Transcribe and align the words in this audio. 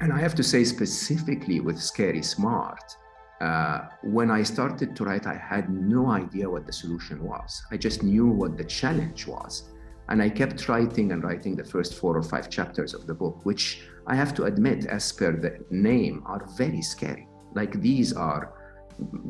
And 0.00 0.12
I 0.12 0.18
have 0.18 0.34
to 0.36 0.42
say, 0.42 0.64
specifically 0.64 1.60
with 1.60 1.80
Scary 1.80 2.22
Smart, 2.22 2.96
uh, 3.40 3.88
when 4.02 4.30
I 4.30 4.42
started 4.42 4.94
to 4.96 5.04
write, 5.04 5.26
I 5.26 5.34
had 5.34 5.68
no 5.70 6.10
idea 6.10 6.48
what 6.48 6.66
the 6.66 6.72
solution 6.72 7.22
was. 7.22 7.62
I 7.70 7.76
just 7.76 8.02
knew 8.02 8.26
what 8.26 8.56
the 8.56 8.64
challenge 8.64 9.26
was. 9.26 9.70
And 10.08 10.22
I 10.22 10.28
kept 10.28 10.68
writing 10.68 11.12
and 11.12 11.24
writing 11.24 11.56
the 11.56 11.64
first 11.64 11.94
four 11.94 12.16
or 12.16 12.22
five 12.22 12.50
chapters 12.50 12.94
of 12.94 13.06
the 13.06 13.14
book, 13.14 13.44
which 13.44 13.82
I 14.06 14.14
have 14.14 14.34
to 14.34 14.44
admit, 14.44 14.86
as 14.86 15.10
per 15.12 15.32
the 15.32 15.64
name, 15.70 16.22
are 16.26 16.46
very 16.56 16.82
scary. 16.82 17.26
Like 17.54 17.80
these 17.80 18.12
are, 18.12 18.52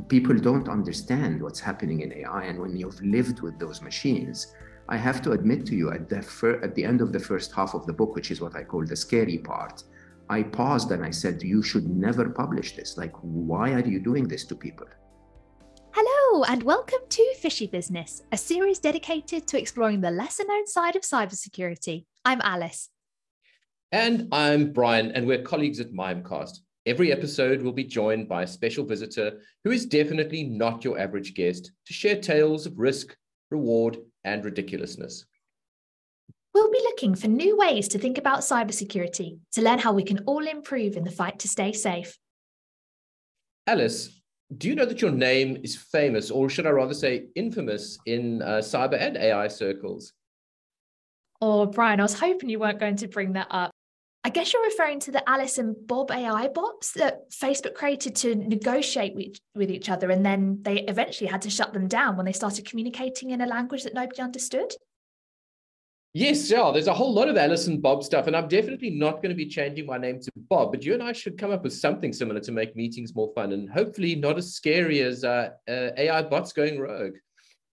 people 0.08 0.36
don't 0.36 0.68
understand 0.68 1.40
what's 1.40 1.60
happening 1.60 2.00
in 2.00 2.12
AI. 2.12 2.44
And 2.44 2.58
when 2.58 2.76
you've 2.76 3.00
lived 3.02 3.40
with 3.40 3.58
those 3.58 3.80
machines, 3.82 4.54
I 4.88 4.96
have 4.96 5.22
to 5.22 5.32
admit 5.32 5.64
to 5.66 5.76
you 5.76 5.92
at 5.92 6.08
the, 6.08 6.20
fir- 6.20 6.60
at 6.62 6.74
the 6.74 6.84
end 6.84 7.00
of 7.00 7.12
the 7.12 7.20
first 7.20 7.52
half 7.52 7.74
of 7.74 7.86
the 7.86 7.92
book, 7.92 8.14
which 8.14 8.30
is 8.30 8.40
what 8.40 8.56
I 8.56 8.64
call 8.64 8.84
the 8.84 8.96
scary 8.96 9.38
part, 9.38 9.84
I 10.30 10.42
paused 10.42 10.90
and 10.90 11.04
I 11.04 11.10
said, 11.10 11.42
You 11.42 11.62
should 11.62 11.86
never 11.86 12.30
publish 12.30 12.74
this. 12.74 12.96
Like, 12.96 13.12
why 13.20 13.72
are 13.72 13.86
you 13.86 14.00
doing 14.00 14.26
this 14.26 14.44
to 14.46 14.54
people? 14.54 14.86
Hello, 15.92 16.44
and 16.44 16.62
welcome 16.62 17.00
to 17.10 17.34
Fishy 17.38 17.66
Business, 17.66 18.22
a 18.32 18.36
series 18.38 18.78
dedicated 18.78 19.46
to 19.46 19.58
exploring 19.58 20.00
the 20.00 20.10
lesser 20.10 20.44
known 20.46 20.66
side 20.66 20.96
of 20.96 21.02
cybersecurity. 21.02 22.06
I'm 22.24 22.40
Alice. 22.40 22.88
And 23.92 24.28
I'm 24.32 24.72
Brian, 24.72 25.12
and 25.12 25.26
we're 25.26 25.42
colleagues 25.42 25.78
at 25.78 25.92
Mimecast. 25.92 26.60
Every 26.86 27.12
episode 27.12 27.60
will 27.60 27.72
be 27.72 27.84
joined 27.84 28.26
by 28.26 28.44
a 28.44 28.46
special 28.46 28.86
visitor 28.86 29.40
who 29.62 29.72
is 29.72 29.84
definitely 29.84 30.44
not 30.44 30.84
your 30.84 30.98
average 30.98 31.34
guest 31.34 31.70
to 31.86 31.92
share 31.92 32.16
tales 32.16 32.64
of 32.64 32.78
risk, 32.78 33.14
reward, 33.50 33.98
and 34.24 34.42
ridiculousness. 34.42 35.26
We'll 36.54 36.70
be 36.70 36.80
looking 36.84 37.16
for 37.16 37.26
new 37.26 37.56
ways 37.56 37.88
to 37.88 37.98
think 37.98 38.16
about 38.16 38.40
cybersecurity 38.40 39.38
to 39.52 39.62
learn 39.62 39.80
how 39.80 39.92
we 39.92 40.04
can 40.04 40.20
all 40.20 40.46
improve 40.46 40.96
in 40.96 41.02
the 41.02 41.10
fight 41.10 41.40
to 41.40 41.48
stay 41.48 41.72
safe. 41.72 42.16
Alice, 43.66 44.20
do 44.56 44.68
you 44.68 44.76
know 44.76 44.84
that 44.84 45.02
your 45.02 45.10
name 45.10 45.58
is 45.64 45.74
famous, 45.74 46.30
or 46.30 46.48
should 46.48 46.66
I 46.66 46.70
rather 46.70 46.94
say 46.94 47.26
infamous, 47.34 47.98
in 48.06 48.40
uh, 48.42 48.58
cyber 48.58 49.00
and 49.00 49.16
AI 49.16 49.48
circles? 49.48 50.12
Oh, 51.40 51.66
Brian, 51.66 51.98
I 51.98 52.04
was 52.04 52.18
hoping 52.18 52.50
you 52.50 52.60
weren't 52.60 52.78
going 52.78 52.96
to 52.96 53.08
bring 53.08 53.32
that 53.32 53.48
up. 53.50 53.72
I 54.22 54.30
guess 54.30 54.52
you're 54.52 54.64
referring 54.64 55.00
to 55.00 55.12
the 55.12 55.28
Alice 55.28 55.58
and 55.58 55.74
Bob 55.86 56.10
AI 56.10 56.48
bots 56.48 56.92
that 56.92 57.30
Facebook 57.30 57.74
created 57.74 58.14
to 58.16 58.34
negotiate 58.34 59.14
with, 59.14 59.36
with 59.56 59.70
each 59.70 59.90
other, 59.90 60.10
and 60.10 60.24
then 60.24 60.60
they 60.62 60.80
eventually 60.82 61.28
had 61.28 61.42
to 61.42 61.50
shut 61.50 61.72
them 61.72 61.88
down 61.88 62.16
when 62.16 62.26
they 62.26 62.32
started 62.32 62.64
communicating 62.64 63.30
in 63.30 63.40
a 63.40 63.46
language 63.46 63.82
that 63.82 63.92
nobody 63.92 64.22
understood. 64.22 64.72
Yes, 66.16 66.48
yeah, 66.48 66.70
there's 66.72 66.86
a 66.86 66.94
whole 66.94 67.12
lot 67.12 67.28
of 67.28 67.36
Alice 67.36 67.66
and 67.66 67.82
Bob 67.82 68.04
stuff, 68.04 68.28
and 68.28 68.36
I'm 68.36 68.46
definitely 68.46 68.90
not 68.90 69.16
going 69.16 69.30
to 69.30 69.34
be 69.34 69.46
changing 69.46 69.84
my 69.84 69.98
name 69.98 70.20
to 70.20 70.30
Bob, 70.48 70.70
but 70.70 70.84
you 70.84 70.94
and 70.94 71.02
I 71.02 71.10
should 71.10 71.36
come 71.36 71.50
up 71.50 71.64
with 71.64 71.72
something 71.72 72.12
similar 72.12 72.38
to 72.38 72.52
make 72.52 72.76
meetings 72.76 73.16
more 73.16 73.32
fun 73.34 73.50
and 73.50 73.68
hopefully 73.68 74.14
not 74.14 74.38
as 74.38 74.54
scary 74.54 75.00
as 75.00 75.24
uh, 75.24 75.50
uh, 75.68 75.90
AI 75.96 76.22
bots 76.22 76.52
going 76.52 76.78
rogue. 76.78 77.14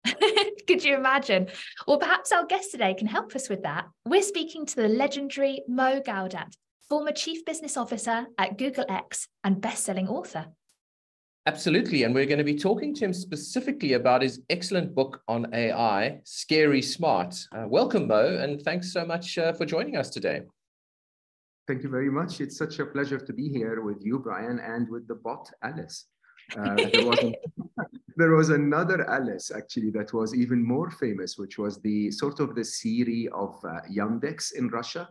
Could 0.66 0.82
you 0.82 0.96
imagine? 0.96 1.48
Well, 1.86 1.98
perhaps 1.98 2.32
our 2.32 2.46
guest 2.46 2.70
today 2.70 2.94
can 2.94 3.08
help 3.08 3.36
us 3.36 3.50
with 3.50 3.62
that. 3.64 3.84
We're 4.06 4.22
speaking 4.22 4.64
to 4.64 4.76
the 4.76 4.88
legendary 4.88 5.60
Mo 5.68 6.00
Gawdat, 6.00 6.54
former 6.88 7.12
chief 7.12 7.44
business 7.44 7.76
officer 7.76 8.26
at 8.38 8.56
Google 8.56 8.86
X 8.88 9.28
and 9.44 9.60
best-selling 9.60 10.08
author. 10.08 10.46
Absolutely. 11.46 12.02
And 12.02 12.14
we're 12.14 12.26
going 12.26 12.38
to 12.38 12.44
be 12.44 12.58
talking 12.58 12.94
to 12.94 13.04
him 13.04 13.14
specifically 13.14 13.94
about 13.94 14.22
his 14.22 14.42
excellent 14.50 14.94
book 14.94 15.22
on 15.26 15.52
AI, 15.54 16.20
Scary 16.24 16.82
Smart. 16.82 17.34
Uh, 17.52 17.64
welcome, 17.66 18.06
Mo, 18.06 18.38
and 18.42 18.60
thanks 18.60 18.92
so 18.92 19.06
much 19.06 19.38
uh, 19.38 19.54
for 19.54 19.64
joining 19.64 19.96
us 19.96 20.10
today. 20.10 20.42
Thank 21.66 21.82
you 21.82 21.88
very 21.88 22.10
much. 22.10 22.40
It's 22.40 22.58
such 22.58 22.78
a 22.78 22.86
pleasure 22.86 23.18
to 23.18 23.32
be 23.32 23.48
here 23.48 23.80
with 23.80 24.04
you, 24.04 24.18
Brian, 24.18 24.58
and 24.58 24.88
with 24.90 25.08
the 25.08 25.14
bot, 25.14 25.50
Alice. 25.62 26.06
Uh, 26.58 26.74
there, 26.74 27.06
was 27.06 27.18
a, 27.20 27.34
there 28.16 28.32
was 28.32 28.50
another 28.50 29.08
Alice 29.08 29.50
actually 29.50 29.90
that 29.90 30.12
was 30.12 30.34
even 30.34 30.62
more 30.62 30.90
famous, 30.90 31.38
which 31.38 31.58
was 31.58 31.78
the 31.78 32.10
sort 32.10 32.40
of 32.40 32.54
the 32.54 32.64
Siri 32.64 33.28
of 33.28 33.58
uh, 33.64 33.80
Yandex 33.90 34.52
in 34.52 34.68
Russia. 34.68 35.08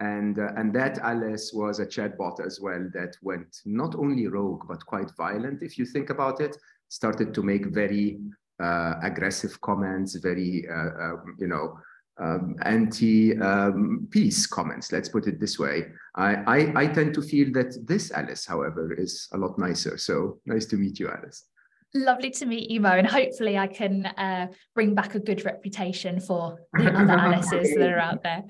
And, 0.00 0.38
uh, 0.38 0.52
and 0.56 0.74
that 0.74 0.98
Alice 0.98 1.52
was 1.54 1.78
a 1.78 1.86
chatbot 1.86 2.44
as 2.44 2.60
well 2.60 2.90
that 2.94 3.16
went 3.22 3.60
not 3.64 3.94
only 3.94 4.26
rogue, 4.26 4.66
but 4.66 4.84
quite 4.84 5.10
violent, 5.16 5.62
if 5.62 5.78
you 5.78 5.86
think 5.86 6.10
about 6.10 6.40
it, 6.40 6.56
started 6.88 7.32
to 7.34 7.42
make 7.42 7.66
very 7.66 8.18
uh, 8.60 8.94
aggressive 9.02 9.60
comments, 9.60 10.16
very, 10.16 10.66
uh, 10.68 10.90
um, 11.00 11.36
you 11.38 11.46
know, 11.46 11.78
um, 12.18 12.54
anti-peace 12.62 13.32
um, 13.42 14.50
comments, 14.50 14.92
let's 14.92 15.08
put 15.08 15.26
it 15.26 15.40
this 15.40 15.58
way. 15.58 15.86
I, 16.14 16.36
I, 16.46 16.82
I 16.82 16.86
tend 16.86 17.14
to 17.14 17.22
feel 17.22 17.52
that 17.54 17.86
this 17.86 18.12
Alice, 18.12 18.46
however, 18.46 18.92
is 18.94 19.28
a 19.32 19.38
lot 19.38 19.58
nicer. 19.58 19.98
So 19.98 20.38
nice 20.46 20.66
to 20.66 20.76
meet 20.76 21.00
you, 21.00 21.08
Alice. 21.08 21.46
Lovely 21.96 22.30
to 22.30 22.46
meet 22.46 22.70
you, 22.70 22.80
Mo, 22.80 22.90
and 22.90 23.06
hopefully 23.06 23.56
I 23.56 23.68
can 23.68 24.06
uh, 24.06 24.48
bring 24.74 24.96
back 24.96 25.14
a 25.14 25.20
good 25.20 25.44
reputation 25.44 26.18
for 26.18 26.58
the 26.72 26.90
other 26.90 27.12
Alices 27.18 27.72
that 27.76 27.88
are 27.88 28.00
out 28.00 28.20
there. 28.24 28.42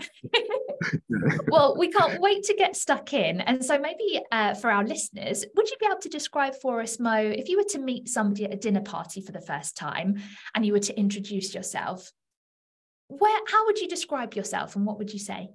well, 1.49 1.77
we 1.77 1.89
can't 1.89 2.23
wait 2.23 2.45
to 2.45 2.55
get 2.55 2.75
stuck 2.75 3.13
in. 3.13 3.43
And 3.43 3.63
so, 3.63 3.79
maybe 3.79 4.19
uh, 4.33 4.55
for 4.55 4.71
our 4.71 4.83
listeners, 4.83 5.45
would 5.55 5.69
you 5.69 5.77
be 5.79 5.85
able 5.85 6.01
to 6.01 6.09
describe 6.09 6.55
for 6.55 6.81
us, 6.81 6.99
Mo, 6.99 7.17
if 7.17 7.51
you 7.51 7.59
were 7.59 7.69
to 7.71 7.79
meet 7.79 8.09
somebody 8.09 8.47
at 8.47 8.55
a 8.55 8.57
dinner 8.57 8.81
party 8.81 9.21
for 9.21 9.33
the 9.33 9.43
first 9.43 9.77
time 9.77 10.23
and 10.55 10.65
you 10.65 10.73
were 10.73 10.79
to 10.79 10.99
introduce 10.99 11.55
yourself, 11.55 12.11
where 13.09 13.41
how 13.49 13.67
would 13.67 13.79
you 13.79 13.89
describe 13.89 14.35
yourself 14.35 14.75
and 14.75 14.87
what 14.87 14.97
would 14.97 15.13
you 15.13 15.19
say? 15.19 15.51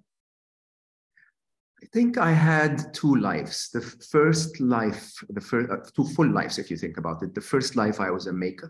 I 1.81 1.85
think 1.93 2.17
I 2.17 2.31
had 2.33 2.93
two 2.93 3.15
lives. 3.15 3.69
The 3.71 3.81
first 3.81 4.59
life, 4.59 5.13
the 5.29 5.41
first 5.41 5.71
uh, 5.71 5.77
two 5.95 6.05
full 6.05 6.29
lives, 6.29 6.59
if 6.59 6.69
you 6.69 6.75
think 6.75 6.97
about 6.97 7.23
it. 7.23 7.33
The 7.33 7.41
first 7.41 7.75
life, 7.75 8.01
I 8.01 8.11
was 8.11 8.27
a 8.27 8.33
maker. 8.33 8.69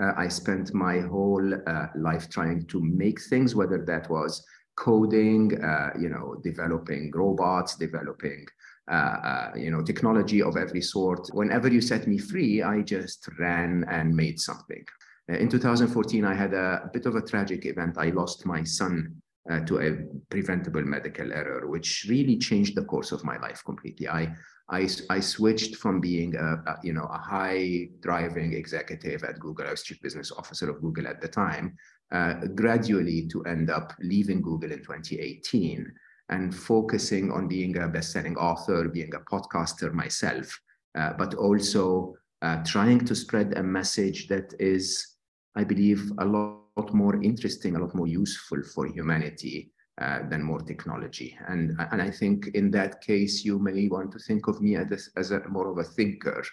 Uh, 0.00 0.12
I 0.16 0.28
spent 0.28 0.72
my 0.72 1.00
whole 1.00 1.54
uh, 1.54 1.86
life 1.96 2.30
trying 2.30 2.66
to 2.66 2.80
make 2.80 3.20
things, 3.20 3.54
whether 3.54 3.84
that 3.84 4.08
was 4.08 4.44
coding, 4.76 5.62
uh, 5.62 5.90
you 5.98 6.08
know, 6.08 6.36
developing 6.42 7.10
robots, 7.14 7.76
developing, 7.76 8.46
uh, 8.90 8.94
uh, 8.94 9.52
you 9.54 9.70
know, 9.70 9.82
technology 9.82 10.40
of 10.40 10.56
every 10.56 10.80
sort. 10.80 11.28
Whenever 11.34 11.68
you 11.68 11.80
set 11.80 12.06
me 12.06 12.16
free, 12.16 12.62
I 12.62 12.80
just 12.80 13.28
ran 13.38 13.84
and 13.90 14.14
made 14.14 14.40
something. 14.40 14.84
in 15.28 15.48
2014, 15.50 16.24
I 16.24 16.34
had 16.34 16.54
a 16.54 16.88
bit 16.94 17.04
of 17.04 17.14
a 17.16 17.20
tragic 17.20 17.66
event. 17.66 17.98
I 17.98 18.10
lost 18.10 18.46
my 18.46 18.62
son 18.64 19.20
uh, 19.50 19.60
to 19.60 19.80
a 19.80 19.96
preventable 20.30 20.82
medical 20.82 21.32
error, 21.32 21.66
which 21.68 22.06
really 22.08 22.36
changed 22.36 22.76
the 22.76 22.84
course 22.84 23.12
of 23.12 23.24
my 23.24 23.38
life 23.38 23.62
completely. 23.64 24.08
I 24.08 24.34
I, 24.70 24.86
I 25.08 25.20
switched 25.20 25.76
from 25.76 26.00
being 26.00 26.36
a, 26.36 26.54
a, 26.70 26.78
you 26.82 26.92
know 26.92 27.08
a 27.10 27.18
high 27.18 27.88
driving 28.00 28.52
executive 28.52 29.24
at 29.24 29.40
Google, 29.40 29.66
I 29.66 29.70
was 29.70 29.82
chief 29.82 30.00
business 30.02 30.30
officer 30.30 30.68
of 30.68 30.82
Google 30.82 31.08
at 31.08 31.20
the 31.20 31.28
time, 31.28 31.76
uh, 32.12 32.34
gradually 32.54 33.26
to 33.28 33.42
end 33.44 33.70
up 33.70 33.94
leaving 34.00 34.42
Google 34.42 34.72
in 34.72 34.80
2018 34.80 35.90
and 36.30 36.54
focusing 36.54 37.32
on 37.32 37.48
being 37.48 37.78
a 37.78 37.88
best-selling 37.88 38.36
author, 38.36 38.88
being 38.88 39.12
a 39.14 39.34
podcaster 39.34 39.90
myself, 39.92 40.60
uh, 40.98 41.14
but 41.14 41.32
also 41.34 42.14
uh, 42.42 42.62
trying 42.64 43.02
to 43.06 43.14
spread 43.14 43.56
a 43.56 43.62
message 43.62 44.28
that 44.28 44.52
is, 44.60 45.16
I 45.56 45.64
believe, 45.64 46.12
a 46.18 46.24
lot 46.26 46.67
lot 46.78 46.94
more 46.94 47.22
interesting, 47.22 47.76
a 47.76 47.78
lot 47.78 47.94
more 47.94 48.06
useful 48.06 48.62
for 48.74 48.86
humanity 48.86 49.72
uh, 50.00 50.20
than 50.30 50.42
more 50.42 50.60
technology. 50.60 51.36
And, 51.48 51.76
and 51.92 52.00
I 52.00 52.10
think 52.10 52.48
in 52.54 52.70
that 52.70 53.00
case, 53.00 53.44
you 53.44 53.58
may 53.58 53.88
want 53.88 54.12
to 54.12 54.18
think 54.18 54.46
of 54.48 54.60
me 54.60 54.76
as, 54.76 55.10
as 55.16 55.30
a 55.30 55.40
more 55.48 55.68
of 55.70 55.78
a 55.78 55.84
thinker. 55.84 56.44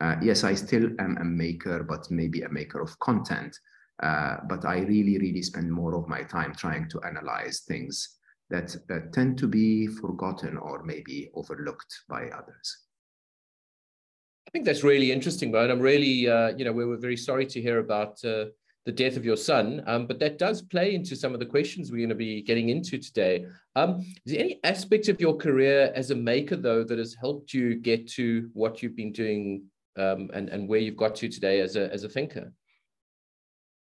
Uh, 0.00 0.16
yes, 0.22 0.44
I 0.44 0.54
still 0.54 0.88
am 0.98 1.16
a 1.18 1.24
maker, 1.24 1.84
but 1.84 2.10
maybe 2.10 2.42
a 2.42 2.48
maker 2.48 2.80
of 2.80 2.98
content. 2.98 3.58
Uh, 4.02 4.36
but 4.48 4.64
I 4.64 4.80
really, 4.80 5.18
really 5.18 5.42
spend 5.42 5.70
more 5.72 5.94
of 5.94 6.08
my 6.08 6.22
time 6.22 6.54
trying 6.54 6.88
to 6.90 7.00
analyze 7.02 7.60
things 7.60 8.18
that, 8.50 8.76
tend 9.12 9.38
to 9.38 9.48
be 9.48 9.86
forgotten 9.86 10.56
or 10.56 10.82
maybe 10.84 11.30
overlooked 11.34 11.92
by 12.08 12.28
others. 12.28 12.68
I 14.46 14.50
think 14.52 14.64
that's 14.64 14.84
really 14.84 15.10
interesting, 15.10 15.50
Brian. 15.50 15.70
I'm 15.70 15.80
really, 15.80 16.28
uh, 16.28 16.56
you 16.56 16.64
know, 16.64 16.72
we 16.72 16.84
were 16.84 16.98
very 16.98 17.16
sorry 17.16 17.46
to 17.46 17.60
hear 17.60 17.78
about 17.78 18.24
uh, 18.24 18.46
the 18.86 18.92
death 18.92 19.16
of 19.16 19.24
your 19.24 19.36
son, 19.36 19.82
um, 19.88 20.06
but 20.06 20.20
that 20.20 20.38
does 20.38 20.62
play 20.62 20.94
into 20.94 21.16
some 21.16 21.34
of 21.34 21.40
the 21.40 21.46
questions 21.46 21.90
we're 21.90 21.98
going 21.98 22.08
to 22.08 22.14
be 22.14 22.40
getting 22.40 22.68
into 22.68 22.96
today. 22.98 23.44
Um, 23.74 23.98
is 24.24 24.32
there 24.32 24.40
any 24.40 24.60
aspect 24.62 25.08
of 25.08 25.20
your 25.20 25.36
career 25.36 25.92
as 25.96 26.12
a 26.12 26.14
maker, 26.14 26.54
though, 26.56 26.84
that 26.84 26.96
has 26.96 27.14
helped 27.20 27.52
you 27.52 27.74
get 27.74 28.08
to 28.12 28.48
what 28.54 28.82
you've 28.82 28.94
been 28.94 29.12
doing 29.12 29.64
um, 29.98 30.30
and, 30.32 30.48
and 30.50 30.68
where 30.68 30.78
you've 30.78 30.96
got 30.96 31.16
to 31.16 31.28
today 31.28 31.60
as 31.60 31.74
a, 31.74 31.92
as 31.92 32.04
a 32.04 32.08
thinker? 32.08 32.52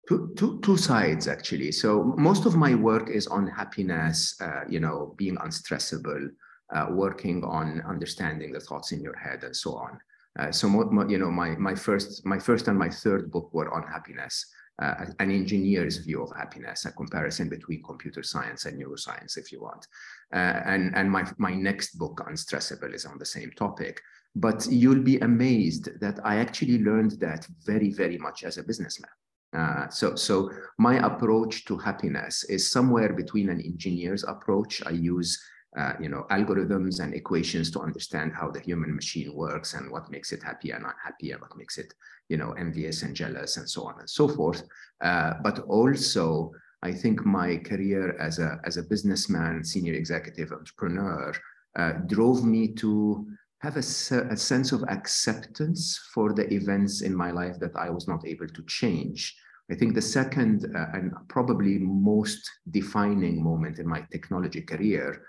Two, 0.08 0.32
two, 0.37 0.61
two 0.61 0.76
sides, 0.76 1.26
actually. 1.26 1.73
So 1.73 2.14
most 2.17 2.47
of 2.47 2.55
my 2.55 2.76
work 2.76 3.11
is 3.11 3.26
on 3.26 3.49
happiness, 3.49 4.40
uh, 4.40 4.61
you 4.69 4.79
know, 4.79 5.14
being 5.19 5.37
unstressable, 5.38 6.29
uh, 6.73 6.87
working 6.90 7.43
on 7.43 7.82
understanding 7.88 8.52
the 8.52 8.61
thoughts 8.61 8.93
in 8.93 9.00
your 9.00 9.17
head 9.17 9.43
and 9.43 9.56
so 9.56 9.75
on. 9.75 9.99
Uh, 10.38 10.52
so, 10.52 10.67
you 11.08 11.19
know, 11.19 11.31
my 11.31 11.50
my 11.50 11.75
first 11.75 12.26
my 12.26 12.38
first 12.38 12.69
and 12.69 12.79
my 12.79 12.88
third 12.88 13.31
book 13.31 13.49
were 13.55 13.73
on 13.73 13.85
happiness, 13.85 14.44
uh, 14.82 15.06
an 15.21 15.31
engineer's 15.31 15.99
view 15.99 16.23
of 16.23 16.35
happiness, 16.37 16.85
a 16.85 16.93
comparison 16.93 17.49
between 17.49 17.82
computer 17.82 18.23
science 18.23 18.65
and 18.65 18.81
neuroscience, 18.81 19.37
if 19.37 19.53
you 19.53 19.61
want. 19.61 19.87
Uh, 20.32 20.61
and 20.67 20.94
and 20.97 21.11
my 21.11 21.25
my 21.38 21.55
next 21.55 21.99
book, 21.99 22.21
Unstressable, 22.29 22.93
is 22.93 23.06
on 23.06 23.19
the 23.19 23.26
same 23.26 23.50
topic. 23.53 24.00
But 24.37 24.67
you'll 24.69 25.03
be 25.03 25.19
amazed 25.21 26.00
that 26.00 26.19
I 26.25 26.37
actually 26.37 26.82
learned 26.82 27.12
that 27.21 27.47
very 27.65 27.93
very 27.93 28.19
much 28.19 28.43
as 28.44 28.59
a 28.59 28.65
businessman. 28.65 29.11
Uh, 29.56 29.88
so, 29.88 30.17
so 30.17 30.50
my 30.79 30.97
approach 31.06 31.65
to 31.65 31.79
happiness 31.79 32.43
is 32.44 32.69
somewhere 32.69 33.12
between 33.12 33.49
an 33.50 33.61
engineer's 33.61 34.25
approach. 34.25 34.82
I 34.85 34.91
use 34.91 35.41
uh, 35.76 35.94
you 36.00 36.09
know, 36.09 36.25
algorithms 36.31 37.00
and 37.00 37.15
equations 37.15 37.71
to 37.71 37.81
understand 37.81 38.32
how 38.32 38.50
the 38.50 38.61
human 38.61 38.94
machine 38.94 39.35
works 39.35 39.75
and 39.75 39.91
what 39.91 40.11
makes 40.11 40.32
it 40.32 40.43
happy 40.43 40.71
and 40.71 40.85
unhappy 40.85 41.32
and 41.32 41.41
what 41.41 41.56
makes 41.56 41.79
it, 41.79 41.93
you 42.29 42.37
know, 42.37 42.53
envious 42.53 43.03
and 43.03 43.17
jealous 43.17 43.56
and 43.56 43.69
so 43.69 43.82
on 43.85 43.99
and 43.99 44.09
so 44.09 44.29
forth. 44.29 44.62
Uh, 45.03 45.35
but 45.43 45.59
also, 45.61 46.53
I 46.82 46.93
think 46.93 47.25
my 47.26 47.56
career 47.56 48.17
as 48.21 48.38
a, 48.38 48.61
as 48.65 48.76
a 48.76 48.82
businessman, 48.82 49.65
senior 49.65 49.94
executive 49.94 50.53
entrepreneur, 50.53 51.32
uh, 51.76 51.93
drove 52.06 52.44
me 52.44 52.69
to 52.75 53.26
have 53.59 53.76
a, 53.76 53.81
a 53.81 54.37
sense 54.37 54.71
of 54.73 54.85
acceptance 54.88 55.99
for 56.12 56.32
the 56.32 56.53
events 56.53 57.00
in 57.00 57.15
my 57.15 57.31
life 57.31 57.59
that 57.59 57.75
I 57.75 57.91
was 57.91 58.06
not 58.06 58.25
able 58.26 58.47
to 58.47 58.62
change. 58.67 59.37
I 59.73 59.75
think 59.75 59.94
the 59.94 60.03
second 60.03 60.71
uh, 60.76 60.87
and 60.93 61.12
probably 61.29 61.79
most 61.79 62.49
defining 62.71 63.43
moment 63.43 63.79
in 63.79 63.88
my 63.88 64.06
technology 64.12 64.61
career 64.61 65.25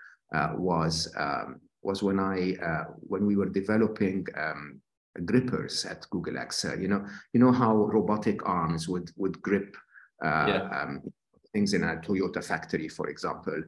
was 0.58 1.12
um, 1.18 1.62
was 1.82 2.02
when 2.02 2.20
I 2.20 2.56
uh, 2.64 2.86
when 3.02 3.26
we 3.26 3.36
were 3.36 3.50
developing 3.50 4.26
um, 4.38 4.82
grippers 5.26 5.86
at 5.86 6.06
Google 6.10 6.38
X. 6.38 6.66
Uh, 6.66 6.76
you 6.76 6.88
know, 6.88 7.06
you 7.34 7.40
know 7.40 7.52
how 7.52 7.76
robotic 7.76 8.46
arms 8.48 8.88
would 8.88 9.12
would 9.18 9.42
grip 9.42 9.76
yeah. 10.24 10.70
um, 10.72 11.02
things 11.54 11.74
in 11.74 11.84
a 11.84 11.96
Toyota 11.98 12.44
factory, 12.44 12.90
for 12.90 13.10
example. 13.10 13.64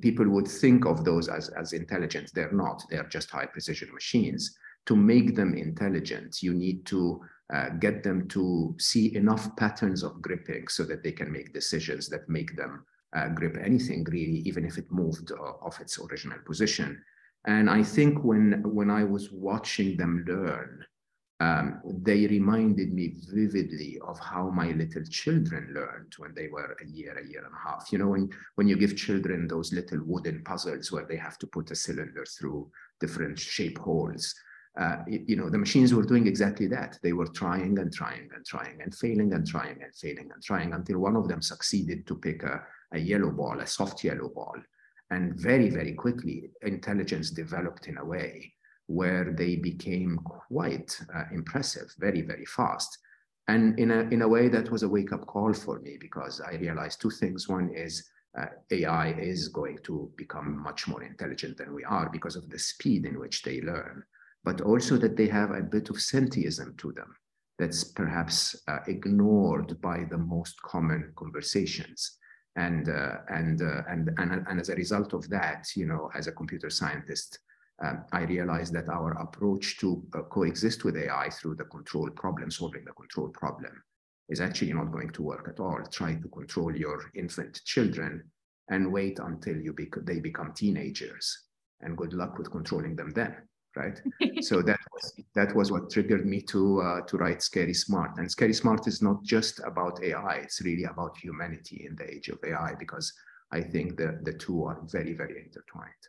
People 0.00 0.28
would 0.30 0.48
think 0.48 0.86
of 0.86 1.04
those 1.04 1.28
as, 1.28 1.50
as 1.50 1.72
intelligent. 1.72 2.32
They're 2.34 2.52
not. 2.52 2.82
They're 2.90 3.08
just 3.08 3.30
high 3.30 3.46
precision 3.46 3.90
machines. 3.92 4.56
To 4.86 4.96
make 4.96 5.36
them 5.36 5.54
intelligent, 5.54 6.42
you 6.42 6.52
need 6.52 6.84
to 6.86 7.20
uh, 7.54 7.68
get 7.78 8.02
them 8.02 8.26
to 8.28 8.74
see 8.78 9.14
enough 9.14 9.54
patterns 9.56 10.02
of 10.02 10.20
gripping 10.20 10.66
so 10.68 10.82
that 10.84 11.02
they 11.04 11.12
can 11.12 11.30
make 11.30 11.52
decisions 11.52 12.08
that 12.08 12.28
make 12.28 12.56
them 12.56 12.84
uh, 13.16 13.28
grip 13.28 13.56
anything 13.62 14.04
really, 14.04 14.40
even 14.46 14.64
if 14.64 14.78
it 14.78 14.90
moved 14.90 15.32
uh, 15.32 15.52
off 15.62 15.80
its 15.80 15.98
original 15.98 16.38
position. 16.44 17.02
And 17.46 17.70
I 17.70 17.82
think 17.82 18.24
when 18.24 18.62
when 18.64 18.90
I 18.90 19.04
was 19.04 19.30
watching 19.30 19.96
them 19.96 20.24
learn, 20.26 20.84
um, 21.40 21.80
they 21.84 22.26
reminded 22.26 22.92
me 22.92 23.14
vividly 23.32 23.98
of 24.06 24.18
how 24.18 24.50
my 24.50 24.72
little 24.72 25.04
children 25.04 25.72
learned 25.72 26.12
when 26.18 26.34
they 26.34 26.48
were 26.48 26.76
a 26.82 26.86
year, 26.86 27.16
a 27.16 27.26
year 27.26 27.44
and 27.44 27.54
a 27.54 27.68
half. 27.68 27.92
You 27.92 27.98
know, 27.98 28.08
when, 28.08 28.28
when 28.56 28.66
you 28.66 28.76
give 28.76 28.96
children 28.96 29.46
those 29.46 29.72
little 29.72 30.00
wooden 30.04 30.42
puzzles 30.42 30.90
where 30.90 31.06
they 31.06 31.16
have 31.16 31.38
to 31.38 31.46
put 31.46 31.70
a 31.70 31.76
cylinder 31.76 32.26
through 32.26 32.68
different 32.98 33.38
shape 33.38 33.78
holes, 33.78 34.34
uh, 34.80 34.96
you 35.06 35.36
know, 35.36 35.48
the 35.48 35.58
machines 35.58 35.94
were 35.94 36.04
doing 36.04 36.26
exactly 36.26 36.66
that. 36.68 36.98
They 37.02 37.12
were 37.12 37.26
trying 37.26 37.78
and 37.78 37.92
trying 37.92 38.28
and 38.34 38.44
trying 38.44 38.80
and 38.82 38.92
failing 38.94 39.32
and 39.32 39.46
trying 39.46 39.80
and 39.82 39.94
failing 39.94 40.30
and 40.32 40.42
trying 40.42 40.72
until 40.72 40.98
one 40.98 41.16
of 41.16 41.28
them 41.28 41.40
succeeded 41.40 42.06
to 42.08 42.16
pick 42.16 42.42
a, 42.42 42.62
a 42.92 42.98
yellow 42.98 43.30
ball, 43.30 43.60
a 43.60 43.66
soft 43.66 44.04
yellow 44.04 44.28
ball. 44.28 44.56
And 45.10 45.34
very, 45.34 45.70
very 45.70 45.94
quickly, 45.94 46.50
intelligence 46.62 47.30
developed 47.30 47.86
in 47.86 47.98
a 47.98 48.04
way 48.04 48.52
where 48.86 49.32
they 49.32 49.56
became 49.56 50.18
quite 50.24 50.98
uh, 51.14 51.24
impressive 51.32 51.94
very, 51.98 52.22
very 52.22 52.46
fast. 52.46 52.98
And 53.46 53.78
in 53.78 53.90
a, 53.90 54.00
in 54.10 54.22
a 54.22 54.28
way 54.28 54.48
that 54.48 54.70
was 54.70 54.82
a 54.82 54.88
wake 54.88 55.12
up 55.12 55.26
call 55.26 55.54
for 55.54 55.80
me 55.80 55.96
because 55.98 56.40
I 56.40 56.56
realized 56.56 57.00
two 57.00 57.10
things. 57.10 57.48
One 57.48 57.70
is 57.70 58.08
uh, 58.38 58.46
AI 58.70 59.12
is 59.12 59.48
going 59.48 59.78
to 59.84 60.10
become 60.16 60.58
much 60.62 60.86
more 60.86 61.02
intelligent 61.02 61.56
than 61.56 61.74
we 61.74 61.84
are 61.84 62.10
because 62.10 62.36
of 62.36 62.48
the 62.50 62.58
speed 62.58 63.06
in 63.06 63.18
which 63.18 63.42
they 63.42 63.62
learn, 63.62 64.04
but 64.44 64.60
also 64.60 64.96
that 64.98 65.16
they 65.16 65.28
have 65.28 65.50
a 65.50 65.62
bit 65.62 65.88
of 65.88 65.96
sentiism 65.96 66.76
to 66.78 66.92
them 66.92 67.14
that's 67.58 67.84
perhaps 67.84 68.54
uh, 68.68 68.78
ignored 68.86 69.80
by 69.80 70.04
the 70.10 70.18
most 70.18 70.60
common 70.62 71.12
conversations 71.16 72.18
and 72.56 72.88
uh, 72.88 73.18
and, 73.28 73.62
uh, 73.62 73.82
and 73.88 74.10
and 74.18 74.44
and 74.48 74.60
as 74.60 74.68
a 74.68 74.74
result 74.74 75.12
of 75.12 75.28
that, 75.30 75.68
you 75.76 75.86
know, 75.86 76.10
as 76.14 76.26
a 76.26 76.32
computer 76.32 76.70
scientist, 76.70 77.38
um, 77.84 78.04
I 78.12 78.22
realized 78.22 78.72
that 78.74 78.88
our 78.88 79.12
approach 79.12 79.78
to 79.78 80.02
uh, 80.14 80.22
coexist 80.22 80.84
with 80.84 80.96
AI 80.96 81.30
through 81.30 81.56
the 81.56 81.64
control 81.64 82.10
problem, 82.10 82.50
solving 82.50 82.84
the 82.84 82.92
control 82.92 83.28
problem, 83.28 83.82
is 84.28 84.40
actually 84.40 84.72
not 84.72 84.92
going 84.92 85.10
to 85.10 85.22
work 85.22 85.48
at 85.48 85.60
all. 85.60 85.80
Try 85.90 86.14
to 86.14 86.28
control 86.28 86.74
your 86.74 87.10
infant 87.14 87.60
children 87.64 88.24
and 88.70 88.92
wait 88.92 89.18
until 89.18 89.56
you 89.56 89.72
bec- 89.72 90.04
they 90.04 90.20
become 90.20 90.52
teenagers, 90.52 91.44
and 91.80 91.96
good 91.96 92.12
luck 92.12 92.38
with 92.38 92.50
controlling 92.50 92.96
them 92.96 93.10
then 93.10 93.36
right? 93.78 94.00
so 94.42 94.60
that 94.62 94.80
was 94.92 95.12
that 95.34 95.54
was 95.54 95.70
what 95.70 95.90
triggered 95.90 96.26
me 96.26 96.40
to 96.42 96.80
uh, 96.80 97.00
to 97.02 97.16
write 97.16 97.42
Scary 97.42 97.74
Smart. 97.74 98.18
And 98.18 98.30
Scary 98.30 98.52
Smart 98.52 98.86
is 98.86 99.00
not 99.00 99.22
just 99.22 99.60
about 99.64 100.02
AI; 100.02 100.34
it's 100.44 100.60
really 100.62 100.84
about 100.84 101.16
humanity 101.16 101.86
in 101.88 101.96
the 101.96 102.10
age 102.12 102.28
of 102.28 102.38
AI 102.44 102.74
because 102.78 103.12
I 103.52 103.60
think 103.60 103.96
the 103.96 104.18
the 104.22 104.32
two 104.32 104.64
are 104.64 104.78
very 104.84 105.14
very 105.14 105.36
intertwined. 105.46 106.04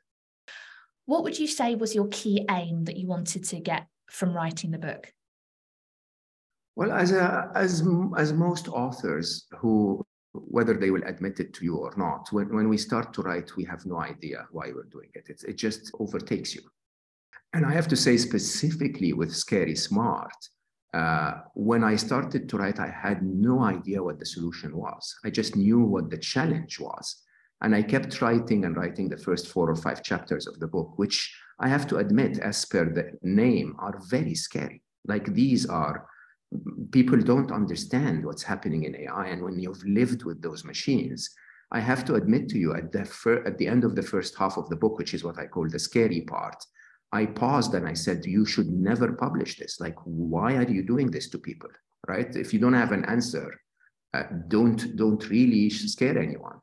What 1.05 1.23
would 1.23 1.39
you 1.39 1.47
say 1.47 1.75
was 1.75 1.95
your 1.95 2.07
key 2.09 2.45
aim 2.49 2.85
that 2.85 2.97
you 2.97 3.07
wanted 3.07 3.43
to 3.45 3.59
get 3.59 3.87
from 4.09 4.33
writing 4.33 4.71
the 4.71 4.77
book? 4.77 5.13
Well, 6.75 6.91
as 6.91 7.11
a, 7.11 7.51
as 7.55 7.83
as 8.17 8.33
most 8.33 8.67
authors 8.67 9.47
who 9.59 10.05
whether 10.33 10.75
they 10.75 10.91
will 10.91 11.03
admit 11.05 11.39
it 11.39 11.53
to 11.53 11.65
you 11.65 11.75
or 11.75 11.93
not, 11.97 12.31
when, 12.31 12.53
when 12.53 12.69
we 12.69 12.77
start 12.77 13.13
to 13.13 13.21
write, 13.23 13.55
we 13.55 13.63
have 13.63 13.85
no 13.85 13.99
idea 13.99 14.45
why 14.51 14.71
we're 14.73 14.83
doing 14.83 15.09
it. 15.15 15.25
It, 15.27 15.43
it 15.47 15.57
just 15.57 15.91
overtakes 15.99 16.53
you. 16.53 16.61
And 17.53 17.65
I 17.65 17.71
have 17.71 17.87
to 17.87 17.95
say, 17.95 18.17
specifically 18.17 19.13
with 19.13 19.35
Scary 19.35 19.75
Smart, 19.75 20.31
uh, 20.93 21.33
when 21.53 21.83
I 21.83 21.95
started 21.95 22.49
to 22.49 22.57
write, 22.57 22.79
I 22.79 22.89
had 22.89 23.23
no 23.23 23.63
idea 23.63 24.03
what 24.03 24.19
the 24.19 24.25
solution 24.25 24.75
was. 24.75 25.15
I 25.23 25.29
just 25.29 25.55
knew 25.55 25.79
what 25.79 26.09
the 26.09 26.17
challenge 26.17 26.79
was. 26.79 27.23
And 27.61 27.75
I 27.75 27.83
kept 27.83 28.21
writing 28.21 28.65
and 28.65 28.75
writing 28.77 29.09
the 29.09 29.17
first 29.17 29.47
four 29.47 29.69
or 29.69 29.75
five 29.75 30.01
chapters 30.03 30.47
of 30.47 30.59
the 30.59 30.67
book, 30.67 30.97
which 30.97 31.35
I 31.59 31.67
have 31.67 31.87
to 31.87 31.97
admit, 31.97 32.39
as 32.39 32.65
per 32.65 32.85
the 32.85 33.17
name, 33.21 33.75
are 33.79 33.99
very 34.09 34.35
scary. 34.35 34.81
Like 35.05 35.33
these 35.33 35.65
are, 35.65 36.07
people 36.91 37.19
don't 37.19 37.51
understand 37.51 38.25
what's 38.25 38.43
happening 38.43 38.83
in 38.83 38.95
AI. 38.95 39.27
And 39.27 39.43
when 39.43 39.59
you've 39.59 39.83
lived 39.83 40.23
with 40.23 40.41
those 40.41 40.63
machines, 40.63 41.29
I 41.71 41.81
have 41.81 42.05
to 42.05 42.15
admit 42.15 42.47
to 42.49 42.57
you 42.57 42.73
at 42.73 42.91
the, 42.91 43.05
fir- 43.05 43.45
at 43.45 43.57
the 43.57 43.67
end 43.67 43.83
of 43.83 43.95
the 43.95 44.01
first 44.01 44.37
half 44.37 44.57
of 44.57 44.69
the 44.69 44.75
book, 44.75 44.97
which 44.97 45.13
is 45.13 45.23
what 45.23 45.37
I 45.37 45.45
call 45.45 45.67
the 45.67 45.77
scary 45.79 46.21
part, 46.21 46.63
I 47.11 47.25
paused 47.25 47.73
and 47.73 47.87
I 47.87 47.93
said, 47.93 48.25
you 48.25 48.45
should 48.45 48.69
never 48.69 49.13
publish 49.13 49.57
this. 49.57 49.79
Like, 49.79 49.95
why 50.03 50.55
are 50.55 50.69
you 50.69 50.83
doing 50.83 51.09
this 51.09 51.29
to 51.29 51.39
people, 51.39 51.69
right? 52.07 52.35
If 52.35 52.53
you 52.53 52.59
don't 52.59 52.73
have 52.73 52.91
an 52.91 53.05
answer, 53.05 53.59
uh, 54.13 54.23
don't 54.47 54.95
don't 54.95 55.29
really 55.29 55.69
scare 55.69 56.17
anyone. 56.17 56.59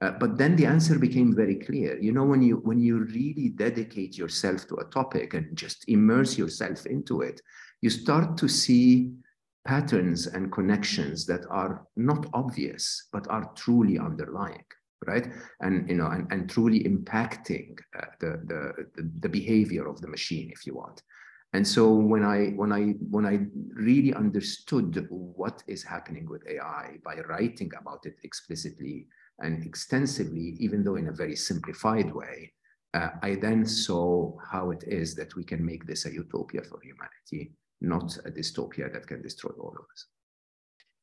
Uh, 0.00 0.12
but 0.12 0.38
then 0.38 0.54
the 0.56 0.66
answer 0.66 0.98
became 0.98 1.34
very 1.34 1.56
clear. 1.56 1.98
You 2.00 2.12
know, 2.12 2.24
when 2.24 2.42
you 2.42 2.56
when 2.56 2.80
you 2.80 2.98
really 2.98 3.48
dedicate 3.48 4.16
yourself 4.16 4.66
to 4.68 4.76
a 4.76 4.84
topic 4.84 5.34
and 5.34 5.56
just 5.56 5.88
immerse 5.88 6.38
yourself 6.38 6.86
into 6.86 7.22
it, 7.22 7.40
you 7.82 7.90
start 7.90 8.36
to 8.38 8.48
see 8.48 9.12
patterns 9.66 10.26
and 10.26 10.52
connections 10.52 11.26
that 11.26 11.44
are 11.50 11.86
not 11.96 12.26
obvious 12.32 13.08
but 13.12 13.28
are 13.28 13.50
truly 13.54 13.98
underlying 13.98 14.64
right? 15.06 15.26
And 15.60 15.88
you 15.88 15.96
know, 15.96 16.06
and, 16.06 16.30
and 16.30 16.50
truly 16.50 16.84
impacting 16.84 17.76
uh, 17.98 18.06
the, 18.20 18.40
the 18.46 19.06
the 19.20 19.28
behavior 19.28 19.88
of 19.88 20.00
the 20.00 20.08
machine, 20.08 20.50
if 20.52 20.66
you 20.66 20.74
want. 20.74 21.02
And 21.54 21.66
so 21.66 21.94
when 21.94 22.24
I 22.24 22.48
when 22.56 22.72
I 22.72 22.94
when 23.10 23.24
I 23.24 23.46
really 23.74 24.12
understood 24.12 25.06
what 25.10 25.62
is 25.66 25.82
happening 25.82 26.28
with 26.28 26.46
AI 26.46 26.98
by 27.04 27.20
writing 27.28 27.70
about 27.80 28.04
it 28.04 28.16
explicitly 28.22 29.06
and 29.38 29.64
extensively, 29.64 30.56
even 30.58 30.84
though 30.84 30.96
in 30.96 31.08
a 31.08 31.12
very 31.12 31.36
simplified 31.36 32.12
way, 32.12 32.52
uh, 32.92 33.10
I 33.22 33.36
then 33.36 33.64
saw 33.64 34.36
how 34.50 34.72
it 34.72 34.84
is 34.86 35.14
that 35.14 35.36
we 35.36 35.44
can 35.44 35.64
make 35.64 35.86
this 35.86 36.04
a 36.04 36.12
utopia 36.12 36.62
for 36.62 36.80
humanity, 36.82 37.52
not 37.80 38.16
a 38.26 38.30
dystopia 38.30 38.92
that 38.92 39.06
can 39.06 39.22
destroy 39.22 39.52
all 39.58 39.70
of 39.70 39.84
us. 39.92 40.06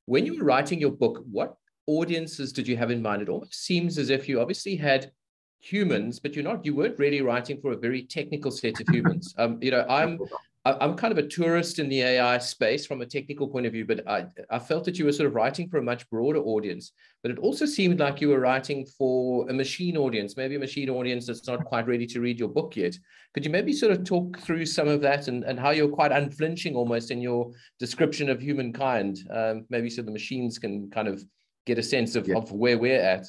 When 0.05 0.25
you 0.25 0.37
were 0.37 0.45
writing 0.45 0.79
your 0.79 0.91
book, 0.91 1.23
what 1.31 1.57
audiences 1.87 2.51
did 2.51 2.67
you 2.67 2.77
have 2.77 2.91
in 2.91 3.01
mind? 3.01 3.21
It 3.21 3.29
almost 3.29 3.65
seems 3.65 3.97
as 3.97 4.09
if 4.09 4.27
you 4.27 4.41
obviously 4.41 4.75
had 4.75 5.11
humans, 5.59 6.19
but 6.19 6.35
you're 6.35 6.43
not, 6.43 6.65
you 6.65 6.75
weren't 6.75 6.99
really 6.99 7.21
writing 7.21 7.59
for 7.59 7.71
a 7.71 7.77
very 7.77 8.03
technical 8.03 8.51
set 8.51 8.79
of 8.79 8.87
humans. 8.89 9.33
Um, 9.37 9.57
you 9.61 9.71
know, 9.71 9.85
I'm 9.89 10.19
I'm 10.65 10.95
kind 10.95 11.11
of 11.11 11.19
a 11.19 11.27
tourist 11.27 11.77
in 11.77 11.89
the 11.89 12.01
AI 12.01 12.39
space 12.39 12.87
from 12.87 13.01
a 13.01 13.05
technical 13.05 13.47
point 13.47 13.67
of 13.67 13.73
view, 13.73 13.85
but 13.85 14.07
I, 14.07 14.25
I 14.49 14.57
felt 14.57 14.83
that 14.85 14.97
you 14.97 15.05
were 15.05 15.11
sort 15.11 15.27
of 15.27 15.35
writing 15.35 15.69
for 15.69 15.77
a 15.77 15.83
much 15.83 16.09
broader 16.09 16.39
audience. 16.39 16.91
But 17.21 17.29
it 17.29 17.37
also 17.37 17.67
seemed 17.67 17.99
like 17.99 18.19
you 18.19 18.29
were 18.29 18.39
writing 18.39 18.83
for 18.97 19.47
a 19.47 19.53
machine 19.53 19.95
audience, 19.95 20.35
maybe 20.35 20.55
a 20.55 20.59
machine 20.59 20.89
audience 20.89 21.27
that's 21.27 21.45
not 21.45 21.65
quite 21.65 21.85
ready 21.85 22.07
to 22.07 22.19
read 22.19 22.39
your 22.39 22.49
book 22.49 22.75
yet. 22.75 22.97
Could 23.35 23.45
you 23.45 23.51
maybe 23.51 23.73
sort 23.73 23.91
of 23.91 24.05
talk 24.05 24.39
through 24.39 24.65
some 24.65 24.87
of 24.87 25.01
that 25.01 25.27
and, 25.27 25.43
and 25.43 25.59
how 25.59 25.69
you're 25.69 25.87
quite 25.87 26.11
unflinching 26.11 26.75
almost 26.75 27.11
in 27.11 27.21
your 27.21 27.51
description 27.77 28.27
of 28.27 28.41
humankind? 28.41 29.19
Um, 29.29 29.65
maybe 29.69 29.91
so 29.91 30.01
the 30.01 30.11
machines 30.11 30.57
can 30.57 30.89
kind 30.89 31.07
of 31.07 31.23
get 31.65 31.77
a 31.77 31.83
sense 31.83 32.15
of, 32.15 32.27
yeah. 32.27 32.37
of 32.37 32.51
where 32.51 32.77
we're 32.77 33.01
at. 33.01 33.25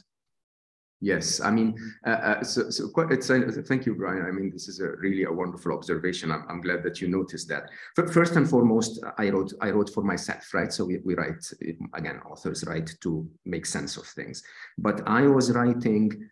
Yes, 1.03 1.41
I 1.41 1.51
mean, 1.51 1.77
uh, 2.07 2.11
uh, 2.11 2.43
so, 2.43 2.71
so 2.71 2.89
quite, 2.89 3.13
it's, 3.13 3.29
uh, 3.29 3.41
thank 3.67 3.85
you, 3.85 3.95
Brian. 3.95 4.25
I 4.25 4.31
mean, 4.31 4.51
this 4.51 4.67
is 4.67 4.81
a 4.81 4.93
really 4.93 5.25
a 5.25 5.33
wonderful 5.33 5.73
observation. 5.73 6.33
I'm, 6.33 6.45
I'm 6.49 6.63
glad 6.63 6.83
that 6.85 7.03
you 7.03 7.09
noticed 7.09 7.49
that. 7.49 7.69
But 7.97 8.11
first 8.11 8.35
and 8.37 8.49
foremost, 8.49 9.05
I 9.19 9.29
wrote 9.29 9.53
I 9.61 9.71
wrote 9.71 9.91
for 9.93 10.03
myself, 10.03 10.55
right? 10.55 10.73
So 10.73 10.87
we, 10.87 10.99
we 11.05 11.15
write 11.15 11.45
again, 11.93 12.21
authors 12.21 12.65
write 12.67 12.91
to 13.03 13.29
make 13.45 13.67
sense 13.67 13.99
of 13.99 14.07
things. 14.07 14.43
But 14.79 15.07
I 15.07 15.27
was 15.27 15.53
writing 15.53 16.31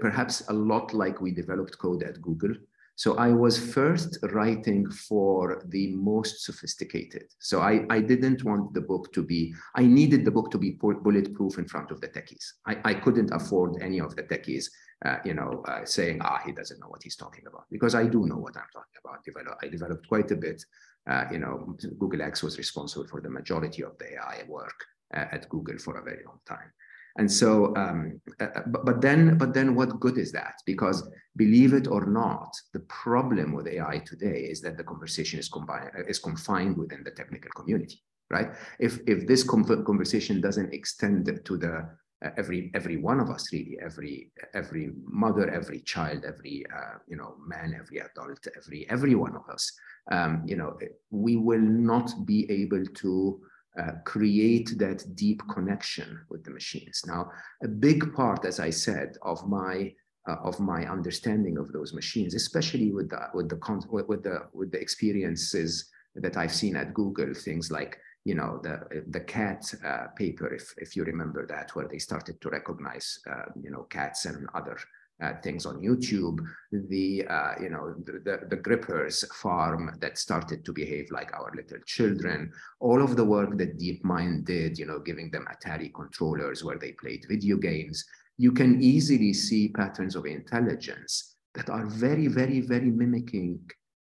perhaps 0.00 0.42
a 0.48 0.54
lot 0.54 0.94
like 0.94 1.20
we 1.20 1.30
developed 1.32 1.76
code 1.78 2.02
at 2.02 2.22
Google. 2.22 2.54
So 2.96 3.16
I 3.16 3.30
was 3.30 3.58
first 3.58 4.18
writing 4.32 4.90
for 4.90 5.62
the 5.68 5.94
most 5.94 6.44
sophisticated. 6.44 7.24
So 7.38 7.60
I, 7.60 7.84
I 7.90 8.00
didn't 8.00 8.42
want 8.42 8.72
the 8.72 8.80
book 8.80 9.12
to 9.12 9.22
be, 9.22 9.54
I 9.74 9.84
needed 9.84 10.24
the 10.24 10.30
book 10.30 10.50
to 10.52 10.58
be 10.58 10.78
bulletproof 10.80 11.58
in 11.58 11.68
front 11.68 11.90
of 11.90 12.00
the 12.00 12.08
techies. 12.08 12.44
I, 12.66 12.78
I 12.84 12.94
couldn't 12.94 13.30
afford 13.32 13.82
any 13.82 14.00
of 14.00 14.16
the 14.16 14.22
techies, 14.22 14.70
uh, 15.04 15.18
you 15.26 15.34
know, 15.34 15.62
uh, 15.68 15.84
saying, 15.84 16.20
ah, 16.22 16.40
he 16.46 16.52
doesn't 16.52 16.80
know 16.80 16.88
what 16.88 17.02
he's 17.02 17.16
talking 17.16 17.44
about, 17.46 17.66
because 17.70 17.94
I 17.94 18.06
do 18.06 18.24
know 18.26 18.38
what 18.38 18.56
I'm 18.56 18.70
talking 18.72 18.98
about. 19.04 19.22
Develop, 19.24 19.58
I 19.62 19.68
developed 19.68 20.08
quite 20.08 20.30
a 20.30 20.36
bit. 20.36 20.64
Uh, 21.08 21.24
you 21.30 21.38
know, 21.38 21.76
Google 21.98 22.22
X 22.22 22.42
was 22.42 22.56
responsible 22.56 23.06
for 23.06 23.20
the 23.20 23.30
majority 23.30 23.84
of 23.84 23.96
the 23.98 24.14
AI 24.14 24.42
work 24.48 24.84
uh, 25.14 25.26
at 25.30 25.48
Google 25.50 25.78
for 25.78 25.98
a 25.98 26.02
very 26.02 26.24
long 26.24 26.40
time. 26.46 26.72
And 27.18 27.30
so, 27.30 27.74
um, 27.76 28.20
uh, 28.40 28.44
uh, 28.44 28.62
but, 28.66 28.84
but 28.84 29.00
then, 29.00 29.38
but 29.38 29.54
then, 29.54 29.74
what 29.74 30.00
good 30.00 30.18
is 30.18 30.32
that? 30.32 30.54
Because 30.66 31.08
believe 31.36 31.72
it 31.72 31.86
or 31.86 32.04
not, 32.04 32.54
the 32.72 32.80
problem 32.80 33.52
with 33.52 33.66
AI 33.66 34.02
today 34.04 34.40
is 34.40 34.60
that 34.62 34.76
the 34.76 34.84
conversation 34.84 35.38
is 35.38 35.48
combined 35.48 35.90
uh, 35.98 36.04
is 36.06 36.18
confined 36.18 36.76
within 36.76 37.02
the 37.04 37.10
technical 37.10 37.50
community, 37.52 38.02
right? 38.30 38.50
If 38.78 39.00
if 39.06 39.26
this 39.26 39.42
conversation 39.42 40.40
doesn't 40.40 40.74
extend 40.74 41.40
to 41.44 41.56
the 41.56 41.88
uh, 42.24 42.30
every 42.38 42.70
every 42.74 42.96
one 42.96 43.20
of 43.20 43.28
us 43.28 43.52
really 43.52 43.78
every 43.82 44.30
every 44.54 44.90
mother 45.04 45.50
every 45.50 45.80
child 45.80 46.24
every 46.26 46.64
uh, 46.74 46.98
you 47.06 47.16
know 47.16 47.36
man 47.46 47.76
every 47.78 47.98
adult 47.98 48.46
every 48.56 48.88
every 48.88 49.14
one 49.14 49.36
of 49.36 49.46
us 49.50 49.70
um, 50.10 50.42
you 50.46 50.56
know 50.56 50.78
we 51.10 51.36
will 51.36 51.60
not 51.60 52.10
be 52.24 52.50
able 52.50 52.84
to 52.94 53.40
uh, 53.78 53.92
create 54.04 54.78
that 54.78 55.04
deep 55.14 55.42
connection 55.52 56.20
with 56.30 56.44
the 56.44 56.50
machines. 56.50 57.02
Now, 57.06 57.30
a 57.62 57.68
big 57.68 58.14
part, 58.14 58.44
as 58.44 58.58
I 58.60 58.70
said, 58.70 59.16
of 59.22 59.46
my 59.48 59.92
uh, 60.28 60.36
of 60.42 60.58
my 60.58 60.84
understanding 60.86 61.56
of 61.56 61.72
those 61.72 61.92
machines, 61.92 62.34
especially 62.34 62.90
with 62.90 63.10
the 63.10 63.28
with 63.32 63.48
the 63.48 64.04
with 64.08 64.22
the 64.22 64.48
with 64.52 64.72
the 64.72 64.80
experiences 64.80 65.90
that 66.16 66.36
I've 66.36 66.54
seen 66.54 66.76
at 66.76 66.94
Google, 66.94 67.32
things 67.34 67.70
like 67.70 67.98
you 68.24 68.34
know 68.34 68.60
the 68.62 69.04
the 69.08 69.20
cat 69.20 69.72
uh, 69.84 70.08
paper, 70.16 70.52
if 70.52 70.74
if 70.78 70.96
you 70.96 71.04
remember 71.04 71.46
that, 71.46 71.74
where 71.76 71.88
they 71.88 71.98
started 71.98 72.40
to 72.40 72.50
recognize 72.50 73.20
uh, 73.30 73.52
you 73.62 73.70
know 73.70 73.82
cats 73.84 74.24
and 74.24 74.48
other 74.54 74.78
uh, 75.22 75.32
things 75.42 75.64
on 75.64 75.80
YouTube, 75.80 76.40
the 76.72 77.26
uh, 77.28 77.54
you 77.60 77.70
know 77.70 77.94
the, 78.04 78.20
the, 78.24 78.46
the, 78.50 78.56
grippers 78.56 79.24
farm 79.34 79.96
that 80.00 80.18
started 80.18 80.64
to 80.64 80.72
behave 80.72 81.10
like 81.10 81.32
our 81.32 81.50
little 81.54 81.78
children, 81.86 82.52
all 82.80 83.02
of 83.02 83.16
the 83.16 83.24
work 83.24 83.56
that 83.56 83.78
DeepMind 83.78 84.44
did, 84.44 84.78
you 84.78 84.86
know, 84.86 84.98
giving 84.98 85.30
them 85.30 85.46
Atari 85.50 85.92
controllers 85.94 86.62
where 86.62 86.78
they 86.78 86.92
played 86.92 87.24
video 87.28 87.56
games, 87.56 88.04
you 88.36 88.52
can 88.52 88.82
easily 88.82 89.32
see 89.32 89.68
patterns 89.68 90.16
of 90.16 90.26
intelligence 90.26 91.36
that 91.54 91.70
are 91.70 91.86
very, 91.86 92.26
very, 92.26 92.60
very 92.60 92.90
mimicking 92.90 93.58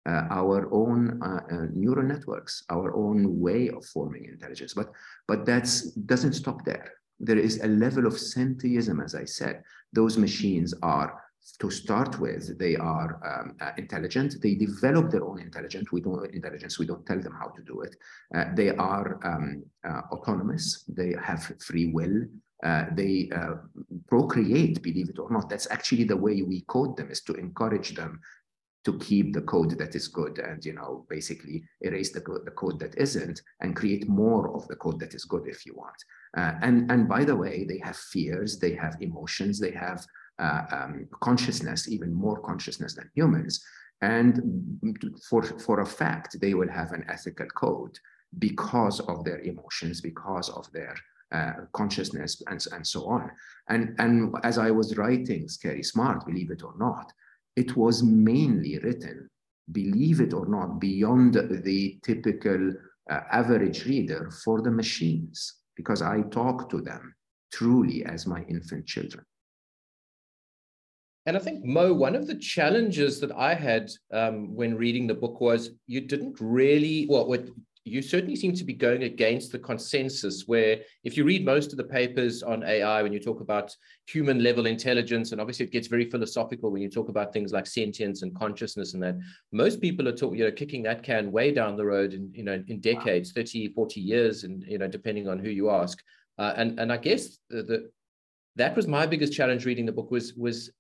uh, 0.07 0.27
our 0.31 0.69
own 0.73 1.23
uh, 1.23 1.41
uh, 1.55 1.67
neural 1.73 2.07
networks, 2.07 2.65
our 2.71 2.95
own 2.95 3.41
way 3.41 3.69
of 3.69 3.85
forming 3.87 4.25
intelligence. 4.25 4.75
But 4.75 4.91
but 5.29 5.47
that's 5.47 5.93
doesn't 5.93 6.33
stop 6.33 6.65
there 6.65 6.93
there 7.21 7.39
is 7.39 7.61
a 7.61 7.67
level 7.67 8.07
of 8.07 8.15
sentiism, 8.15 9.03
as 9.03 9.15
I 9.15 9.25
said. 9.25 9.63
Those 9.93 10.19
machines 10.19 10.75
are, 10.83 11.23
to 11.61 11.71
start 11.71 12.19
with, 12.19 12.59
they 12.59 12.77
are 12.77 13.21
um, 13.25 13.57
uh, 13.61 13.73
intelligent. 13.77 14.41
They 14.43 14.55
develop 14.55 15.11
their 15.11 15.25
own 15.25 15.41
intelligence. 15.41 15.93
We 15.93 16.01
don't 16.01 16.35
intelligence. 16.35 16.79
We 16.79 16.87
don't 16.87 17.07
tell 17.07 17.21
them 17.21 17.35
how 17.39 17.49
to 17.49 17.63
do 17.63 17.83
it. 17.83 17.97
Uh, 18.35 18.47
they 18.55 18.71
are 18.71 19.21
um, 19.25 19.65
uh, 19.87 20.03
autonomous. 20.13 20.85
They 20.89 21.15
have 21.23 21.53
free 21.61 21.93
will. 21.93 22.25
Uh, 22.65 22.87
they 22.93 23.29
uh, 23.35 23.57
procreate, 24.09 24.83
believe 24.83 25.11
it 25.11 25.19
or 25.19 25.31
not. 25.31 25.51
That's 25.51 25.71
actually 25.71 26.05
the 26.05 26.17
way 26.17 26.43
we 26.43 26.63
code 26.63 26.97
them, 26.97 27.11
is 27.11 27.21
to 27.23 27.35
encourage 27.35 27.95
them 27.95 28.21
to 28.85 28.99
keep 28.99 29.33
the 29.33 29.41
code 29.43 29.79
that 29.79 29.95
is 29.95 30.09
good 30.09 30.39
and 30.39 30.65
you 30.65 30.75
know 30.75 31.07
basically 31.09 31.65
erase 31.81 32.13
the, 32.13 32.21
the 32.45 32.51
code 32.51 32.79
that 32.79 32.97
isn't 32.97 33.41
and 33.61 33.75
create 33.75 34.09
more 34.09 34.55
of 34.55 34.67
the 34.69 34.77
code 34.77 35.01
that 35.01 35.15
is 35.15 35.25
good 35.25 35.47
if 35.47 35.65
you 35.67 35.75
want 35.75 35.97
uh, 36.37 36.55
and 36.63 36.91
and 36.91 37.09
by 37.09 37.25
the 37.25 37.37
way 37.37 37.65
they 37.65 37.79
have 37.79 37.97
fears 37.97 38.59
they 38.59 38.75
have 38.75 38.97
emotions 39.01 39.59
they 39.59 39.71
have 39.71 40.05
uh, 40.39 40.63
um, 40.73 41.07
consciousness 41.21 41.89
even 41.89 42.13
more 42.13 42.41
consciousness 42.41 42.95
than 42.95 43.11
humans. 43.15 43.65
And 44.01 44.33
for 45.29 45.43
for 45.43 45.81
a 45.81 45.87
fact 45.87 46.41
they 46.41 46.55
will 46.55 46.69
have 46.69 46.93
an 46.93 47.05
ethical 47.09 47.47
code 47.47 47.99
because 48.39 49.01
of 49.01 49.25
their 49.25 49.41
emotions 49.41 50.01
because 50.01 50.49
of 50.51 50.71
their 50.73 50.95
uh, 51.33 51.53
consciousness 51.73 52.43
and, 52.49 52.65
and 52.73 52.87
so 52.87 53.07
on. 53.07 53.31
And 53.69 53.95
and 53.99 54.35
as 54.43 54.59
i 54.59 54.71
was 54.71 54.97
writing 54.99 55.49
scary 55.49 55.83
smart 55.83 56.27
believe 56.27 56.51
it 56.51 56.63
or 56.63 56.75
not 56.79 57.13
it 57.57 57.77
was 57.77 58.03
mainly 58.03 58.79
written, 58.79 59.31
believe 59.71 60.21
it 60.21 60.33
or 60.33 60.47
not, 60.47 60.81
beyond 60.81 61.35
the 61.35 61.99
typical 62.03 62.73
uh, 63.11 63.21
average 63.31 63.87
reader 63.87 64.31
for 64.45 64.61
the 64.61 64.71
machines, 64.71 65.61
because 65.77 66.03
I 66.03 66.23
talk 66.23 66.71
to 66.71 66.81
them 66.81 67.15
truly 67.53 68.05
as 68.05 68.27
my 68.27 68.43
infant 68.49 68.87
children. 68.87 69.25
And 71.27 71.37
I 71.37 71.41
think, 71.41 71.65
Mo, 71.65 71.95
one 71.95 72.15
of 72.15 72.27
the 72.27 72.35
challenges 72.35 73.19
that 73.21 73.33
I 73.33 73.55
had 73.55 73.91
um, 74.13 74.55
when 74.55 74.77
reading 74.77 75.07
the 75.07 75.15
book 75.15 75.41
was 75.41 75.71
you 75.87 76.03
didn't 76.03 76.37
really, 76.41 77.07
well, 77.09 77.27
what 77.27 77.49
you 77.85 78.01
certainly 78.01 78.35
seem 78.35 78.55
to 78.55 78.65
be 78.65 78.73
going 78.73 79.03
against 79.03 79.53
the 79.53 79.59
consensus 79.59 80.45
where 80.47 80.79
if 81.05 81.19
you 81.19 81.25
read 81.25 81.45
most 81.45 81.71
of 81.71 81.77
the 81.77 81.85
papers 81.85 82.43
on 82.43 82.65
AI, 82.65 83.03
when 83.03 83.13
you 83.13 83.21
talk 83.21 83.43
about 83.43 83.77
human 84.07 84.43
level 84.43 84.65
intelligence, 84.65 85.33
and 85.33 85.41
obviously 85.41 85.67
it 85.67 85.73
gets 85.73 85.87
very 85.87 86.09
philosophical 86.09 86.71
when 86.71 86.81
you 86.81 86.89
talk 86.89 87.11
about 87.11 87.33
things 87.35 87.53
like 87.53 87.67
sentience 87.67 88.23
and 88.23 88.35
consciousness 88.35 88.95
and 88.95 89.03
that 89.03 89.17
most 89.53 89.83
people 89.83 90.09
are 90.09 90.17
talking, 90.17 90.39
you 90.39 90.45
know, 90.47 90.51
kicking 90.51 90.83
that 90.83 91.03
can 91.03 91.31
way 91.31 91.53
down 91.53 91.77
the 91.77 91.85
road 91.85 92.15
in, 92.15 92.31
you 92.33 92.43
know, 92.43 92.63
in 92.69 92.81
decades, 92.81 93.33
30, 93.33 93.75
40 93.75 94.01
years, 94.01 94.45
and, 94.45 94.65
you 94.67 94.79
know, 94.79 94.89
depending 94.89 95.29
on 95.29 95.39
who 95.39 95.51
you 95.51 95.69
ask. 95.69 96.03
Uh, 96.39 96.55
and, 96.57 96.81
and 96.81 96.91
I 96.91 96.97
guess 96.97 97.39
the, 97.51 97.63
the, 97.63 97.91
that 98.57 98.75
was 98.75 98.89
my 98.89 99.05
biggest 99.05 99.35
challenge 99.35 99.67
reading 99.67 99.85
the 99.85 99.93
book 99.93 100.11
was, 100.11 100.33
was 100.35 100.71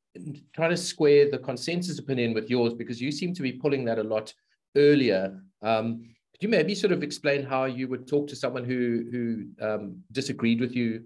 trying 0.54 0.70
to 0.70 0.76
square 0.76 1.30
the 1.30 1.38
consensus 1.38 1.99
opinion 1.99 2.32
with 2.32 2.49
yours, 2.49 2.73
because 2.73 2.99
you 2.99 3.12
seem 3.12 3.34
to 3.34 3.42
be 3.42 3.52
pulling 3.52 3.84
that 3.84 3.99
a 3.99 4.02
lot 4.02 4.32
earlier. 4.75 5.38
Um, 5.61 6.13
could 6.34 6.42
you 6.42 6.48
maybe 6.48 6.74
sort 6.74 6.92
of 6.92 7.04
explain 7.04 7.46
how 7.46 7.64
you 7.64 7.86
would 7.88 8.08
talk 8.08 8.26
to 8.26 8.36
someone 8.36 8.64
who 8.64 9.04
who 9.12 9.64
um, 9.64 10.02
disagreed 10.10 10.60
with 10.60 10.74
you 10.74 11.04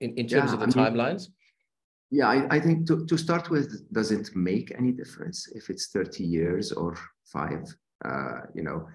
in, 0.00 0.14
in 0.14 0.28
terms 0.28 0.52
yeah, 0.52 0.54
of 0.54 0.60
the 0.60 0.80
AI 0.80 0.90
timelines? 0.90 1.28
yeah, 2.10 2.28
I, 2.28 2.56
I 2.56 2.60
think 2.60 2.86
to, 2.88 3.06
to 3.06 3.16
start 3.16 3.50
with, 3.50 3.86
does 3.92 4.10
it 4.10 4.34
make 4.34 4.72
any 4.76 4.90
difference 4.90 5.48
if 5.54 5.70
it's 5.70 5.88
30 5.88 6.24
years 6.24 6.72
or 6.72 6.96
five? 7.24 7.64
Uh, 8.04 8.40
you 8.54 8.62
know, 8.62 8.88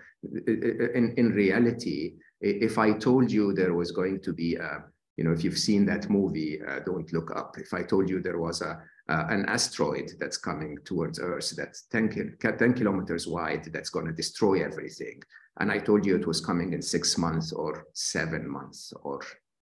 in, 0.48 1.14
in 1.18 1.32
reality, 1.32 2.16
if 2.42 2.78
I 2.78 2.92
told 2.98 3.32
you 3.32 3.54
there 3.54 3.74
was 3.74 3.92
going 3.92 4.22
to 4.22 4.34
be 4.34 4.56
a, 4.56 4.84
you 5.16 5.24
know, 5.24 5.32
if 5.32 5.44
you've 5.44 5.58
seen 5.58 5.86
that 5.86 6.10
movie, 6.10 6.60
uh, 6.62 6.80
Don't 6.86 7.12
Look 7.14 7.34
Up, 7.36 7.56
if 7.58 7.74
I 7.74 7.84
told 7.84 8.10
you 8.10 8.22
there 8.22 8.40
was 8.40 8.62
a, 8.62 8.82
uh, 9.08 9.26
an 9.30 9.46
asteroid 9.48 10.12
that's 10.20 10.38
coming 10.38 10.78
towards 10.84 11.20
Earth 11.20 11.54
that's 11.56 11.84
10, 11.92 12.38
10 12.42 12.74
kilometers 12.74 13.28
wide, 13.28 13.70
that's 13.72 13.92
going 13.92 14.08
to 14.08 14.12
destroy 14.12 14.66
everything, 14.66 15.22
and 15.60 15.72
I 15.72 15.80
told 15.80 16.06
you 16.06 16.16
it 16.16 16.28
was 16.28 16.42
coming 16.42 16.74
in 16.74 16.82
six 16.82 17.18
months 17.18 17.52
or 17.52 17.88
seven 17.94 18.50
months 18.50 18.94
or 19.04 19.22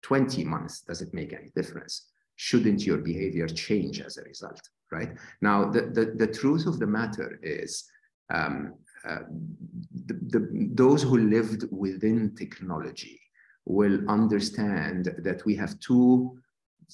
20 0.01 0.43
months, 0.43 0.81
does 0.81 1.01
it 1.01 1.13
make 1.13 1.33
any 1.33 1.51
difference? 1.55 2.07
Shouldn't 2.35 2.85
your 2.85 2.97
behavior 2.97 3.47
change 3.47 4.01
as 4.01 4.17
a 4.17 4.23
result, 4.23 4.61
right? 4.91 5.15
Now, 5.41 5.65
the, 5.65 5.81
the, 5.81 6.13
the 6.15 6.31
truth 6.31 6.65
of 6.65 6.79
the 6.79 6.87
matter 6.87 7.39
is 7.41 7.85
um, 8.33 8.73
uh, 9.07 9.19
the, 10.07 10.13
the, 10.13 10.69
those 10.73 11.03
who 11.03 11.17
lived 11.17 11.65
within 11.71 12.35
technology 12.35 13.19
will 13.65 14.07
understand 14.09 15.15
that 15.19 15.45
we 15.45 15.55
have 15.55 15.79
two 15.79 16.37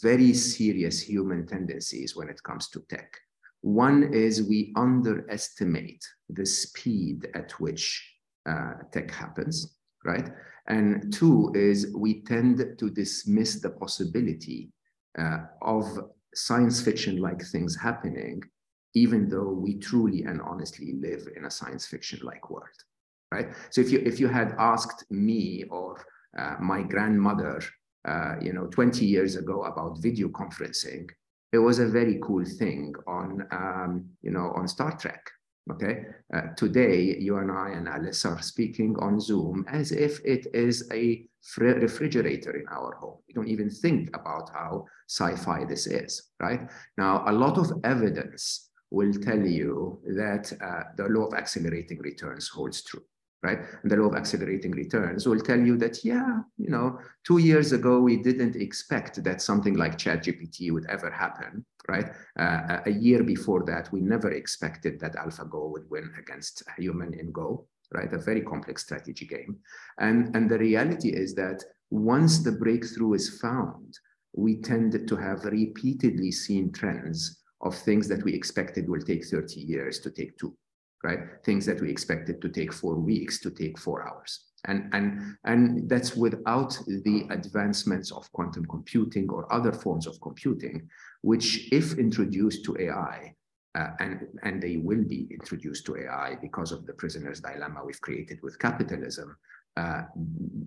very 0.02 0.34
serious 0.34 1.02
human 1.02 1.46
tendencies 1.46 2.16
when 2.16 2.30
it 2.30 2.42
comes 2.44 2.70
to 2.70 2.82
tech. 2.90 3.18
One 3.62 4.14
is 4.14 4.44
we 4.44 4.74
underestimate 4.76 6.06
the 6.30 6.46
speed 6.46 7.30
at 7.36 7.52
which 7.60 8.11
uh, 8.50 8.74
tech 8.92 9.12
happens, 9.12 9.76
right? 10.06 10.30
And 10.68 11.12
two 11.14 11.52
is 11.56 11.94
we 11.96 12.22
tend 12.22 12.78
to 12.78 12.90
dismiss 12.90 13.62
the 13.62 13.72
possibility 13.72 14.72
uh, 15.18 15.40
of 15.62 15.86
science 16.34 16.82
fiction 16.82 17.18
like 17.18 17.42
things 17.42 17.76
happening, 17.76 18.42
even 18.94 19.28
though 19.28 19.52
we 19.52 19.76
truly 19.76 20.24
and 20.24 20.42
honestly 20.42 20.94
live 20.94 21.28
in 21.36 21.46
a 21.46 21.52
science 21.52 21.86
fiction 21.86 22.20
like 22.24 22.50
world, 22.50 22.68
right? 23.32 23.50
So 23.70 23.82
if 23.82 23.92
you 23.92 24.00
if 24.06 24.20
you 24.20 24.28
had 24.28 24.56
asked 24.58 25.06
me 25.12 25.66
or 25.70 26.04
uh, 26.38 26.56
my 26.60 26.82
grandmother, 26.84 27.62
uh, 28.08 28.36
you 28.42 28.54
know, 28.54 28.68
20 28.68 29.06
years 29.06 29.36
ago 29.36 29.64
about 29.64 30.02
video 30.02 30.30
conferencing, 30.30 31.10
it 31.52 31.58
was 31.58 31.80
a 31.80 31.88
very 31.88 32.20
cool 32.24 32.46
thing 32.46 32.94
on, 33.08 33.46
um, 33.52 34.06
you 34.22 34.32
know, 34.32 34.52
on 34.56 34.68
Star 34.68 34.96
Trek. 34.98 35.30
Okay. 35.70 36.06
Uh, 36.34 36.54
today, 36.58 37.16
you 37.20 37.38
and 37.38 37.52
I 37.52 37.70
and 37.70 37.88
Alice 37.88 38.26
are 38.26 38.42
speaking 38.42 38.96
on 39.00 39.20
Zoom 39.20 39.64
as 39.68 39.92
if 39.92 40.20
it 40.26 40.48
is 40.54 40.90
a 40.92 41.26
refrigerator 41.58 42.52
in 42.52 42.66
our 42.72 42.96
home. 42.96 43.18
We 43.28 43.34
don't 43.34 43.48
even 43.48 43.70
think 43.70 44.10
about 44.16 44.50
how 44.54 44.86
sci-fi 45.08 45.66
this 45.66 45.86
is, 45.86 46.30
right? 46.40 46.62
Now, 46.98 47.24
a 47.28 47.32
lot 47.32 47.58
of 47.58 47.72
evidence 47.84 48.70
will 48.90 49.14
tell 49.14 49.46
you 49.46 50.00
that 50.16 50.52
uh, 50.62 50.84
the 50.98 51.08
law 51.10 51.28
of 51.28 51.34
accelerating 51.36 52.00
returns 52.00 52.48
holds 52.48 52.84
true 52.84 53.04
right? 53.44 53.60
And 53.82 53.92
the 53.92 53.98
law 53.98 54.10
of 54.10 54.16
accelerating 54.16 54.72
returns 54.72 55.28
will 55.28 55.40
tell 55.40 55.60
you 55.60 55.78
that, 55.78 56.04
yeah, 56.06 56.42
you 56.58 56.70
know, 56.70 57.00
two 57.26 57.40
years 57.40 57.72
ago, 57.72 58.00
we 58.00 58.18
didn't 58.18 58.56
expect 58.56 59.24
that 59.24 59.42
something 59.42 59.76
like 59.76 59.98
ChatGPT 59.98 60.72
would 60.72 60.86
ever 60.90 61.10
happen, 61.10 61.66
right? 61.88 62.12
Uh, 62.40 62.80
a 62.86 62.92
year 62.92 63.24
before 63.24 63.64
that, 63.66 63.92
we 63.92 64.02
never 64.02 64.32
expected 64.32 65.00
that 65.00 65.16
AlphaGo 65.16 65.72
would 65.72 65.90
win 65.90 66.12
against 66.20 66.62
a 66.68 66.82
human 66.82 67.14
in 67.14 67.32
Go, 67.32 67.66
right? 67.94 68.14
A 68.14 68.20
very 68.20 68.42
complex 68.42 68.84
strategy 68.84 69.26
game. 69.26 69.58
And, 69.98 70.36
and 70.36 70.50
the 70.50 70.60
reality 70.60 71.10
is 71.10 71.34
that 71.36 71.64
once 71.90 72.40
the 72.40 72.52
breakthrough 72.52 73.14
is 73.14 73.40
found, 73.40 73.98
we 74.34 74.62
tend 74.62 75.08
to 75.08 75.16
have 75.16 75.44
repeatedly 75.46 76.32
seen 76.32 76.72
trends 76.72 77.42
of 77.62 77.76
things 77.76 78.08
that 78.08 78.24
we 78.24 78.34
expected 78.34 78.88
will 78.88 79.02
take 79.02 79.26
30 79.26 79.60
years 79.60 80.00
to 80.00 80.10
take 80.10 80.38
two 80.38 80.56
right? 81.04 81.20
Things 81.44 81.66
that 81.66 81.82
we 81.82 81.90
expected 81.90 82.42
to 82.42 82.50
take 82.50 82.74
four 82.74 82.96
weeks 82.96 83.40
to 83.42 83.52
take 83.52 83.80
four 83.80 84.08
hours. 84.08 84.46
And, 84.66 84.90
and, 84.94 85.38
and 85.46 85.90
that's 85.90 86.16
without 86.16 86.78
the 86.86 87.26
advancements 87.32 88.12
of 88.12 88.32
quantum 88.32 88.66
computing 88.66 89.30
or 89.30 89.52
other 89.52 89.72
forms 89.72 90.06
of 90.06 90.22
computing, 90.22 90.88
which 91.22 91.72
if 91.72 91.98
introduced 91.98 92.64
to 92.66 92.78
AI, 92.80 93.34
uh, 93.74 93.88
and, 94.00 94.28
and 94.44 94.62
they 94.62 94.78
will 94.78 95.04
be 95.04 95.28
introduced 95.32 95.86
to 95.86 95.96
AI 95.96 96.36
because 96.42 96.72
of 96.72 96.86
the 96.86 96.94
prisoner's 96.94 97.40
dilemma 97.40 97.82
we've 97.84 98.02
created 98.02 98.38
with 98.44 98.60
capitalism. 98.60 99.36
Uh, 99.78 100.04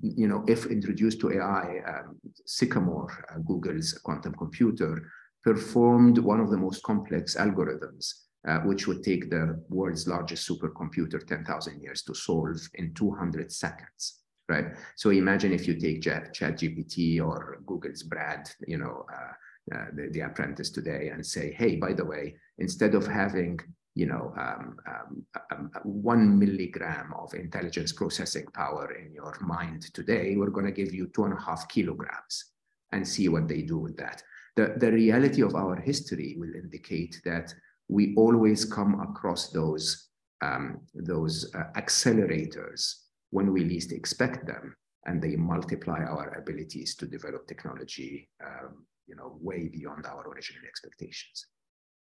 you 0.02 0.26
know, 0.26 0.42
if 0.48 0.66
introduced 0.66 1.20
to 1.20 1.30
AI, 1.32 1.82
um, 1.86 2.16
Sycamore, 2.46 3.26
uh, 3.30 3.38
Google's 3.46 3.92
quantum 4.02 4.34
computer, 4.34 5.06
performed 5.44 6.16
one 6.18 6.40
of 6.40 6.50
the 6.50 6.56
most 6.56 6.82
complex 6.82 7.36
algorithms 7.36 8.23
uh, 8.46 8.58
which 8.60 8.86
would 8.86 9.02
take 9.02 9.30
the 9.30 9.58
world's 9.68 10.06
largest 10.06 10.48
supercomputer 10.48 11.26
10,000 11.26 11.80
years 11.80 12.02
to 12.02 12.14
solve 12.14 12.60
in 12.74 12.92
200 12.94 13.50
seconds, 13.50 14.20
right? 14.48 14.66
So 14.96 15.10
imagine 15.10 15.52
if 15.52 15.66
you 15.66 15.80
take 15.80 16.02
Chat, 16.02 16.34
GPT 16.34 17.24
or 17.24 17.58
Google's 17.66 18.02
Bard, 18.02 18.48
you 18.66 18.78
know, 18.78 19.06
uh, 19.12 19.74
uh, 19.74 19.86
the, 19.94 20.10
the, 20.10 20.20
apprentice 20.20 20.68
today 20.68 21.08
and 21.08 21.24
say, 21.24 21.52
hey, 21.52 21.76
by 21.76 21.94
the 21.94 22.04
way, 22.04 22.34
instead 22.58 22.94
of 22.94 23.06
having, 23.06 23.58
you 23.94 24.04
know, 24.04 24.34
um, 24.38 24.76
um, 24.86 25.24
um, 25.50 25.70
one 25.84 26.38
milligram 26.38 27.14
of 27.16 27.32
intelligence 27.32 27.92
processing 27.92 28.44
power 28.52 28.92
in 28.92 29.10
your 29.14 29.34
mind 29.40 29.82
today, 29.94 30.36
we're 30.36 30.50
going 30.50 30.66
to 30.66 30.72
give 30.72 30.92
you 30.92 31.06
two 31.14 31.24
and 31.24 31.32
a 31.32 31.40
half 31.40 31.66
kilograms 31.68 32.52
and 32.92 33.08
see 33.08 33.28
what 33.28 33.48
they 33.48 33.62
do 33.62 33.78
with 33.78 33.96
that. 33.96 34.22
The, 34.56 34.74
the 34.76 34.92
reality 34.92 35.42
of 35.42 35.54
our 35.54 35.76
history 35.80 36.36
will 36.38 36.54
indicate 36.54 37.22
that 37.24 37.54
we 37.88 38.14
always 38.16 38.64
come 38.64 39.00
across 39.00 39.50
those, 39.50 40.08
um, 40.42 40.80
those 40.94 41.52
uh, 41.54 41.64
accelerators 41.76 42.94
when 43.30 43.52
we 43.52 43.64
least 43.64 43.92
expect 43.92 44.46
them, 44.46 44.74
and 45.06 45.20
they 45.20 45.36
multiply 45.36 46.00
our 46.04 46.38
abilities 46.38 46.94
to 46.96 47.06
develop 47.06 47.46
technology 47.46 48.28
um, 48.44 48.86
you 49.06 49.14
know, 49.16 49.36
way 49.40 49.68
beyond 49.68 50.06
our 50.06 50.26
original 50.28 50.62
expectations. 50.66 51.46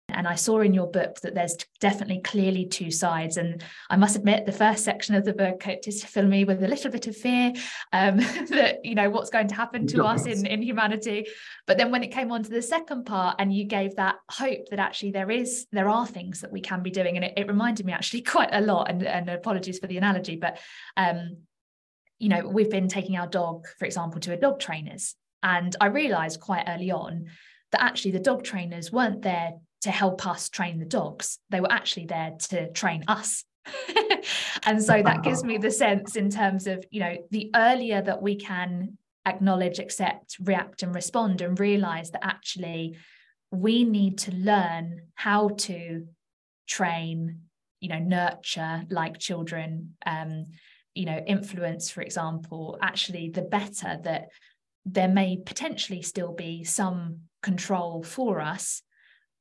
And 0.10 0.28
I 0.28 0.36
saw 0.36 0.62
in 0.62 0.74
your 0.74 0.88
book 0.88 1.20
that 1.22 1.34
there's 1.34 1.58
definitely 1.80 2.22
clearly 2.22 2.66
two 2.66 2.92
sides. 2.92 3.38
And 3.38 3.64
I 3.90 3.98
must 3.98 4.16
admit, 4.16 4.46
the 4.46 4.52
first 4.52 4.84
section 4.84 5.16
of 5.16 5.26
the 5.26 5.34
book 5.34 5.68
is 5.86 6.02
to 6.02 6.08
fill 6.08 6.28
me 6.28 6.46
with 6.46 6.64
a 6.64 6.68
little 6.68 6.92
bit 6.92 7.08
of 7.08 7.18
fear 7.18 7.54
um, 7.92 8.18
that, 8.50 8.80
you 8.84 8.94
know, 8.94 9.10
what's 9.10 9.32
going 9.32 9.48
to 9.48 9.56
happen 9.56 9.88
to 9.88 10.04
us 10.04 10.26
in, 10.26 10.46
in 10.46 10.62
humanity. 10.62 11.28
But 11.66 11.78
then 11.78 11.92
when 11.92 12.04
it 12.04 12.12
came 12.12 12.32
on 12.32 12.44
to 12.44 12.50
the 12.50 12.62
second 12.62 13.06
part 13.06 13.38
and 13.40 13.54
you 13.54 13.66
gave 13.66 13.96
that 13.96 14.16
hope 14.30 14.70
that 14.70 14.80
actually 14.80 15.12
there 15.12 15.32
is, 15.32 15.66
there 15.72 15.90
are 15.90 16.06
things 16.06 16.42
that 16.42 16.52
we 16.52 16.62
can 16.62 16.84
be 16.84 16.92
doing. 16.92 17.16
And 17.18 17.26
it, 17.26 17.34
it 17.36 17.48
reminded 17.48 17.86
me 17.86 17.94
actually 17.94 18.22
quite 18.36 18.50
a 18.52 18.62
lot, 18.62 18.90
and, 18.90 19.04
and 19.04 19.30
apologies 19.30 19.80
for 19.80 19.88
the 19.88 19.98
analogy, 19.98 20.36
but, 20.36 20.60
um, 20.98 21.38
you 22.20 22.30
know, 22.30 22.48
we've 22.48 22.70
been 22.70 22.88
taking 22.88 23.18
our 23.18 23.28
dog, 23.28 23.68
for 23.80 23.86
example, 23.86 24.22
to 24.22 24.34
a 24.34 24.38
dog 24.38 24.60
trainers. 24.60 25.16
And 25.44 25.76
I 25.82 25.88
realized 25.88 26.40
quite 26.40 26.66
early 26.68 26.92
on 26.92 27.26
that 27.72 27.82
actually 27.82 28.12
the 28.12 28.20
dog 28.20 28.44
trainers 28.44 28.92
weren't 28.92 29.22
there 29.22 29.56
to 29.86 29.92
help 29.92 30.26
us 30.26 30.50
train 30.50 30.80
the 30.80 30.86
dogs. 30.86 31.38
They 31.52 31.62
were 31.62 31.72
actually 31.72 32.08
there 32.08 32.34
to 32.50 32.72
train 32.72 33.04
us. 33.08 33.44
and 34.66 34.82
so 34.84 35.04
that 35.04 35.22
gives 35.22 35.44
me 35.44 35.60
the 35.60 35.70
sense 35.70 36.16
in 36.16 36.32
terms 36.32 36.66
of, 36.66 36.84
you 36.90 37.02
know, 37.02 37.16
the 37.30 37.52
earlier 37.54 38.02
that 38.02 38.20
we 38.20 38.36
can 38.36 38.98
acknowledge, 39.28 39.78
accept, 39.78 40.38
react, 40.42 40.82
and 40.82 40.96
respond, 40.96 41.42
and 41.42 41.60
realize 41.60 42.10
that 42.12 42.26
actually 42.26 42.98
we 43.52 43.84
need 43.84 44.18
to 44.18 44.32
learn 44.34 45.02
how 45.14 45.50
to 45.50 46.08
train, 46.68 47.42
you 47.80 47.90
know, 47.90 48.00
nurture 48.00 48.86
like 48.90 49.20
children, 49.20 49.96
um, 50.08 50.46
you 50.96 51.06
know, 51.06 51.24
influence, 51.28 51.92
for 51.92 52.02
example, 52.02 52.80
actually, 52.82 53.30
the 53.30 53.44
better 53.44 54.00
that 54.04 54.30
there 54.84 55.10
may 55.10 55.38
potentially 55.46 56.02
still 56.02 56.34
be 56.34 56.64
some 56.64 57.20
control 57.44 58.02
for 58.02 58.42
us 58.42 58.82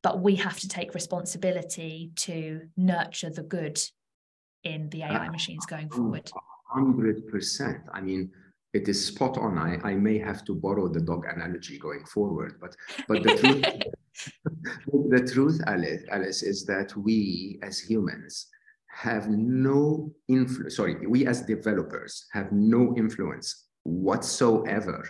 but 0.05 0.21
we 0.21 0.37
have 0.37 0.61
to 0.61 0.69
take 0.69 0.95
responsibility 0.95 2.12
to 2.14 2.61
nurture 2.77 3.31
the 3.31 3.43
good 3.43 3.81
in 4.62 4.90
the 4.90 5.03
AI 5.03 5.27
ah, 5.27 5.31
machines 5.31 5.64
going 5.64 5.88
forward. 5.88 6.31
100%. 6.77 7.83
I 7.90 8.01
mean, 8.03 8.31
it 8.75 8.87
is 8.87 9.03
spot 9.03 9.38
on. 9.38 9.57
I, 9.57 9.79
I 9.83 9.95
may 9.95 10.19
have 10.19 10.45
to 10.45 10.55
borrow 10.55 10.88
the 10.88 11.01
dog 11.01 11.25
analogy 11.25 11.79
going 11.79 12.05
forward, 12.05 12.59
but 12.61 12.77
but 13.09 13.23
the 13.23 13.35
truth, 13.40 13.64
the 15.14 15.33
truth, 15.33 15.61
Alice, 15.67 16.03
Alice, 16.11 16.43
is 16.43 16.67
that 16.67 16.95
we 16.97 17.59
as 17.62 17.79
humans 17.79 18.49
have 18.88 19.31
no 19.31 20.12
influence. 20.29 20.77
Sorry, 20.77 20.95
we 21.07 21.27
as 21.27 21.43
developers 21.43 22.27
have 22.33 22.53
no 22.53 22.95
influence 22.97 23.69
whatsoever 23.85 25.09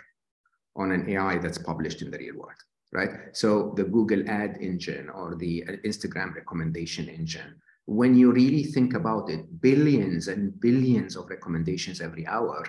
on 0.77 0.91
an 0.91 1.09
AI 1.09 1.37
that's 1.37 1.57
published 1.57 2.01
in 2.01 2.11
the 2.11 2.17
real 2.17 2.37
world 2.37 2.61
right? 2.91 3.11
So 3.33 3.73
the 3.75 3.83
Google 3.83 4.27
ad 4.29 4.57
engine 4.61 5.09
or 5.09 5.35
the 5.35 5.63
Instagram 5.85 6.35
recommendation 6.35 7.09
engine, 7.09 7.55
when 7.85 8.15
you 8.15 8.31
really 8.31 8.63
think 8.63 8.93
about 8.95 9.29
it, 9.29 9.61
billions 9.61 10.27
and 10.27 10.59
billions 10.59 11.15
of 11.15 11.29
recommendations 11.29 12.01
every 12.01 12.25
hour, 12.25 12.63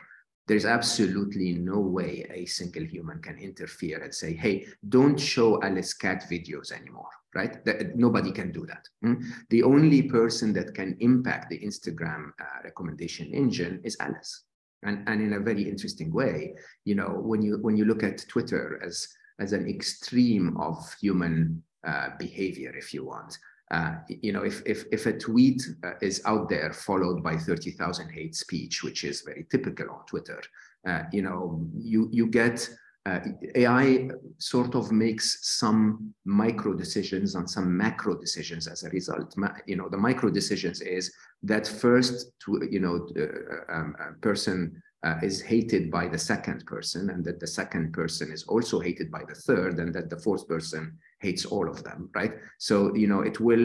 there's 0.47 0.65
absolutely 0.65 1.55
no 1.55 1.79
way 1.79 2.27
a 2.31 2.47
single 2.47 2.85
human 2.85 3.21
can 3.21 3.39
interfere 3.39 4.03
and 4.03 4.15
say, 4.15 4.35
hey, 4.35 4.67
don't 4.89 5.19
show 5.19 5.61
Alice 5.63 5.93
cat 5.93 6.25
videos 6.31 6.71
anymore, 6.71 7.09
right? 7.35 7.65
That, 7.65 7.97
nobody 7.97 8.31
can 8.31 8.53
do 8.53 8.65
that. 8.67 8.87
Hmm? 9.03 9.15
The 9.51 9.65
only 9.65 10.03
person 10.03 10.53
that 10.53 10.75
can 10.75 10.97
impact 11.01 11.51
the 11.51 11.59
Instagram 11.59 12.31
uh, 12.41 12.63
recommendation 12.63 13.33
engine 13.35 13.81
is 13.83 13.97
Alice. 13.99 14.45
And, 14.83 15.09
and 15.09 15.21
in 15.21 15.33
a 15.33 15.41
very 15.41 15.69
interesting 15.69 16.13
way, 16.13 16.55
you 16.85 16.95
know, 16.95 17.09
when 17.09 17.43
you 17.43 17.59
when 17.59 17.77
you 17.77 17.87
look 17.87 18.05
at 18.05 18.29
Twitter 18.29 18.81
as 18.85 19.09
as 19.39 19.53
an 19.53 19.69
extreme 19.69 20.57
of 20.57 20.95
human 21.01 21.63
uh, 21.87 22.11
behavior, 22.19 22.75
if 22.77 22.93
you 22.93 23.05
want. 23.05 23.39
Uh, 23.71 23.97
you 24.09 24.33
know, 24.33 24.43
if, 24.43 24.63
if, 24.65 24.85
if 24.93 25.07
a 25.07 25.13
tweet 25.13 25.61
uh, 25.85 25.93
is 26.01 26.23
out 26.25 26.49
there 26.49 26.73
followed 26.73 27.23
by 27.23 27.37
30,000 27.37 28.09
hate 28.11 28.35
speech, 28.35 28.85
which 28.85 29.03
is 29.03 29.23
very 29.23 29.45
typical 29.51 29.91
on 29.91 30.07
Twitter, 30.07 30.41
uh, 30.87 31.03
you 31.13 31.23
know, 31.23 31.61
you, 31.75 32.09
you 32.13 32.27
get 32.27 32.69
uh, 33.07 33.21
AI 33.55 34.09
sort 34.39 34.75
of 34.75 34.91
makes 34.91 35.39
some 35.43 36.13
micro 36.25 36.75
decisions 36.75 37.35
and 37.35 37.49
some 37.49 37.77
macro 37.77 38.17
decisions 38.17 38.67
as 38.67 38.83
a 38.83 38.91
result. 38.91 39.37
Ma 39.37 39.49
you 39.67 39.77
know, 39.77 39.89
the 39.89 39.97
micro 39.97 40.29
decisions 40.31 40.81
is 40.81 41.13
that 41.43 41.67
first, 41.67 42.33
to, 42.45 42.67
you 42.69 42.81
know, 42.81 43.09
uh, 43.17 43.73
um, 43.73 43.97
person 44.21 44.83
uh, 45.07 45.19
is 45.23 45.41
hated 45.41 45.89
by 45.89 46.09
the 46.09 46.19
second 46.19 46.67
person 46.67 47.11
and 47.11 47.25
that 47.25 47.39
the 47.39 47.47
second 47.47 47.93
person 47.93 48.33
is 48.33 48.43
also 48.45 48.81
hated 48.81 49.09
by 49.09 49.23
the 49.29 49.35
third 49.35 49.79
and 49.79 49.95
that 49.95 50.11
the 50.11 50.19
fourth 50.19 50.49
person 50.49 50.99
hates 51.21 51.45
all 51.45 51.69
of 51.71 51.85
them, 51.85 52.11
right? 52.13 52.35
So, 52.59 52.93
you 52.95 53.07
know, 53.07 53.21
it 53.21 53.39
will 53.39 53.65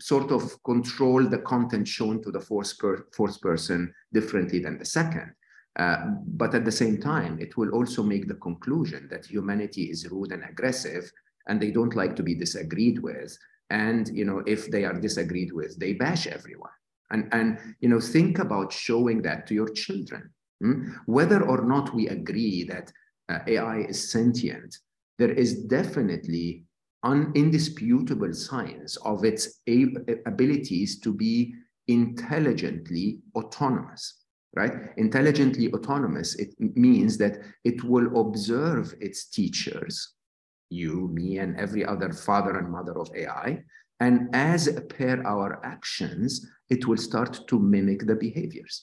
sort 0.00 0.32
of 0.32 0.42
control 0.64 1.22
the 1.22 1.38
content 1.38 1.86
shown 1.86 2.20
to 2.22 2.32
the 2.32 2.40
fourth, 2.40 2.76
per 2.78 3.06
fourth 3.16 3.40
person 3.40 3.94
differently 4.12 4.58
than 4.58 4.76
the 4.76 4.84
second. 4.84 5.32
Uh, 5.78 5.98
but 6.26 6.52
at 6.54 6.64
the 6.64 6.78
same 6.82 7.00
time, 7.00 7.38
it 7.40 7.56
will 7.56 7.70
also 7.70 8.02
make 8.02 8.26
the 8.26 8.40
conclusion 8.48 9.06
that 9.10 9.26
humanity 9.26 9.84
is 9.84 10.10
rude 10.10 10.32
and 10.32 10.44
aggressive, 10.44 11.10
and 11.48 11.60
they 11.60 11.70
don't 11.70 11.96
like 11.96 12.14
to 12.16 12.22
be 12.22 12.34
disagreed 12.34 12.98
with. 12.98 13.36
And 13.70 14.08
you 14.08 14.24
know, 14.24 14.42
if 14.46 14.70
they 14.70 14.84
are 14.84 15.00
disagreed 15.08 15.52
with, 15.52 15.78
they 15.78 15.92
bash 15.94 16.26
everyone. 16.26 16.76
And 17.10 17.28
and 17.32 17.58
you 17.80 17.88
know, 17.88 18.00
think 18.00 18.38
about 18.38 18.72
showing 18.72 19.22
that 19.22 19.46
to 19.46 19.54
your 19.54 19.68
children. 19.68 20.30
Hmm? 20.60 20.92
Whether 21.06 21.42
or 21.42 21.64
not 21.64 21.94
we 21.94 22.08
agree 22.08 22.64
that 22.64 22.92
uh, 23.28 23.38
AI 23.46 23.80
is 23.88 24.10
sentient, 24.10 24.76
there 25.18 25.32
is 25.32 25.64
definitely 25.64 26.64
un- 27.04 27.32
indisputable 27.34 28.32
signs 28.32 28.96
of 28.98 29.24
its 29.24 29.60
abilities 30.26 30.98
to 31.00 31.12
be 31.12 31.54
intelligently 31.86 33.20
autonomous 33.36 34.24
right 34.56 34.72
intelligently 34.96 35.70
autonomous 35.72 36.34
it 36.36 36.54
means 36.58 37.18
that 37.18 37.38
it 37.64 37.84
will 37.84 38.20
observe 38.20 38.94
its 39.00 39.26
teachers 39.26 40.14
you 40.70 41.08
me 41.12 41.38
and 41.38 41.58
every 41.60 41.84
other 41.84 42.10
father 42.12 42.58
and 42.58 42.70
mother 42.70 42.98
of 42.98 43.10
ai 43.14 43.62
and 44.04 44.16
as 44.32 44.62
per 44.94 45.14
our 45.34 45.50
actions 45.74 46.30
it 46.74 46.86
will 46.86 47.02
start 47.08 47.32
to 47.48 47.56
mimic 47.74 48.00
the 48.06 48.18
behaviors 48.26 48.74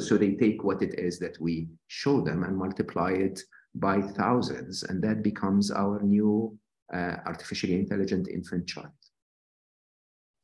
so 0.00 0.16
they 0.16 0.32
take 0.34 0.64
what 0.64 0.82
it 0.82 0.98
is 0.98 1.18
that 1.18 1.40
we 1.40 1.68
show 1.86 2.20
them 2.20 2.42
and 2.42 2.56
multiply 2.56 3.10
it 3.10 3.40
by 3.74 4.00
thousands, 4.00 4.82
and 4.82 5.02
that 5.02 5.22
becomes 5.22 5.70
our 5.70 6.02
new 6.02 6.56
uh, 6.92 7.16
artificially 7.26 7.74
intelligent 7.74 8.28
infant 8.28 8.66
child. 8.66 8.88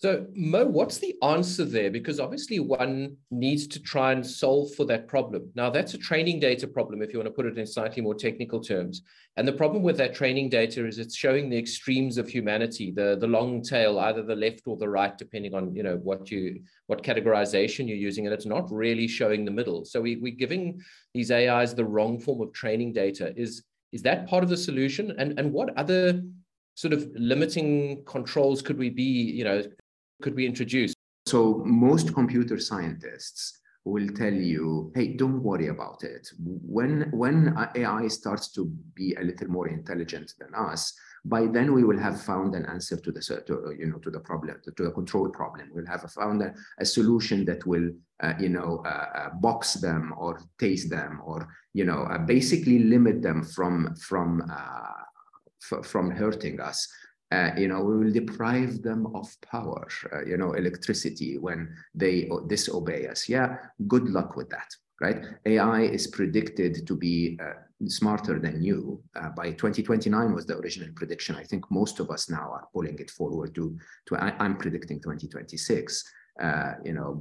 So, 0.00 0.28
Mo, 0.32 0.64
what's 0.64 0.98
the 0.98 1.16
answer 1.24 1.64
there? 1.64 1.90
Because 1.90 2.20
obviously, 2.20 2.60
one 2.60 3.16
needs 3.32 3.66
to 3.66 3.82
try 3.82 4.12
and 4.12 4.24
solve 4.24 4.72
for 4.74 4.86
that 4.86 5.08
problem. 5.08 5.50
Now, 5.56 5.70
that's 5.70 5.94
a 5.94 5.98
training 5.98 6.38
data 6.38 6.68
problem, 6.68 7.02
if 7.02 7.12
you 7.12 7.18
want 7.18 7.26
to 7.26 7.32
put 7.32 7.46
it 7.46 7.58
in 7.58 7.66
slightly 7.66 8.00
more 8.00 8.14
technical 8.14 8.60
terms. 8.60 9.02
And 9.36 9.46
the 9.46 9.52
problem 9.52 9.82
with 9.82 9.96
that 9.96 10.14
training 10.14 10.50
data 10.50 10.86
is 10.86 11.00
it's 11.00 11.16
showing 11.16 11.50
the 11.50 11.58
extremes 11.58 12.16
of 12.16 12.28
humanity, 12.28 12.92
the, 12.92 13.16
the 13.20 13.26
long 13.26 13.60
tail, 13.60 13.98
either 13.98 14.22
the 14.22 14.36
left 14.36 14.62
or 14.66 14.76
the 14.76 14.88
right, 14.88 15.18
depending 15.18 15.52
on 15.52 15.74
you 15.74 15.82
know 15.82 15.96
what 15.96 16.30
you 16.30 16.60
what 16.86 17.02
categorization 17.02 17.88
you're 17.88 17.96
using, 17.96 18.24
and 18.24 18.32
it's 18.32 18.46
not 18.46 18.70
really 18.70 19.08
showing 19.08 19.44
the 19.44 19.50
middle. 19.50 19.84
So 19.84 20.00
we, 20.00 20.14
we're 20.14 20.36
giving 20.36 20.80
these 21.12 21.32
AIs 21.32 21.74
the 21.74 21.84
wrong 21.84 22.20
form 22.20 22.40
of 22.40 22.52
training 22.52 22.92
data. 22.92 23.32
Is 23.36 23.64
is 23.90 24.02
that 24.02 24.28
part 24.28 24.44
of 24.44 24.48
the 24.48 24.56
solution? 24.56 25.12
And 25.18 25.36
and 25.40 25.52
what 25.52 25.76
other 25.76 26.22
sort 26.76 26.92
of 26.92 27.10
limiting 27.16 28.04
controls 28.04 28.62
could 28.62 28.78
we 28.78 28.88
be, 28.88 29.02
you 29.02 29.42
know, 29.42 29.64
could 30.22 30.34
we 30.34 30.46
introduce? 30.46 30.94
So 31.26 31.62
most 31.64 32.14
computer 32.14 32.58
scientists 32.58 33.60
will 33.84 34.08
tell 34.08 34.32
you, 34.32 34.92
hey, 34.94 35.14
don't 35.14 35.42
worry 35.42 35.68
about 35.68 36.02
it. 36.02 36.28
When, 36.38 37.10
when 37.12 37.56
AI 37.74 38.08
starts 38.08 38.50
to 38.52 38.66
be 38.94 39.14
a 39.14 39.22
little 39.22 39.48
more 39.48 39.68
intelligent 39.68 40.34
than 40.38 40.54
us, 40.54 40.94
by 41.24 41.46
then 41.46 41.72
we 41.74 41.84
will 41.84 41.98
have 41.98 42.20
found 42.20 42.54
an 42.54 42.64
answer 42.66 42.96
to 42.96 43.12
the 43.12 43.20
to, 43.46 43.74
you 43.78 43.86
know 43.86 43.98
to 43.98 44.10
the 44.10 44.20
problem 44.20 44.56
to 44.64 44.84
the 44.84 44.90
control 44.90 45.28
problem. 45.28 45.68
We'll 45.74 45.86
have 45.86 46.10
found 46.12 46.42
a, 46.42 46.54
a 46.78 46.84
solution 46.84 47.44
that 47.46 47.66
will 47.66 47.90
uh, 48.22 48.34
you 48.38 48.48
know 48.48 48.82
uh, 48.86 49.06
uh, 49.14 49.30
box 49.34 49.74
them 49.74 50.14
or 50.16 50.40
taste 50.58 50.90
them 50.90 51.20
or 51.24 51.48
you 51.74 51.84
know 51.84 52.02
uh, 52.04 52.18
basically 52.18 52.78
limit 52.78 53.20
them 53.20 53.42
from 53.42 53.94
from 53.96 54.48
uh, 54.50 55.82
from 55.82 56.10
hurting 56.10 56.60
us 56.60 56.88
uh, 57.30 57.50
you 57.56 57.68
know, 57.68 57.82
we 57.82 57.98
will 57.98 58.12
deprive 58.12 58.82
them 58.82 59.06
of 59.14 59.28
power, 59.42 59.86
uh, 60.12 60.24
you 60.24 60.36
know, 60.36 60.52
electricity 60.52 61.36
when 61.36 61.74
they 61.94 62.28
disobey 62.46 63.06
us. 63.06 63.28
Yeah, 63.28 63.56
good 63.86 64.08
luck 64.08 64.34
with 64.36 64.48
that, 64.50 64.68
right? 65.00 65.24
AI 65.44 65.82
is 65.82 66.06
predicted 66.06 66.86
to 66.86 66.96
be 66.96 67.38
uh, 67.42 67.52
smarter 67.86 68.38
than 68.38 68.62
you. 68.62 69.02
Uh, 69.14 69.28
by 69.30 69.50
2029 69.50 70.34
was 70.34 70.46
the 70.46 70.56
original 70.56 70.88
prediction. 70.96 71.36
I 71.36 71.44
think 71.44 71.70
most 71.70 72.00
of 72.00 72.10
us 72.10 72.30
now 72.30 72.50
are 72.50 72.68
pulling 72.72 72.98
it 72.98 73.10
forward 73.10 73.54
to, 73.56 73.76
to 74.06 74.16
I, 74.16 74.32
am 74.42 74.56
predicting 74.56 74.98
2026. 75.00 76.04
Uh, 76.42 76.74
you 76.84 76.92
know, 76.92 77.20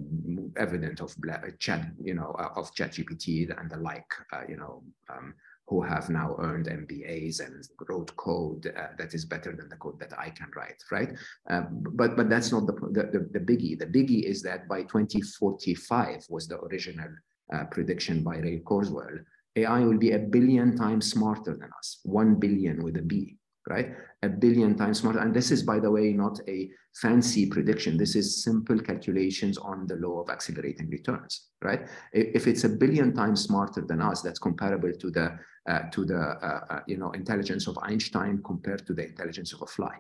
evident 0.58 1.02
of 1.02 1.14
chat, 1.58 1.88
you 2.00 2.14
know, 2.14 2.36
uh, 2.38 2.50
of 2.56 2.72
ChatGPT 2.76 3.50
and 3.60 3.70
the 3.70 3.78
like, 3.78 4.06
you 4.48 4.58
know, 4.58 4.84
um, 5.10 5.34
who 5.68 5.82
have 5.82 6.10
now 6.10 6.36
earned 6.40 6.68
MBAs 6.68 7.46
and 7.46 7.68
wrote 7.90 8.16
code 8.16 8.74
uh, 8.78 8.88
that 8.98 9.14
is 9.14 9.26
better 9.26 9.54
than 9.56 9.68
the 9.70 9.76
code 9.76 10.00
that 10.00 10.18
I 10.18 10.30
can 10.30 10.50
write, 10.56 10.82
right? 10.92 11.12
Uh, 11.50 11.64
but 11.72 12.16
but 12.16 12.30
that's 12.30 12.52
not 12.52 12.66
the, 12.68 12.74
the, 12.74 13.28
the 13.32 13.40
biggie. 13.40 13.78
The 13.78 13.86
biggie 13.86 14.24
is 14.24 14.42
that 14.44 14.68
by 14.68 14.84
2045 14.84 16.26
was 16.30 16.48
the 16.48 16.60
original 16.62 17.10
uh, 17.54 17.66
prediction 17.66 18.24
by 18.24 18.38
Ray 18.38 18.60
Kurzweil. 18.60 19.24
AI 19.58 19.80
will 19.80 19.98
be 19.98 20.12
a 20.12 20.20
billion 20.20 20.78
times 20.78 21.10
smarter 21.12 21.56
than 21.56 21.70
us, 21.78 22.00
one 22.04 22.36
billion 22.36 22.84
with 22.84 22.98
a 22.98 23.02
B, 23.02 23.38
right? 23.70 23.92
A 24.24 24.30
billion 24.30 24.76
times 24.76 25.00
smarter. 25.00 25.20
And 25.20 25.34
this 25.34 25.52
is, 25.52 25.64
by 25.64 25.80
the 25.80 25.92
way, 25.92 26.14
not 26.14 26.40
a 26.48 26.70
fancy 27.02 27.48
prediction. 27.48 27.98
This 27.98 28.16
is 28.16 28.44
simple 28.44 28.80
calculations 28.80 29.58
on 29.58 29.88
the 29.88 29.96
law 29.96 30.22
of 30.22 30.30
accelerating 30.30 30.90
returns, 30.90 31.50
right? 31.62 31.88
If 32.14 32.48
it's 32.48 32.64
a 32.64 32.70
billion 32.70 33.14
times 33.14 33.44
smarter 33.44 33.82
than 33.82 34.02
us, 34.02 34.22
that's 34.22 34.40
comparable 34.40 34.92
to 34.94 35.12
the 35.12 35.38
uh, 35.70 35.82
to 35.92 36.06
the 36.06 36.18
uh, 36.18 36.62
uh, 36.70 36.80
you 36.88 36.98
know 36.98 37.12
intelligence 37.12 37.68
of 37.68 37.78
Einstein 37.82 38.42
compared 38.44 38.86
to 38.88 38.94
the 38.94 39.06
intelligence 39.06 39.54
of 39.54 39.62
a 39.62 39.68
fly. 39.68 39.96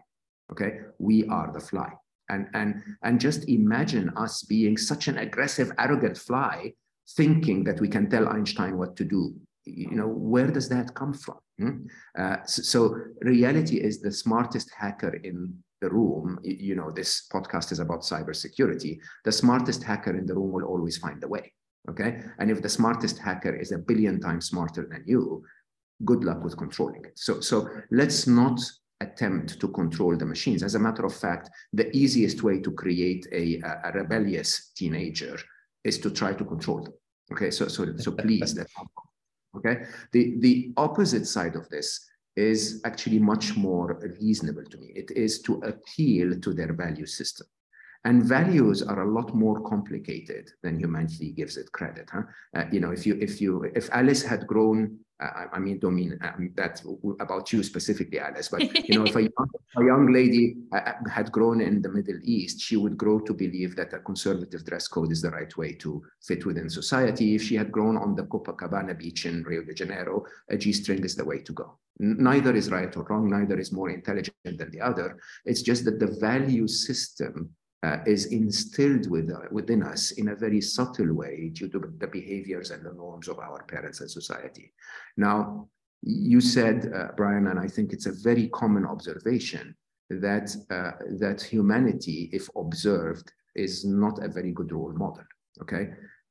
Okay, 0.51 0.79
we 0.97 1.25
are 1.27 1.51
the 1.51 1.59
fly, 1.59 1.91
and 2.29 2.47
and 2.53 2.81
and 3.03 3.19
just 3.19 3.47
imagine 3.49 4.09
us 4.15 4.43
being 4.43 4.77
such 4.77 5.07
an 5.07 5.17
aggressive, 5.17 5.71
arrogant 5.77 6.17
fly, 6.17 6.73
thinking 7.15 7.63
that 7.65 7.81
we 7.81 7.89
can 7.89 8.09
tell 8.09 8.29
Einstein 8.29 8.77
what 8.77 8.95
to 8.95 9.03
do 9.03 9.35
you 9.75 9.91
know, 9.91 10.07
where 10.07 10.47
does 10.47 10.69
that 10.69 10.93
come 10.93 11.13
from? 11.13 11.37
Hmm? 11.59 11.87
Uh, 12.17 12.37
so, 12.45 12.61
so, 12.61 12.95
reality 13.21 13.77
is 13.77 14.01
the 14.01 14.11
smartest 14.11 14.71
hacker 14.77 15.15
in 15.23 15.57
the 15.81 15.89
room, 15.89 16.39
you 16.43 16.75
know, 16.75 16.91
this 16.91 17.27
podcast 17.31 17.71
is 17.71 17.79
about 17.79 18.01
cybersecurity. 18.01 18.99
The 19.25 19.31
smartest 19.31 19.83
hacker 19.83 20.17
in 20.17 20.25
the 20.25 20.33
room 20.35 20.51
will 20.51 20.65
always 20.65 20.97
find 20.97 21.23
a 21.23 21.27
way. 21.27 21.53
Okay. 21.89 22.21
And 22.39 22.51
if 22.51 22.61
the 22.61 22.69
smartest 22.69 23.17
hacker 23.19 23.55
is 23.55 23.71
a 23.71 23.77
billion 23.77 24.19
times 24.19 24.47
smarter 24.47 24.87
than 24.89 25.03
you, 25.05 25.43
good 26.03 26.23
luck 26.23 26.43
with 26.43 26.57
controlling 26.57 27.05
it. 27.05 27.17
So, 27.17 27.39
so 27.39 27.69
let's 27.91 28.27
not 28.27 28.59
attempt 28.99 29.59
to 29.59 29.67
control 29.67 30.17
the 30.17 30.25
machines. 30.25 30.63
As 30.63 30.75
a 30.75 30.79
matter 30.79 31.05
of 31.05 31.13
fact, 31.13 31.49
the 31.73 31.95
easiest 31.95 32.43
way 32.43 32.59
to 32.59 32.71
create 32.71 33.27
a, 33.31 33.61
a 33.83 33.91
rebellious 33.93 34.71
teenager 34.75 35.37
is 35.83 35.99
to 35.99 36.09
try 36.09 36.33
to 36.33 36.43
control 36.43 36.83
them. 36.83 36.93
Okay, 37.31 37.51
so 37.51 37.67
so 37.67 37.95
so 37.97 38.11
please, 38.11 38.53
that 38.55 38.67
Okay. 39.57 39.83
The, 40.11 40.35
the 40.39 40.71
opposite 40.77 41.27
side 41.27 41.55
of 41.55 41.67
this 41.69 42.07
is 42.35 42.81
actually 42.85 43.19
much 43.19 43.55
more 43.57 43.99
reasonable 44.21 44.63
to 44.63 44.77
me. 44.77 44.93
It 44.95 45.11
is 45.11 45.41
to 45.41 45.55
appeal 45.63 46.39
to 46.39 46.53
their 46.53 46.73
value 46.73 47.05
system. 47.05 47.47
And 48.05 48.23
values 48.23 48.83
are 48.83 49.01
a 49.01 49.11
lot 49.11 49.33
more 49.33 49.59
complicated 49.61 50.51
than 50.61 50.79
humanity 50.79 51.31
gives 51.31 51.57
it 51.57 51.71
credit. 51.71 52.09
Huh? 52.11 52.21
Uh, 52.55 52.65
you 52.71 52.79
know, 52.79 52.91
if 52.91 53.05
you 53.05 53.17
if 53.19 53.41
you 53.41 53.63
if 53.75 53.89
Alice 53.91 54.23
had 54.23 54.45
grown 54.47 54.99
I, 55.19 55.45
I 55.53 55.59
mean, 55.59 55.79
don't 55.79 55.95
mean 55.95 56.17
um, 56.21 56.51
that 56.55 56.81
about 57.19 57.51
you 57.51 57.63
specifically, 57.63 58.19
Alice, 58.19 58.49
but 58.49 58.61
you 58.87 58.97
know, 58.99 59.05
if 59.05 59.15
a 59.15 59.21
young, 59.37 59.49
a 59.77 59.83
young 59.83 60.13
lady 60.13 60.57
uh, 60.71 60.77
uh, 60.77 61.09
had 61.09 61.31
grown 61.31 61.59
in 61.61 61.81
the 61.81 61.89
Middle 61.89 62.19
East, 62.23 62.61
she 62.61 62.77
would 62.77 62.97
grow 62.97 63.19
to 63.21 63.33
believe 63.33 63.75
that 63.75 63.93
a 63.93 63.99
conservative 63.99 64.63
dress 64.63 64.87
code 64.87 65.11
is 65.11 65.21
the 65.21 65.31
right 65.31 65.55
way 65.57 65.73
to 65.73 66.03
fit 66.21 66.45
within 66.45 66.69
society. 66.69 67.33
If 67.33 67.41
she 67.43 67.55
had 67.55 67.71
grown 67.71 67.97
on 67.97 68.15
the 68.15 68.23
Copacabana 68.23 68.97
beach 68.97 69.25
in 69.25 69.43
Rio 69.43 69.63
de 69.63 69.73
Janeiro, 69.73 70.23
a 70.49 70.57
G-string 70.57 71.03
is 71.03 71.15
the 71.15 71.25
way 71.25 71.39
to 71.39 71.53
go. 71.53 71.79
Neither 71.99 72.55
is 72.55 72.69
right 72.69 72.95
or 72.95 73.03
wrong, 73.03 73.27
neither 73.27 73.59
is 73.59 73.71
more 73.71 73.89
intelligent 73.89 74.35
than 74.43 74.69
the 74.69 74.81
other. 74.81 75.17
It's 75.45 75.63
just 75.63 75.83
that 75.85 75.99
the 75.99 76.15
value 76.19 76.67
system 76.67 77.49
uh, 77.83 77.97
is 78.05 78.27
instilled 78.27 79.09
with, 79.09 79.29
uh, 79.31 79.41
within 79.51 79.83
us 79.83 80.11
in 80.11 80.29
a 80.29 80.35
very 80.35 80.61
subtle 80.61 81.13
way 81.13 81.49
due 81.53 81.69
to 81.69 81.79
the 81.99 82.07
behaviors 82.07 82.71
and 82.71 82.83
the 82.83 82.93
norms 82.93 83.27
of 83.27 83.39
our 83.39 83.63
parents 83.63 84.01
and 84.01 84.09
society. 84.09 84.73
Now, 85.15 85.69
you 86.01 86.41
said, 86.41 86.91
uh, 86.93 87.09
Brian, 87.15 87.47
and 87.47 87.59
I 87.59 87.67
think 87.67 87.93
it's 87.93 88.05
a 88.05 88.11
very 88.11 88.47
common 88.49 88.85
observation 88.85 89.75
that 90.09 90.55
uh, 90.69 90.91
that 91.19 91.41
humanity, 91.41 92.29
if 92.31 92.47
observed, 92.55 93.31
is 93.55 93.83
not 93.83 94.23
a 94.23 94.29
very 94.29 94.51
good 94.51 94.71
role 94.71 94.93
model. 94.93 95.25
Okay, 95.61 95.89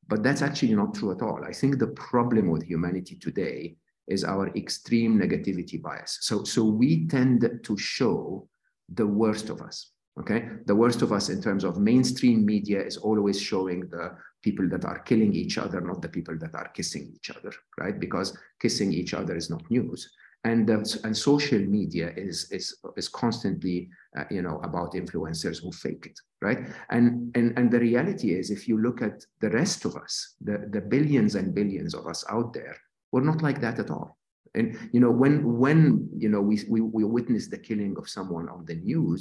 but 0.09 0.23
that's 0.23 0.43
actually 0.43 0.75
not 0.75 0.95
true 0.95 1.13
at 1.13 1.23
all. 1.23 1.45
I 1.45 1.53
think 1.53 1.79
the 1.79 1.89
problem 1.89 2.49
with 2.51 2.63
humanity 2.63 3.17
today 3.17 3.77
is 4.07 4.25
our 4.25 4.49
extreme 4.55 5.19
negativity 5.19 5.83
bias. 5.83 6.19
So, 6.21 6.45
so 6.45 6.65
we 6.65 7.09
tend 7.09 7.61
to 7.63 7.77
show 7.77 8.49
the 8.95 9.07
worst 9.07 9.51
of 9.51 9.61
us 9.61 9.91
Okay, 10.19 10.49
the 10.65 10.75
worst 10.75 11.03
of 11.03 11.13
us 11.13 11.29
in 11.29 11.43
terms 11.43 11.63
of 11.63 11.79
mainstream 11.79 12.47
media 12.47 12.83
is 12.83 12.97
always 12.97 13.39
showing 13.41 13.81
the 13.91 14.17
people 14.43 14.67
that 14.71 14.85
are 14.85 15.01
killing 15.01 15.35
each 15.35 15.59
other, 15.59 15.81
not 15.81 16.01
the 16.01 16.09
people 16.09 16.39
that 16.39 16.55
are 16.55 16.69
kissing 16.69 17.13
each 17.15 17.31
other, 17.31 17.53
right? 17.79 18.01
Because 18.01 18.37
kissing 18.59 18.93
each 18.93 19.13
other 19.13 19.37
is 19.37 19.51
not 19.51 19.71
news. 19.71 20.09
and 20.47 20.71
uh, 20.71 20.83
and 21.05 21.17
social 21.17 21.59
media 21.59 22.13
is 22.17 22.51
is 22.53 22.67
is 22.97 23.09
constantly 23.09 23.89
uh, 24.19 24.25
you 24.31 24.43
know 24.43 24.59
about 24.69 24.93
influencers 24.93 25.57
who 25.63 25.73
fake 25.73 26.05
it 26.11 26.19
right 26.47 26.61
and 26.91 27.05
and 27.37 27.59
and 27.59 27.71
the 27.71 27.81
reality 27.81 28.29
is 28.39 28.51
if 28.51 28.69
you 28.69 28.77
look 28.87 29.03
at 29.03 29.17
the 29.41 29.51
rest 29.51 29.85
of 29.85 29.97
us 29.97 30.15
the 30.49 30.57
the 30.75 30.81
billions 30.95 31.35
and 31.35 31.55
billions 31.55 31.93
of 31.95 32.07
us 32.07 32.25
out 32.31 32.53
there 32.53 32.77
we're 33.11 33.31
not 33.33 33.43
like 33.43 33.61
that 33.61 33.79
at 33.79 33.91
all 33.91 34.19
and 34.55 34.67
you 34.93 35.01
know 35.01 35.11
when 35.23 35.35
when 35.65 36.09
you 36.17 36.29
know 36.29 36.43
we 36.51 36.57
we, 36.69 36.81
we 36.81 37.03
witness 37.05 37.49
the 37.49 37.63
killing 37.69 37.95
of 37.99 38.09
someone 38.09 38.49
on 38.49 38.65
the 38.67 38.79
news 38.91 39.21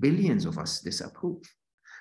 billions 0.00 0.44
of 0.44 0.58
us 0.58 0.80
disapprove. 0.80 1.42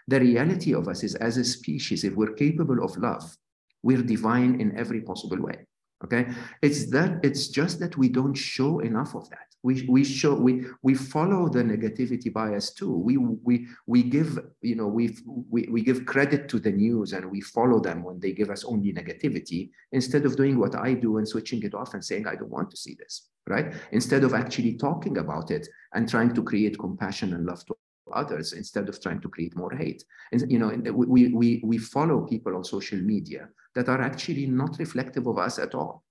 The 0.08 0.20
reality 0.20 0.74
of 0.74 0.88
us 0.88 1.04
is 1.04 1.16
as 1.16 1.38
a 1.38 1.44
species 1.44 2.04
if 2.04 2.16
we're 2.16 2.34
capable 2.34 2.84
of 2.84 2.98
love 2.98 3.36
we're 3.84 4.02
divine 4.02 4.62
in 4.62 4.78
every 4.78 5.02
possible 5.02 5.42
way 5.42 5.66
okay? 6.04 6.28
It's 6.62 6.90
that 6.92 7.20
it's 7.24 7.48
just 7.48 7.80
that 7.80 7.98
we 7.98 8.10
don't 8.10 8.34
show 8.34 8.80
enough 8.80 9.16
of 9.16 9.30
that 9.30 9.48
we 9.64 9.86
we 9.88 10.04
show 10.04 10.36
we 10.36 10.66
we 10.82 10.94
follow 10.94 11.50
the 11.50 11.64
negativity 11.64 12.32
bias 12.32 12.74
too. 12.74 12.92
We 12.98 13.18
we 13.18 13.68
we 13.88 14.04
give 14.04 14.40
you 14.62 14.76
know 14.76 14.88
we 14.88 15.18
we, 15.50 15.68
we 15.72 15.82
give 15.82 16.06
credit 16.06 16.50
to 16.50 16.60
the 16.60 16.72
news 16.72 17.14
and 17.14 17.32
we 17.32 17.42
follow 17.42 17.80
them 17.80 18.04
when 18.04 18.20
they 18.20 18.34
give 18.34 18.50
us 18.50 18.64
only 18.66 18.94
negativity 18.94 19.72
instead 19.92 20.26
of 20.26 20.36
doing 20.36 20.60
what 20.60 20.76
i 20.76 20.94
do 20.94 21.18
and 21.18 21.28
switching 21.28 21.64
it 21.64 21.74
off 21.74 21.94
and 21.94 22.04
saying 22.04 22.28
i 22.28 22.36
don't 22.36 22.50
want 22.52 22.70
to 22.70 22.78
see 22.78 22.96
this 23.00 23.30
right? 23.48 23.74
Instead 23.92 24.24
of 24.24 24.34
actually 24.34 24.76
talking 24.76 25.18
about 25.18 25.52
it 25.52 25.68
and 25.94 26.10
trying 26.10 26.34
to 26.34 26.44
create 26.44 26.80
compassion 26.80 27.34
and 27.34 27.46
love 27.46 27.66
to 27.66 27.76
others 28.14 28.54
instead 28.54 28.90
of 28.90 29.02
trying 29.02 29.20
to 29.22 29.30
create 29.30 29.56
more 29.56 29.72
hate. 29.72 30.04
And 30.32 30.50
you 30.52 30.60
know 30.60 30.70
we 30.94 31.30
we 31.30 31.62
we 31.64 31.78
follow 31.78 32.22
people 32.22 32.56
on 32.56 32.64
social 32.64 33.00
media 33.00 33.50
that 33.76 33.90
are 33.90 34.02
actually 34.02 34.46
not 34.46 34.78
reflective 34.78 35.28
of 35.28 35.38
us 35.38 35.58
at 35.58 35.74
all 35.74 36.04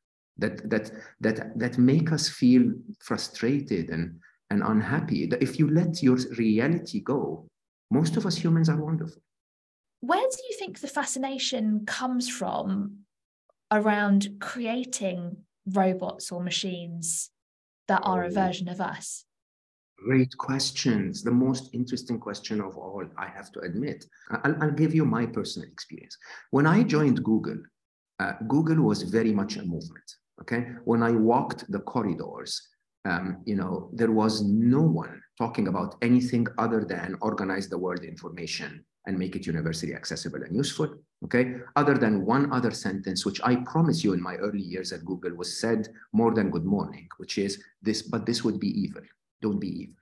that 0.43 0.69
that 0.69 0.91
that 1.21 1.59
that 1.59 1.79
make 1.79 2.13
us 2.13 2.29
feel 2.29 2.65
frustrated 3.01 3.89
and 3.91 4.05
and 4.51 4.63
unhappy 4.63 5.27
that 5.27 5.43
if 5.43 5.59
you 5.59 5.67
let 5.71 6.03
your 6.03 6.19
reality 6.37 7.01
go 7.01 7.47
most 7.91 8.17
of 8.17 8.27
us 8.27 8.37
humans 8.37 8.69
are 8.69 8.83
wonderful 8.89 9.23
where 10.01 10.29
do 10.35 10.41
you 10.49 10.55
think 10.59 10.81
the 10.81 10.95
fascination 11.01 11.65
comes 11.87 12.29
from 12.29 12.99
around 13.71 14.29
creating 14.41 15.37
robots 15.67 16.31
or 16.33 16.43
machines 16.43 17.31
that 17.89 18.03
are 18.05 18.25
a 18.25 18.29
oh. 18.29 18.35
version 18.43 18.69
of 18.69 18.81
us 18.81 19.25
Great 20.05 20.37
questions. 20.37 21.23
The 21.23 21.31
most 21.31 21.73
interesting 21.73 22.19
question 22.19 22.61
of 22.61 22.77
all, 22.77 23.05
I 23.17 23.29
have 23.29 23.53
to 23.53 23.61
admit. 23.61 24.05
I'll, 24.43 24.57
I'll 24.61 24.73
give 24.73 24.97
you 24.97 25.05
my 25.05 25.27
personal 25.27 25.69
experience. 25.69 26.17
When 26.51 26.67
I 26.67 26.83
joined 26.83 27.23
Google, 27.23 27.59
uh, 28.19 28.33
Google 28.49 28.83
was 28.83 29.03
very 29.03 29.33
much 29.33 29.57
a 29.59 29.63
movement. 29.63 30.09
Okay. 30.43 30.67
When 30.85 31.03
I 31.03 31.13
walked 31.13 31.71
the 31.71 31.81
corridors, 31.81 32.69
um, 33.05 33.43
you 33.45 33.57
know, 33.57 33.91
there 33.93 34.13
was 34.13 34.43
no 34.43 34.83
one 34.83 35.21
talking 35.39 35.69
about 35.69 35.97
anything 36.03 36.47
other 36.59 36.85
than 36.85 37.17
organize 37.21 37.69
the 37.69 37.79
world 37.79 38.05
information 38.05 38.85
and 39.07 39.19
make 39.19 39.35
it 39.35 39.47
universally 39.47 39.95
accessible 39.95 40.43
and 40.43 40.55
useful. 40.55 40.95
Okay. 41.25 41.55
Other 41.77 41.97
than 41.97 42.27
one 42.27 42.53
other 42.53 42.71
sentence, 42.71 43.25
which 43.25 43.41
I 43.43 43.57
promise 43.57 44.05
you 44.05 44.13
in 44.13 44.23
my 44.23 44.37
early 44.37 44.61
years 44.61 44.93
at 44.93 45.05
Google 45.05 45.35
was 45.35 45.59
said 45.59 45.89
more 46.13 46.35
than 46.35 46.51
good 46.51 46.65
morning, 46.65 47.09
which 47.17 47.39
is 47.39 47.63
this, 47.81 48.03
but 48.03 48.27
this 48.27 48.45
would 48.45 48.61
be 48.61 48.69
evil 48.69 49.03
don't 49.43 49.59
be 49.59 49.83
evil. 49.83 49.97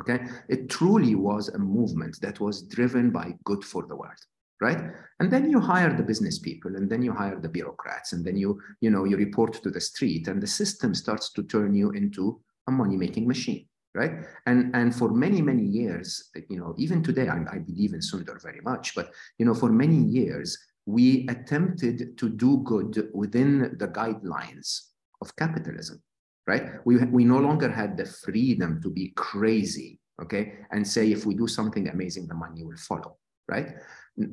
Okay, 0.00 0.26
it 0.48 0.70
truly 0.70 1.14
was 1.14 1.50
a 1.50 1.58
movement 1.58 2.20
that 2.20 2.40
was 2.40 2.62
driven 2.62 3.10
by 3.10 3.34
good 3.44 3.62
for 3.62 3.86
the 3.86 3.94
world, 3.94 4.18
right? 4.60 4.78
And 5.20 5.30
then 5.30 5.50
you 5.50 5.60
hire 5.60 5.96
the 5.96 6.02
business 6.02 6.38
people, 6.38 6.76
and 6.76 6.90
then 6.90 7.02
you 7.02 7.12
hire 7.12 7.38
the 7.38 7.48
bureaucrats, 7.48 8.12
and 8.12 8.24
then 8.24 8.36
you, 8.36 8.60
you 8.80 8.90
know, 8.90 9.04
you 9.04 9.16
report 9.16 9.62
to 9.62 9.70
the 9.70 9.80
street, 9.80 10.28
and 10.28 10.42
the 10.42 10.46
system 10.46 10.94
starts 10.94 11.32
to 11.32 11.42
turn 11.42 11.74
you 11.74 11.90
into 11.90 12.40
a 12.68 12.70
money-making 12.70 13.26
machine, 13.26 13.66
right? 13.94 14.12
And 14.46 14.74
and 14.74 14.94
for 14.94 15.10
many 15.10 15.42
many 15.42 15.64
years, 15.64 16.30
you 16.48 16.58
know, 16.58 16.74
even 16.78 17.02
today, 17.02 17.28
I, 17.28 17.38
I 17.50 17.58
believe 17.58 17.94
in 17.94 18.00
Sundar 18.00 18.42
very 18.42 18.60
much, 18.60 18.94
but 18.94 19.10
you 19.38 19.46
know, 19.46 19.54
for 19.54 19.70
many 19.70 19.96
years, 19.96 20.58
we 20.86 21.26
attempted 21.28 22.18
to 22.18 22.28
do 22.28 22.58
good 22.58 23.10
within 23.14 23.76
the 23.78 23.88
guidelines 23.88 24.88
of 25.20 25.34
capitalism 25.36 26.02
right? 26.46 26.84
We, 26.84 26.96
we 27.04 27.24
no 27.24 27.38
longer 27.38 27.70
had 27.70 27.96
the 27.96 28.04
freedom 28.04 28.80
to 28.82 28.90
be 28.90 29.12
crazy, 29.16 29.98
okay? 30.22 30.54
And 30.70 30.86
say, 30.86 31.10
if 31.10 31.24
we 31.26 31.34
do 31.34 31.46
something 31.46 31.88
amazing, 31.88 32.26
the 32.26 32.34
money 32.34 32.64
will 32.64 32.76
follow, 32.76 33.16
right? 33.48 33.68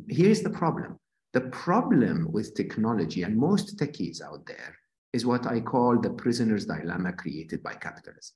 Here's 0.08 0.42
the 0.42 0.50
problem. 0.50 1.00
The 1.34 1.42
problem 1.42 2.32
with 2.32 2.56
technology 2.56 3.24
and 3.24 3.38
most 3.38 3.78
techies 3.78 4.22
out 4.22 4.46
there 4.46 4.76
is 5.14 5.26
what 5.26 5.48
I 5.48 5.60
call 5.60 6.00
the 6.00 6.10
prisoner's 6.12 6.66
dilemma 6.66 7.14
created 7.14 7.64
by 7.64 7.74
capitalism. 7.74 8.36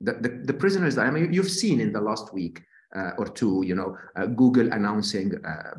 The, 0.00 0.14
the, 0.14 0.42
the 0.44 0.54
prisoner's 0.54 0.94
dilemma, 0.94 1.20
you've 1.30 1.50
seen 1.50 1.80
in 1.80 1.92
the 1.92 2.00
last 2.00 2.32
week 2.32 2.62
uh, 2.96 3.10
or 3.18 3.26
two, 3.26 3.62
you 3.64 3.74
know, 3.74 3.96
uh, 4.16 4.26
Google 4.26 4.72
announcing 4.72 5.32
uh, 5.44 5.74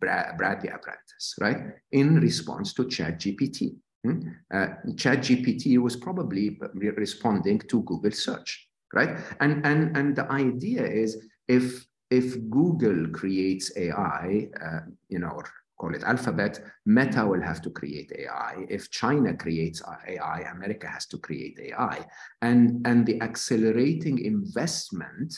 Bradley 0.00 0.70
Apprentice, 0.70 1.34
right? 1.40 1.58
In 1.92 2.20
response 2.20 2.72
to 2.74 2.84
ChatGPT. 2.84 3.76
Hmm? 4.04 4.20
Uh, 4.52 4.66
ChatGPT 4.90 5.78
was 5.78 5.96
probably 5.96 6.58
responding 6.96 7.58
to 7.68 7.82
Google 7.82 8.10
search, 8.12 8.68
right? 8.92 9.18
And, 9.40 9.64
and, 9.66 9.96
and 9.96 10.16
the 10.16 10.30
idea 10.30 10.84
is 10.86 11.26
if, 11.48 11.86
if 12.14 12.26
Google 12.48 13.08
creates 13.08 13.66
AI, 13.76 14.48
uh, 14.64 14.80
you 15.08 15.18
know, 15.18 15.32
or 15.38 15.44
call 15.78 15.94
it 15.94 16.04
Alphabet, 16.04 16.62
Meta 16.86 17.26
will 17.26 17.42
have 17.42 17.60
to 17.62 17.70
create 17.70 18.10
AI. 18.16 18.66
If 18.68 18.90
China 18.90 19.34
creates 19.34 19.82
AI, 20.06 20.38
America 20.56 20.86
has 20.86 21.06
to 21.06 21.18
create 21.18 21.58
AI. 21.60 22.06
And, 22.42 22.86
and 22.86 23.04
the 23.04 23.20
accelerating 23.20 24.24
investment 24.24 25.34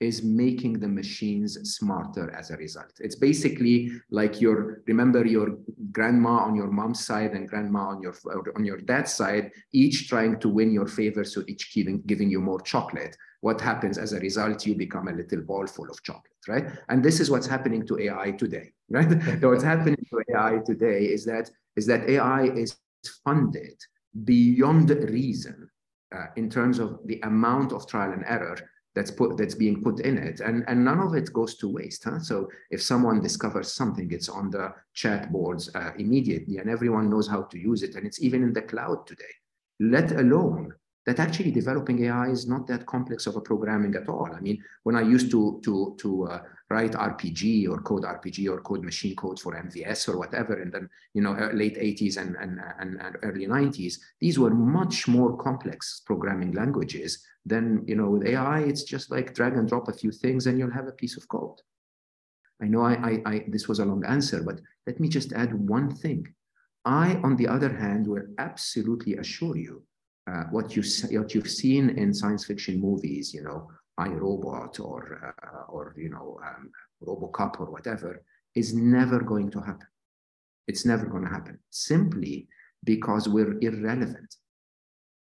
is 0.00 0.22
making 0.22 0.74
the 0.78 0.86
machines 0.88 1.52
smarter 1.76 2.30
as 2.30 2.50
a 2.50 2.56
result. 2.56 2.92
It's 3.00 3.16
basically 3.16 3.90
like 4.10 4.40
your 4.40 4.82
remember 4.86 5.26
your 5.26 5.58
grandma 5.90 6.34
on 6.48 6.54
your 6.54 6.70
mom's 6.70 7.04
side 7.04 7.32
and 7.32 7.48
grandma 7.48 7.88
on 7.88 8.00
your 8.00 8.14
on 8.56 8.64
your 8.64 8.78
dad's 8.78 9.12
side, 9.12 9.50
each 9.72 10.08
trying 10.08 10.38
to 10.38 10.48
win 10.48 10.70
your 10.70 10.86
favor, 10.86 11.24
so 11.24 11.42
each 11.48 11.74
giving 11.74 12.00
giving 12.06 12.30
you 12.30 12.40
more 12.40 12.60
chocolate. 12.60 13.16
What 13.40 13.60
happens 13.60 13.98
as 13.98 14.12
a 14.12 14.20
result? 14.20 14.66
You 14.66 14.74
become 14.74 15.08
a 15.08 15.12
little 15.12 15.40
ball 15.42 15.66
full 15.66 15.88
of 15.88 16.02
chocolate, 16.02 16.44
right? 16.48 16.66
And 16.88 17.04
this 17.04 17.20
is 17.20 17.30
what's 17.30 17.46
happening 17.46 17.86
to 17.86 17.98
AI 18.00 18.32
today, 18.32 18.72
right? 18.90 19.08
so 19.40 19.50
what's 19.50 19.62
happening 19.62 20.04
to 20.10 20.22
AI 20.34 20.58
today 20.66 21.04
is 21.04 21.24
that 21.26 21.50
is 21.76 21.86
that 21.86 22.08
AI 22.08 22.44
is 22.44 22.76
funded 23.24 23.76
beyond 24.24 24.90
reason 24.90 25.70
uh, 26.14 26.26
in 26.36 26.50
terms 26.50 26.78
of 26.78 26.98
the 27.04 27.20
amount 27.20 27.72
of 27.72 27.86
trial 27.86 28.12
and 28.12 28.24
error 28.26 28.56
that's 28.94 29.10
put 29.10 29.36
that's 29.36 29.54
being 29.54 29.82
put 29.82 30.00
in 30.00 30.18
it 30.18 30.40
and 30.40 30.64
and 30.66 30.84
none 30.84 30.98
of 30.98 31.14
it 31.14 31.32
goes 31.32 31.56
to 31.56 31.68
waste 31.68 32.04
huh? 32.04 32.18
so 32.18 32.48
if 32.70 32.82
someone 32.82 33.20
discovers 33.20 33.72
something 33.72 34.10
it's 34.10 34.28
on 34.28 34.50
the 34.50 34.72
chat 34.94 35.30
boards 35.30 35.70
uh, 35.74 35.92
immediately 35.98 36.58
and 36.58 36.68
everyone 36.68 37.10
knows 37.10 37.28
how 37.28 37.42
to 37.42 37.58
use 37.58 37.82
it 37.82 37.94
and 37.94 38.06
it's 38.06 38.20
even 38.22 38.42
in 38.42 38.52
the 38.52 38.62
cloud 38.62 39.06
today 39.06 39.34
let 39.78 40.10
alone 40.12 40.72
that 41.06 41.18
actually 41.18 41.50
developing 41.50 42.04
AI 42.04 42.28
is 42.28 42.46
not 42.46 42.66
that 42.66 42.86
complex 42.86 43.26
of 43.26 43.36
a 43.36 43.40
programming 43.40 43.94
at 43.94 44.08
all. 44.08 44.28
I 44.32 44.40
mean, 44.40 44.62
when 44.82 44.96
I 44.96 45.02
used 45.02 45.30
to 45.30 45.60
to 45.64 45.96
to 45.98 46.28
uh, 46.28 46.40
write 46.70 46.92
RPG 46.92 47.68
or 47.68 47.80
code 47.80 48.04
RPG 48.04 48.48
or 48.50 48.60
code 48.60 48.84
machine 48.84 49.16
code 49.16 49.40
for 49.40 49.54
MVS 49.54 50.08
or 50.08 50.18
whatever 50.18 50.60
in 50.60 50.70
the 50.70 50.88
you 51.14 51.22
know 51.22 51.32
uh, 51.32 51.50
late 51.52 51.76
80s 51.76 52.18
and, 52.18 52.36
and, 52.36 52.60
and, 52.78 53.00
and 53.00 53.16
early 53.22 53.46
90s, 53.46 53.94
these 54.20 54.38
were 54.38 54.50
much 54.50 55.08
more 55.08 55.36
complex 55.36 56.02
programming 56.04 56.52
languages 56.52 57.24
than 57.46 57.84
you 57.86 57.96
know 57.96 58.10
with 58.10 58.26
AI. 58.26 58.60
It's 58.60 58.82
just 58.82 59.10
like 59.10 59.34
drag 59.34 59.54
and 59.54 59.68
drop 59.68 59.88
a 59.88 59.92
few 59.92 60.12
things 60.12 60.46
and 60.46 60.58
you'll 60.58 60.78
have 60.78 60.88
a 60.88 60.92
piece 60.92 61.16
of 61.16 61.26
code. 61.28 61.60
I 62.60 62.66
know 62.66 62.82
I, 62.82 62.94
I, 62.94 63.22
I 63.24 63.44
this 63.48 63.68
was 63.68 63.78
a 63.78 63.84
long 63.84 64.04
answer, 64.04 64.42
but 64.42 64.60
let 64.86 65.00
me 65.00 65.08
just 65.08 65.32
add 65.32 65.54
one 65.54 65.94
thing. 65.94 66.26
I, 66.84 67.16
on 67.22 67.36
the 67.36 67.48
other 67.48 67.72
hand, 67.72 68.06
will 68.06 68.26
absolutely 68.38 69.16
assure 69.16 69.56
you 69.56 69.82
uh, 70.28 70.44
what 70.50 70.76
you 70.76 70.82
what 71.18 71.34
you've 71.34 71.50
seen 71.50 71.90
in 71.90 72.12
science 72.12 72.44
fiction 72.44 72.80
movies, 72.80 73.32
you 73.32 73.42
know, 73.42 73.70
I 73.96 74.08
Robot 74.08 74.78
or 74.80 75.34
uh, 75.42 75.72
or 75.72 75.94
you 75.96 76.10
know 76.10 76.38
um, 76.46 76.70
RoboCop 77.02 77.60
or 77.60 77.70
whatever, 77.70 78.22
is 78.54 78.74
never 78.74 79.20
going 79.20 79.50
to 79.50 79.60
happen. 79.60 79.86
It's 80.66 80.84
never 80.84 81.06
going 81.06 81.24
to 81.24 81.30
happen 81.30 81.58
simply 81.70 82.48
because 82.84 83.28
we're 83.28 83.58
irrelevant. 83.60 84.36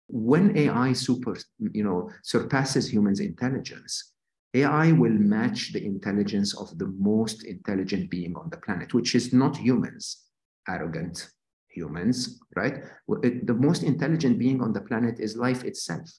When 0.10 0.58
AI 0.58 0.94
super, 0.94 1.38
you 1.60 1.84
know, 1.84 2.10
surpasses 2.24 2.92
humans' 2.92 3.20
intelligence, 3.20 4.14
AI 4.54 4.92
will 4.94 5.12
match 5.12 5.74
the 5.74 5.86
intelligence 5.86 6.58
of 6.58 6.78
the 6.78 6.88
most 6.98 7.44
intelligent 7.44 8.10
being 8.10 8.36
on 8.36 8.50
the 8.50 8.58
planet, 8.58 8.94
which 8.94 9.16
is 9.16 9.34
not 9.34 9.58
humans, 9.58 10.24
arrogant, 10.68 11.30
humans, 11.78 12.40
right? 12.56 12.76
It, 13.24 13.48
the 13.48 13.54
most 13.68 13.84
intelligent 13.84 14.36
being 14.40 14.60
on 14.62 14.74
the 14.74 14.82
planet 14.82 15.20
is 15.20 15.38
life 15.48 15.64
itself. 15.64 16.10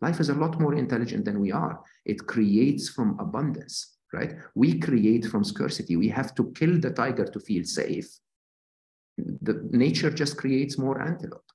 Life 0.00 0.20
is 0.20 0.28
a 0.28 0.40
lot 0.42 0.60
more 0.60 0.74
intelligent 0.74 1.24
than 1.24 1.40
we 1.40 1.50
are. 1.50 1.74
It 2.04 2.26
creates 2.34 2.88
from 2.88 3.18
abundance, 3.18 3.74
right? 4.12 4.32
We 4.54 4.78
create 4.78 5.24
from 5.26 5.42
scarcity. 5.44 5.96
We 5.96 6.08
have 6.08 6.34
to 6.36 6.52
kill 6.58 6.74
the 6.80 6.90
tiger 6.90 7.26
to 7.34 7.40
feel 7.40 7.64
safe. 7.64 8.08
The 9.48 9.54
nature 9.72 10.10
just 10.10 10.36
creates 10.42 10.78
more 10.78 10.98
antelope. 11.10 11.48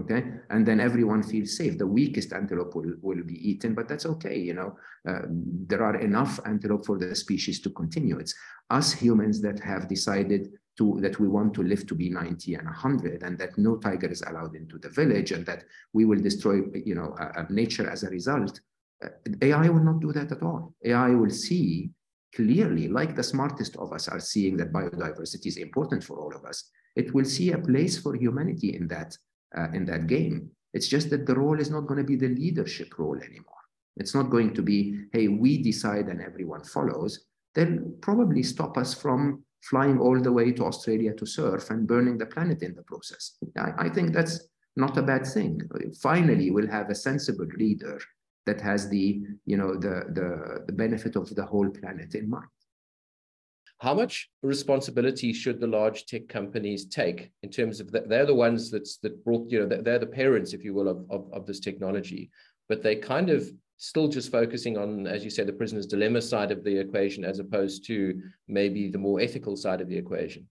okay 0.00 0.22
and 0.50 0.66
then 0.68 0.78
everyone 0.80 1.22
feels 1.22 1.56
safe 1.56 1.78
the 1.78 1.86
weakest 1.86 2.32
antelope 2.32 2.74
will, 2.74 2.94
will 3.00 3.22
be 3.22 3.38
eaten 3.50 3.74
but 3.74 3.88
that's 3.88 4.06
okay 4.06 4.36
you 4.48 4.54
know 4.58 4.76
uh, 5.08 5.22
there 5.70 5.82
are 5.82 5.96
enough 6.08 6.38
antelope 6.44 6.84
for 6.84 6.98
the 6.98 7.14
species 7.14 7.60
to 7.60 7.70
continue 7.70 8.18
it's 8.18 8.34
us 8.70 8.92
humans 8.92 9.40
that 9.40 9.58
have 9.70 9.88
decided 9.88 10.42
to 10.76 10.98
that 11.00 11.18
we 11.18 11.28
want 11.28 11.54
to 11.54 11.62
live 11.62 11.86
to 11.86 11.94
be 11.94 12.10
90 12.10 12.54
and 12.54 12.66
100 12.66 13.22
and 13.22 13.38
that 13.38 13.56
no 13.56 13.76
tiger 13.76 14.08
is 14.08 14.22
allowed 14.22 14.54
into 14.54 14.78
the 14.78 14.88
village 14.90 15.32
and 15.32 15.44
that 15.46 15.64
we 15.92 16.04
will 16.04 16.20
destroy 16.20 16.60
you 16.84 16.94
know 16.94 17.14
uh, 17.20 17.44
nature 17.50 17.88
as 17.88 18.02
a 18.02 18.10
result 18.10 18.60
uh, 19.04 19.08
ai 19.42 19.68
will 19.68 19.84
not 19.84 20.00
do 20.00 20.12
that 20.12 20.32
at 20.32 20.42
all 20.42 20.74
ai 20.84 21.10
will 21.10 21.30
see 21.30 21.90
clearly 22.34 22.88
like 22.88 23.16
the 23.16 23.22
smartest 23.22 23.76
of 23.76 23.92
us 23.92 24.08
are 24.08 24.20
seeing 24.20 24.56
that 24.56 24.72
biodiversity 24.72 25.46
is 25.46 25.56
important 25.56 26.04
for 26.04 26.18
all 26.18 26.34
of 26.34 26.44
us 26.44 26.70
it 26.96 27.12
will 27.14 27.24
see 27.24 27.52
a 27.52 27.58
place 27.58 27.98
for 27.98 28.14
humanity 28.14 28.74
in 28.74 28.88
that 28.88 29.16
uh, 29.56 29.68
in 29.72 29.84
that 29.86 30.06
game. 30.06 30.50
It's 30.72 30.88
just 30.88 31.10
that 31.10 31.26
the 31.26 31.34
role 31.34 31.60
is 31.60 31.70
not 31.70 31.86
going 31.86 31.98
to 31.98 32.04
be 32.04 32.16
the 32.16 32.28
leadership 32.28 32.98
role 32.98 33.16
anymore. 33.16 33.54
It's 33.96 34.14
not 34.14 34.30
going 34.30 34.52
to 34.54 34.62
be, 34.62 34.98
hey, 35.12 35.28
we 35.28 35.62
decide 35.62 36.08
and 36.08 36.20
everyone 36.20 36.64
follows. 36.64 37.24
They'll 37.54 37.78
probably 38.02 38.42
stop 38.42 38.76
us 38.76 38.92
from 38.92 39.42
flying 39.70 39.98
all 39.98 40.20
the 40.20 40.32
way 40.32 40.52
to 40.52 40.64
Australia 40.64 41.12
to 41.14 41.26
surf 41.26 41.70
and 41.70 41.86
burning 41.86 42.18
the 42.18 42.26
planet 42.26 42.62
in 42.62 42.74
the 42.74 42.82
process. 42.82 43.36
I, 43.58 43.86
I 43.86 43.88
think 43.88 44.12
that's 44.12 44.48
not 44.76 44.96
a 44.98 45.02
bad 45.02 45.26
thing. 45.26 45.60
Finally, 46.00 46.50
we'll 46.50 46.68
have 46.68 46.90
a 46.90 46.94
sensible 46.94 47.48
leader 47.56 47.98
that 48.46 48.60
has 48.60 48.88
the, 48.88 49.22
you 49.44 49.56
know, 49.56 49.74
the, 49.74 50.04
the, 50.12 50.64
the 50.66 50.72
benefit 50.72 51.16
of 51.16 51.34
the 51.34 51.44
whole 51.44 51.68
planet 51.68 52.14
in 52.14 52.30
mind. 52.30 52.46
How 53.78 53.92
much 53.92 54.30
responsibility 54.42 55.32
should 55.32 55.60
the 55.60 55.66
large 55.66 56.06
tech 56.06 56.28
companies 56.28 56.86
take 56.86 57.30
in 57.42 57.50
terms 57.50 57.80
of 57.80 57.90
that? 57.92 58.08
They're 58.08 58.24
the 58.24 58.34
ones 58.34 58.70
that's 58.70 58.96
that 58.98 59.22
brought, 59.24 59.50
you 59.50 59.60
know, 59.60 59.82
they're 59.82 59.98
the 59.98 60.06
parents, 60.06 60.54
if 60.54 60.64
you 60.64 60.72
will, 60.72 60.88
of, 60.88 61.04
of, 61.10 61.28
of 61.32 61.46
this 61.46 61.60
technology, 61.60 62.30
but 62.68 62.82
they 62.82 62.96
kind 62.96 63.28
of 63.28 63.50
still 63.76 64.08
just 64.08 64.32
focusing 64.32 64.78
on, 64.78 65.06
as 65.06 65.24
you 65.24 65.30
say, 65.30 65.44
the 65.44 65.52
prisoner's 65.52 65.86
dilemma 65.86 66.22
side 66.22 66.50
of 66.50 66.64
the 66.64 66.78
equation, 66.78 67.24
as 67.24 67.38
opposed 67.38 67.84
to 67.86 68.20
maybe 68.48 68.88
the 68.88 68.98
more 68.98 69.20
ethical 69.20 69.56
side 69.56 69.80
of 69.80 69.88
the 69.88 69.96
equation. 69.96 70.46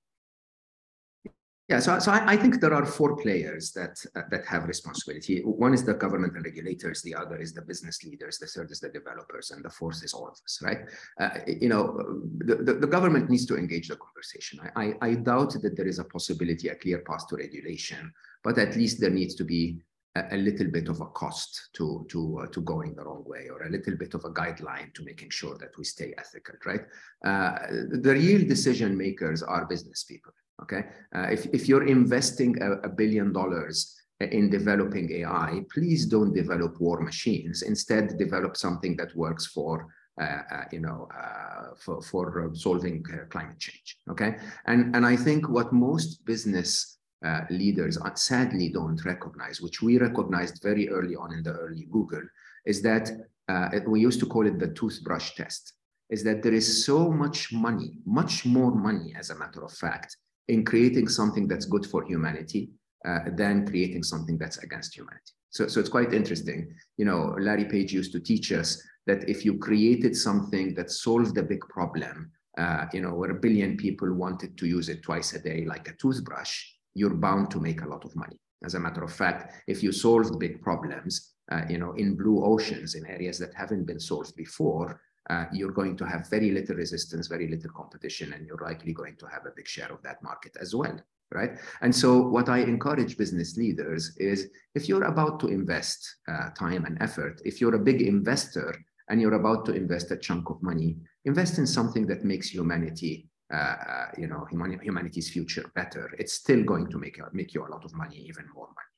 Yeah, 1.68 1.80
so, 1.80 1.98
so 1.98 2.12
I, 2.12 2.34
I, 2.34 2.38
think 2.38 2.62
there 2.62 2.76
are 2.76 2.86
four 2.86 3.18
players 3.18 3.72
that 3.72 3.98
uh, 4.16 4.22
that 4.30 4.46
have 4.46 4.68
responsibility. 4.68 5.40
One 5.40 5.74
is 5.74 5.84
the 5.84 5.96
government 5.96 6.36
and 6.36 6.46
regulators, 6.46 7.02
the 7.02 7.16
other 7.16 7.38
is 7.38 7.54
the 7.54 7.64
business 7.64 8.04
leaders, 8.04 8.38
the 8.38 8.46
third 8.46 8.70
is 8.70 8.80
the 8.80 8.90
developers, 8.90 9.50
and 9.50 9.66
the 9.66 9.72
fourth 9.72 10.04
is 10.04 10.14
all 10.14 10.28
of 10.28 10.34
us, 10.34 10.60
right? 10.62 10.82
Uh, 11.20 11.40
you 11.48 11.68
know, 11.68 11.98
the, 12.38 12.58
the, 12.58 12.74
the, 12.76 12.86
government 12.86 13.32
needs 13.32 13.48
to 13.48 13.58
engage 13.58 13.88
the 13.88 13.96
conversation. 13.96 14.60
I, 14.76 14.84
I, 14.86 14.94
I, 15.10 15.14
doubt 15.16 15.60
that 15.60 15.76
there 15.76 15.88
is 15.88 15.98
a 15.98 16.04
possibility, 16.04 16.68
a 16.68 16.76
clear 16.76 17.00
path 17.00 17.28
to 17.30 17.36
regulation, 17.36 18.14
but 18.44 18.60
at 18.60 18.76
least 18.76 19.02
there 19.02 19.10
needs 19.10 19.34
to 19.34 19.44
be 19.44 19.80
a, 20.16 20.38
little 20.38 20.68
bit 20.68 20.88
of 20.88 21.02
a 21.02 21.06
cost 21.08 21.70
to, 21.74 22.06
to, 22.10 22.40
uh, 22.44 22.48
to 22.48 22.62
going 22.62 22.96
the 22.96 23.04
wrong 23.04 23.24
way 23.26 23.50
or 23.50 23.64
a 23.64 23.70
little 23.70 23.96
bit 23.96 24.14
of 24.14 24.24
a 24.26 24.30
guideline 24.32 24.94
to 24.94 25.04
making 25.04 25.30
sure 25.30 25.58
that 25.58 25.78
we 25.78 25.84
stay 25.84 26.14
ethical, 26.18 26.56
right? 26.66 26.82
Uh, 27.26 27.58
the 28.02 28.14
real 28.14 28.48
decision 28.48 28.98
makers 28.98 29.44
are 29.44 29.66
business 29.66 30.04
people 30.04 30.32
Okay, 30.62 30.86
uh, 31.14 31.28
if, 31.30 31.46
if 31.48 31.68
you're 31.68 31.86
investing 31.86 32.62
a, 32.62 32.74
a 32.88 32.90
billion 32.90 33.34
dollars 33.34 33.94
in 34.22 34.50
developing 34.50 35.12
AI, 35.12 35.62
please 35.74 36.06
don't 36.06 36.34
develop 36.34 36.80
war 36.80 37.02
machines. 37.02 37.62
Instead, 37.62 38.18
develop 38.18 38.56
something 38.56 38.96
that 38.96 39.14
works 39.16 39.46
for 39.48 39.88
uh, 40.20 40.44
uh, 40.50 40.64
you 40.72 40.80
know, 40.80 41.10
uh, 41.14 41.76
for, 41.78 42.02
for 42.02 42.50
solving 42.54 43.04
climate 43.30 43.60
change. 43.60 43.98
Okay, 44.10 44.38
and 44.66 44.96
and 44.96 45.06
I 45.06 45.18
think 45.18 45.50
what 45.50 45.74
most 45.74 46.24
business 46.24 46.95
uh, 47.24 47.42
leaders 47.50 47.98
sadly 48.16 48.70
don't 48.70 49.04
recognize, 49.06 49.62
which 49.62 49.82
we 49.82 49.98
recognized 49.98 50.62
very 50.62 50.90
early 50.90 51.16
on 51.16 51.34
in 51.34 51.44
the 51.44 51.54
early 51.54 51.88
Google, 51.92 52.24
is 52.66 52.82
that 52.82 53.12
uh, 53.48 53.70
we 53.88 54.00
used 54.00 54.20
to 54.20 54.26
call 54.26 54.48
it 54.48 54.60
the 54.60 54.70
toothbrush 54.70 55.36
test. 55.36 55.74
Is 56.10 56.24
that 56.24 56.44
there 56.44 56.54
is 56.54 56.86
so 56.86 57.12
much 57.12 57.52
money, 57.52 57.98
much 58.06 58.46
more 58.46 58.72
money, 58.72 59.16
as 59.18 59.32
a 59.32 59.36
matter 59.36 59.64
of 59.64 59.72
fact, 59.72 60.18
in 60.48 60.64
creating 60.64 61.08
something 61.08 61.48
that's 61.48 61.66
good 61.66 61.86
for 61.86 62.04
humanity 62.04 62.70
uh, 63.08 63.20
than 63.34 63.68
creating 63.68 64.04
something 64.04 64.38
that's 64.38 64.60
against 64.60 64.96
humanity. 64.96 65.34
So, 65.50 65.68
so 65.68 65.80
it's 65.80 65.90
quite 65.90 66.14
interesting. 66.14 66.76
You 66.98 67.06
know, 67.06 67.36
Larry 67.40 67.66
Page 67.66 67.94
used 67.94 68.12
to 68.12 68.20
teach 68.20 68.52
us 68.52 68.82
that 69.08 69.28
if 69.30 69.46
you 69.46 69.58
created 69.58 70.16
something 70.16 70.74
that 70.76 70.92
solved 70.92 71.38
a 71.38 71.44
big 71.44 71.62
problem, 71.70 72.32
uh, 72.58 72.86
you 72.94 73.02
know, 73.02 73.14
where 73.14 73.32
a 73.32 73.40
billion 73.40 73.78
people 73.78 74.14
wanted 74.14 74.58
to 74.58 74.68
use 74.68 74.90
it 74.90 75.02
twice 75.02 75.34
a 75.34 75.40
day, 75.40 75.66
like 75.66 75.88
a 75.88 75.94
toothbrush, 75.94 76.66
you're 76.96 77.14
bound 77.14 77.52
to 77.52 77.60
make 77.60 77.82
a 77.82 77.88
lot 77.88 78.06
of 78.06 78.16
money. 78.16 78.40
As 78.64 78.74
a 78.74 78.80
matter 78.80 79.04
of 79.04 79.14
fact, 79.14 79.54
if 79.68 79.84
you 79.84 79.92
solve 79.92 80.40
big 80.40 80.62
problems, 80.62 81.34
uh, 81.52 81.62
you 81.70 81.78
know, 81.78 81.92
in 81.94 82.16
blue 82.16 82.44
oceans, 82.44 82.96
in 82.96 83.06
areas 83.06 83.38
that 83.40 83.54
haven't 83.54 83.86
been 83.86 84.00
solved 84.00 84.36
before, 84.36 85.00
uh, 85.30 85.46
you're 85.52 85.72
going 85.72 85.98
to 85.98 86.06
have 86.06 86.30
very 86.30 86.52
little 86.52 86.76
resistance, 86.76 87.28
very 87.28 87.48
little 87.48 87.72
competition, 87.72 88.34
and 88.34 88.46
you're 88.46 88.64
likely 88.64 88.94
going 88.94 89.16
to 89.18 89.28
have 89.28 89.46
a 89.46 89.52
big 89.56 89.68
share 89.68 89.92
of 89.92 90.02
that 90.04 90.22
market 90.24 90.56
as 90.60 90.76
well, 90.76 90.98
right? 91.32 91.60
And 91.82 91.94
so 91.94 92.22
what 92.22 92.48
I 92.48 92.60
encourage 92.60 93.18
business 93.18 93.58
leaders 93.58 94.16
is 94.18 94.50
if 94.74 94.88
you're 94.88 95.06
about 95.06 95.40
to 95.42 95.48
invest 95.48 96.18
uh, 96.28 96.50
time 96.52 96.86
and 96.86 96.98
effort, 97.02 97.42
if 97.44 97.60
you're 97.60 97.76
a 97.76 97.80
big 97.80 98.02
investor 98.02 98.76
and 99.10 99.20
you're 99.20 99.34
about 99.34 99.66
to 99.66 99.74
invest 99.74 100.12
a 100.12 100.18
chunk 100.18 100.50
of 100.50 100.62
money, 100.62 100.98
invest 101.26 101.58
in 101.58 101.68
something 101.68 102.06
that 102.08 102.24
makes 102.24 102.50
humanity 102.50 103.28
uh, 103.54 104.08
you 104.18 104.28
know, 104.28 104.46
humanity's 104.52 105.30
future 105.30 105.66
better. 105.76 106.12
It's 106.18 106.34
still 106.34 106.64
going 106.64 106.90
to 106.90 106.98
make, 106.98 107.20
make 107.34 107.54
you 107.54 107.66
a 107.66 107.70
lot 107.70 107.86
of 107.86 107.94
money, 107.94 108.18
even 108.28 108.46
more 108.54 108.68
money. 108.68 108.94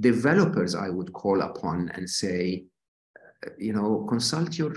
Developers, 0.00 0.74
I 0.74 0.88
would 0.88 1.12
call 1.12 1.42
upon 1.42 1.90
and 1.94 2.08
say, 2.08 2.64
uh, 3.46 3.50
you 3.58 3.72
know, 3.72 4.06
consult 4.08 4.58
your 4.58 4.74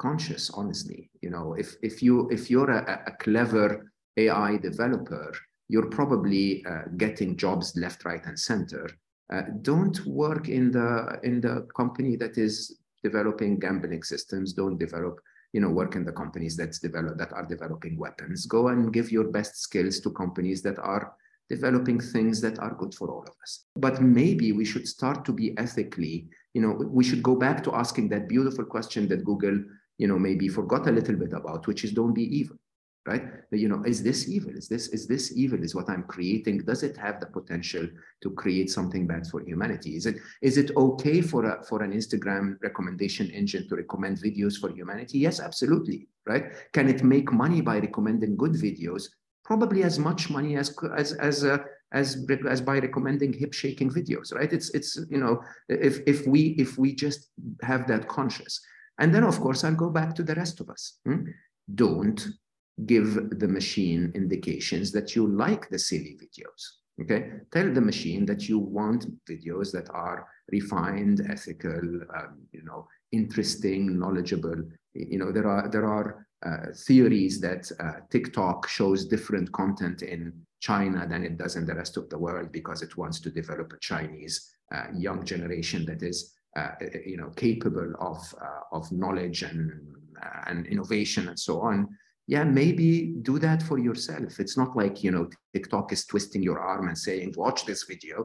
conscious 0.00 0.50
honestly 0.54 1.10
you 1.20 1.30
know 1.34 1.52
if 1.62 1.76
if 1.82 2.02
you 2.02 2.26
if 2.30 2.50
you're 2.50 2.70
a, 2.70 3.02
a 3.06 3.12
clever 3.24 3.92
ai 4.16 4.56
developer 4.56 5.30
you're 5.68 5.90
probably 5.98 6.64
uh, 6.64 6.84
getting 6.96 7.36
jobs 7.36 7.76
left 7.76 8.04
right 8.06 8.24
and 8.24 8.38
center 8.38 8.88
uh, 9.32 9.42
don't 9.60 9.98
work 10.06 10.48
in 10.48 10.70
the 10.70 11.20
in 11.22 11.40
the 11.40 11.66
company 11.76 12.16
that 12.16 12.38
is 12.38 12.78
developing 13.04 13.58
gambling 13.58 14.02
systems 14.02 14.54
don't 14.54 14.78
develop 14.78 15.20
you 15.52 15.60
know 15.60 15.70
work 15.70 15.96
in 15.96 16.04
the 16.04 16.12
companies 16.12 16.56
that's 16.56 16.78
develop 16.78 17.18
that 17.18 17.32
are 17.32 17.46
developing 17.46 17.98
weapons. 17.98 18.46
Go 18.46 18.68
and 18.68 18.92
give 18.92 19.10
your 19.10 19.28
best 19.28 19.60
skills 19.60 20.00
to 20.00 20.10
companies 20.10 20.62
that 20.62 20.78
are 20.78 21.14
developing 21.48 22.00
things 22.00 22.40
that 22.40 22.58
are 22.60 22.74
good 22.74 22.94
for 22.94 23.10
all 23.10 23.22
of 23.22 23.34
us. 23.42 23.64
But 23.76 24.00
maybe 24.00 24.52
we 24.52 24.64
should 24.64 24.86
start 24.86 25.24
to 25.24 25.32
be 25.32 25.56
ethically 25.58 26.28
you 26.54 26.62
know 26.62 26.72
we 26.72 27.04
should 27.04 27.22
go 27.22 27.36
back 27.36 27.62
to 27.64 27.74
asking 27.74 28.08
that 28.08 28.28
beautiful 28.28 28.64
question 28.64 29.06
that 29.08 29.24
google 29.24 29.56
you 30.00 30.06
know, 30.06 30.18
maybe 30.18 30.48
forgot 30.48 30.88
a 30.88 30.90
little 30.90 31.14
bit 31.14 31.34
about, 31.34 31.66
which 31.66 31.84
is 31.84 31.92
don't 31.92 32.14
be 32.14 32.24
evil, 32.34 32.56
right? 33.06 33.22
You 33.50 33.68
know, 33.68 33.82
is 33.84 34.02
this 34.02 34.28
evil? 34.28 34.52
Is 34.54 34.68
this 34.68 34.88
is 34.88 35.06
this 35.06 35.36
evil? 35.36 35.62
Is 35.62 35.74
what 35.74 35.88
I'm 35.88 36.04
creating? 36.04 36.58
Does 36.58 36.82
it 36.82 36.96
have 36.96 37.20
the 37.20 37.26
potential 37.26 37.88
to 38.22 38.30
create 38.30 38.70
something 38.70 39.06
bad 39.06 39.26
for 39.26 39.40
humanity? 39.40 39.96
Is 39.96 40.06
it 40.06 40.16
is 40.42 40.58
it 40.58 40.70
okay 40.76 41.20
for 41.20 41.44
a 41.46 41.62
for 41.64 41.82
an 41.82 41.92
Instagram 41.92 42.56
recommendation 42.62 43.30
engine 43.30 43.68
to 43.68 43.76
recommend 43.76 44.18
videos 44.18 44.58
for 44.58 44.70
humanity? 44.70 45.18
Yes, 45.18 45.40
absolutely, 45.40 46.08
right? 46.26 46.52
Can 46.72 46.88
it 46.88 47.02
make 47.02 47.32
money 47.32 47.60
by 47.60 47.78
recommending 47.78 48.36
good 48.36 48.52
videos? 48.52 49.08
Probably 49.44 49.82
as 49.82 49.98
much 49.98 50.30
money 50.30 50.56
as 50.56 50.76
as 50.96 51.12
as 51.14 51.44
uh, 51.44 51.58
as 51.92 52.26
as 52.48 52.60
by 52.60 52.78
recommending 52.78 53.32
hip 53.32 53.52
shaking 53.52 53.90
videos, 53.90 54.32
right? 54.34 54.52
It's 54.52 54.70
it's 54.70 54.98
you 55.10 55.18
know 55.18 55.42
if 55.68 56.00
if 56.06 56.26
we 56.26 56.54
if 56.58 56.78
we 56.78 56.94
just 56.94 57.30
have 57.62 57.86
that 57.88 58.08
conscious 58.08 58.60
and 59.00 59.14
then, 59.14 59.24
of 59.24 59.40
course, 59.40 59.64
I'll 59.64 59.74
go 59.74 59.88
back 59.88 60.14
to 60.16 60.22
the 60.22 60.34
rest 60.34 60.60
of 60.60 60.68
us. 60.68 60.98
Hmm? 61.06 61.24
Don't 61.74 62.20
give 62.86 63.38
the 63.38 63.48
machine 63.48 64.12
indications 64.14 64.92
that 64.92 65.14
you 65.14 65.26
like 65.26 65.68
the 65.68 65.78
silly 65.78 66.16
videos. 66.22 66.62
Okay, 67.00 67.30
tell 67.50 67.72
the 67.72 67.80
machine 67.80 68.26
that 68.26 68.48
you 68.48 68.58
want 68.58 69.06
videos 69.24 69.72
that 69.72 69.88
are 69.90 70.26
refined, 70.52 71.22
ethical, 71.30 71.80
um, 72.18 72.38
you 72.52 72.62
know, 72.62 72.86
interesting, 73.12 73.98
knowledgeable. 73.98 74.62
You 74.92 75.18
know, 75.18 75.32
there 75.32 75.46
are 75.46 75.68
there 75.68 75.86
are 75.86 76.26
uh, 76.44 76.72
theories 76.74 77.40
that 77.40 77.70
uh, 77.80 78.00
TikTok 78.10 78.68
shows 78.68 79.06
different 79.06 79.50
content 79.52 80.02
in 80.02 80.32
China 80.60 81.06
than 81.08 81.24
it 81.24 81.38
does 81.38 81.56
in 81.56 81.64
the 81.64 81.74
rest 81.74 81.96
of 81.96 82.08
the 82.10 82.18
world 82.18 82.52
because 82.52 82.82
it 82.82 82.96
wants 82.96 83.18
to 83.20 83.30
develop 83.30 83.72
a 83.72 83.78
Chinese 83.78 84.54
uh, 84.74 84.84
young 84.94 85.24
generation 85.24 85.86
that 85.86 86.02
is 86.02 86.34
uh, 86.56 86.70
you 87.06 87.16
know, 87.16 87.30
capable 87.36 87.92
of, 88.00 88.34
uh, 88.42 88.76
of 88.76 88.90
knowledge 88.90 89.42
and, 89.42 89.70
uh, 90.20 90.42
and 90.48 90.66
innovation 90.66 91.28
and 91.28 91.38
so 91.38 91.60
on, 91.60 91.88
yeah, 92.30 92.44
maybe 92.44 93.16
do 93.30 93.40
that 93.40 93.60
for 93.60 93.78
yourself. 93.86 94.38
It's 94.38 94.56
not 94.56 94.76
like, 94.76 95.02
you 95.04 95.10
know, 95.10 95.28
TikTok 95.52 95.92
is 95.92 96.06
twisting 96.06 96.44
your 96.44 96.60
arm 96.60 96.86
and 96.86 96.96
saying, 96.96 97.34
watch 97.36 97.66
this 97.66 97.82
video. 97.92 98.16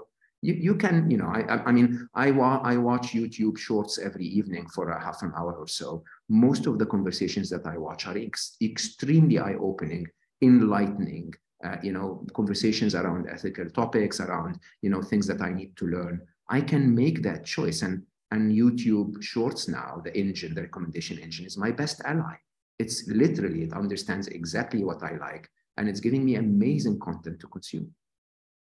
You, 0.44 0.54
you 0.54 0.76
can, 0.76 1.10
you 1.10 1.18
know, 1.18 1.32
I, 1.38 1.42
I 1.70 1.72
mean, 1.72 2.08
I, 2.14 2.30
wa- 2.30 2.62
I 2.72 2.78
watch 2.78 3.14
YouTube 3.14 3.58
shorts 3.58 3.98
every 3.98 4.28
evening 4.40 4.68
for 4.76 4.90
a 4.90 5.04
half 5.04 5.24
an 5.24 5.32
hour 5.36 5.54
or 5.54 5.68
so. 5.68 6.04
Most 6.30 6.68
of 6.68 6.78
the 6.78 6.86
conversations 6.86 7.50
that 7.50 7.66
I 7.66 7.80
watch 7.80 8.06
are 8.06 8.16
ex- 8.16 8.58
extremely 8.62 9.40
eye-opening, 9.40 10.06
enlightening, 10.44 11.34
uh, 11.66 11.78
you 11.82 11.92
know, 11.92 12.24
conversations 12.36 12.94
around 12.94 13.28
ethical 13.28 13.68
topics, 13.72 14.20
around, 14.20 14.60
you 14.84 14.92
know, 14.92 15.02
things 15.02 15.26
that 15.26 15.42
I 15.42 15.52
need 15.52 15.76
to 15.78 15.88
learn, 15.88 16.22
I 16.48 16.62
can 16.62 16.94
make 16.94 17.24
that 17.24 17.44
choice. 17.44 17.82
And, 17.82 18.04
and 18.30 18.52
YouTube 18.52 19.24
Shorts 19.24 19.68
now, 19.68 20.00
the 20.04 20.16
engine, 20.16 20.54
the 20.54 20.62
recommendation 20.62 21.18
engine 21.18 21.48
is 21.48 21.58
my 21.58 21.72
best 21.72 22.04
ally. 22.06 22.36
It's 22.80 23.08
literally, 23.08 23.64
it 23.64 23.74
understands 23.74 24.28
exactly 24.28 24.84
what 24.84 25.04
I 25.04 25.18
like 25.18 25.50
and 25.78 25.90
it's 25.90 26.00
giving 26.00 26.24
me 26.26 26.36
amazing 26.36 27.00
content 27.00 27.40
to 27.42 27.48
consume. 27.48 27.94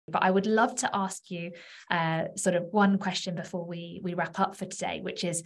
But 0.08 0.24
I 0.24 0.30
would 0.30 0.46
love 0.46 0.76
to 0.76 0.90
ask 0.94 1.32
you 1.32 1.52
uh, 1.90 2.26
sort 2.36 2.56
of 2.56 2.66
one 2.72 3.00
question 3.00 3.34
before 3.34 3.66
we 3.66 4.02
we 4.04 4.14
wrap 4.14 4.40
up 4.40 4.56
for 4.56 4.66
today, 4.66 5.02
which 5.02 5.24
is 5.24 5.42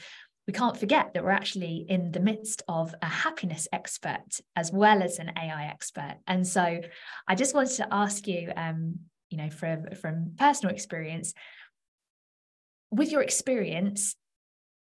we 0.47 0.53
can't 0.53 0.77
forget 0.77 1.13
that 1.13 1.23
we're 1.23 1.29
actually 1.29 1.85
in 1.87 2.11
the 2.11 2.19
midst 2.19 2.63
of 2.67 2.95
a 3.01 3.05
happiness 3.05 3.67
expert 3.71 4.41
as 4.55 4.71
well 4.71 5.03
as 5.03 5.19
an 5.19 5.31
AI 5.37 5.65
expert. 5.65 6.17
And 6.25 6.45
so 6.45 6.81
I 7.27 7.35
just 7.35 7.53
wanted 7.53 7.75
to 7.75 7.87
ask 7.91 8.27
you, 8.27 8.51
um, 8.57 8.95
you 9.29 9.37
know, 9.37 9.51
from, 9.51 9.91
from 10.01 10.33
personal 10.39 10.73
experience, 10.73 11.35
with 12.89 13.11
your 13.11 13.21
experience, 13.21 14.15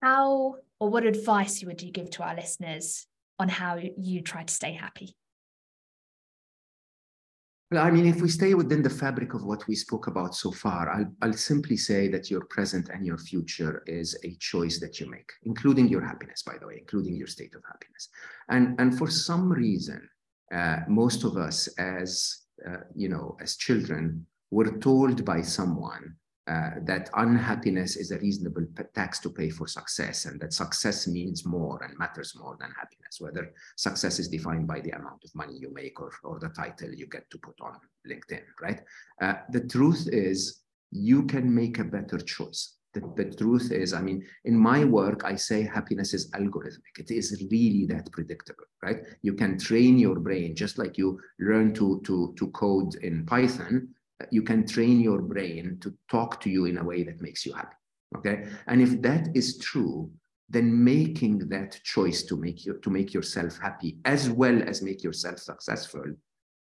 how 0.03 0.57
or 0.79 0.89
what 0.89 1.07
advice 1.07 1.63
would 1.63 1.81
you 1.81 1.91
give 1.91 2.11
to 2.11 2.23
our 2.23 2.35
listeners 2.35 3.07
on 3.39 3.49
how 3.49 3.79
you 3.97 4.21
try 4.21 4.43
to 4.43 4.53
stay 4.53 4.73
happy? 4.73 5.15
Well, 7.69 7.85
I 7.85 7.91
mean, 7.91 8.05
if 8.05 8.21
we 8.21 8.29
stay 8.29 8.53
within 8.53 8.81
the 8.81 8.89
fabric 8.89 9.33
of 9.33 9.43
what 9.43 9.67
we 9.67 9.75
spoke 9.75 10.07
about 10.07 10.33
so 10.35 10.51
far, 10.51 10.89
I'll, 10.89 11.11
I'll 11.21 11.33
simply 11.33 11.75
say 11.75 12.07
that 12.07 12.31
your 12.31 12.45
present 12.45 12.87
and 12.87 13.05
your 13.05 13.17
future 13.17 13.83
is 13.87 14.17
a 14.23 14.37
choice 14.39 14.79
that 14.79 15.01
you 15.01 15.09
make, 15.09 15.29
including 15.43 15.89
your 15.89 16.01
happiness, 16.01 16.43
by 16.43 16.57
the 16.57 16.67
way, 16.67 16.77
including 16.79 17.15
your 17.15 17.27
state 17.27 17.53
of 17.55 17.63
happiness. 17.69 18.07
And, 18.47 18.79
and 18.79 18.97
for 18.97 19.09
some 19.09 19.51
reason, 19.51 20.07
uh, 20.53 20.79
most 20.87 21.25
of 21.25 21.35
us 21.35 21.67
as, 21.77 22.43
uh, 22.65 22.83
you 22.95 23.09
know, 23.09 23.35
as 23.41 23.57
children, 23.57 24.25
were 24.49 24.77
told 24.77 25.25
by 25.25 25.41
someone 25.41 26.15
uh, 26.47 26.71
that 26.83 27.09
unhappiness 27.15 27.97
is 27.97 28.11
a 28.11 28.19
reasonable 28.19 28.65
tax 28.95 29.19
to 29.19 29.29
pay 29.29 29.49
for 29.49 29.67
success 29.67 30.25
and 30.25 30.39
that 30.39 30.53
success 30.53 31.05
means 31.05 31.45
more 31.45 31.83
and 31.83 31.97
matters 31.97 32.33
more 32.39 32.55
than 32.59 32.71
happiness, 32.71 33.19
whether 33.19 33.53
success 33.75 34.17
is 34.17 34.29
defined 34.29 34.65
by 34.65 34.79
the 34.79 34.91
amount 34.91 35.21
of 35.25 35.35
money 35.35 35.57
you 35.59 35.73
make 35.73 35.99
or, 35.99 36.09
or 36.23 36.39
the 36.39 36.47
title 36.49 36.93
you 36.93 37.05
get 37.07 37.29
to 37.29 37.37
put 37.39 37.55
on 37.59 37.75
LinkedIn, 38.09 38.43
right? 38.61 38.81
Uh, 39.21 39.33
the 39.49 39.59
truth 39.67 40.07
is 40.09 40.61
you 40.91 41.23
can 41.23 41.53
make 41.53 41.79
a 41.79 41.83
better 41.83 42.17
choice. 42.17 42.77
The, 42.93 43.01
the 43.17 43.35
truth 43.35 43.73
is, 43.73 43.93
I 43.93 44.01
mean, 44.01 44.25
in 44.45 44.57
my 44.57 44.85
work, 44.85 45.23
I 45.25 45.35
say 45.35 45.63
happiness 45.63 46.13
is 46.13 46.31
algorithmic. 46.31 46.97
It 46.97 47.11
is 47.11 47.45
really 47.51 47.85
that 47.87 48.09
predictable, 48.13 48.63
right? 48.81 49.01
You 49.21 49.33
can 49.33 49.59
train 49.59 49.99
your 49.99 50.17
brain 50.17 50.55
just 50.55 50.77
like 50.77 50.97
you 50.97 51.19
learn 51.39 51.73
to, 51.73 52.01
to, 52.05 52.33
to 52.37 52.47
code 52.51 52.95
in 53.03 53.25
Python 53.25 53.89
you 54.31 54.41
can 54.41 54.67
train 54.67 54.99
your 54.99 55.21
brain 55.21 55.77
to 55.81 55.93
talk 56.09 56.41
to 56.41 56.49
you 56.49 56.65
in 56.65 56.77
a 56.77 56.83
way 56.83 57.03
that 57.03 57.21
makes 57.21 57.45
you 57.45 57.53
happy. 57.53 57.75
Okay. 58.17 58.45
And 58.67 58.81
if 58.81 59.01
that 59.01 59.29
is 59.35 59.57
true, 59.57 60.09
then 60.49 60.83
making 60.83 61.49
that 61.49 61.79
choice 61.83 62.23
to 62.23 62.37
make 62.37 62.65
you 62.65 62.79
to 62.81 62.89
make 62.89 63.13
yourself 63.13 63.57
happy 63.59 63.97
as 64.05 64.29
well 64.29 64.61
as 64.63 64.81
make 64.81 65.03
yourself 65.03 65.39
successful 65.39 66.05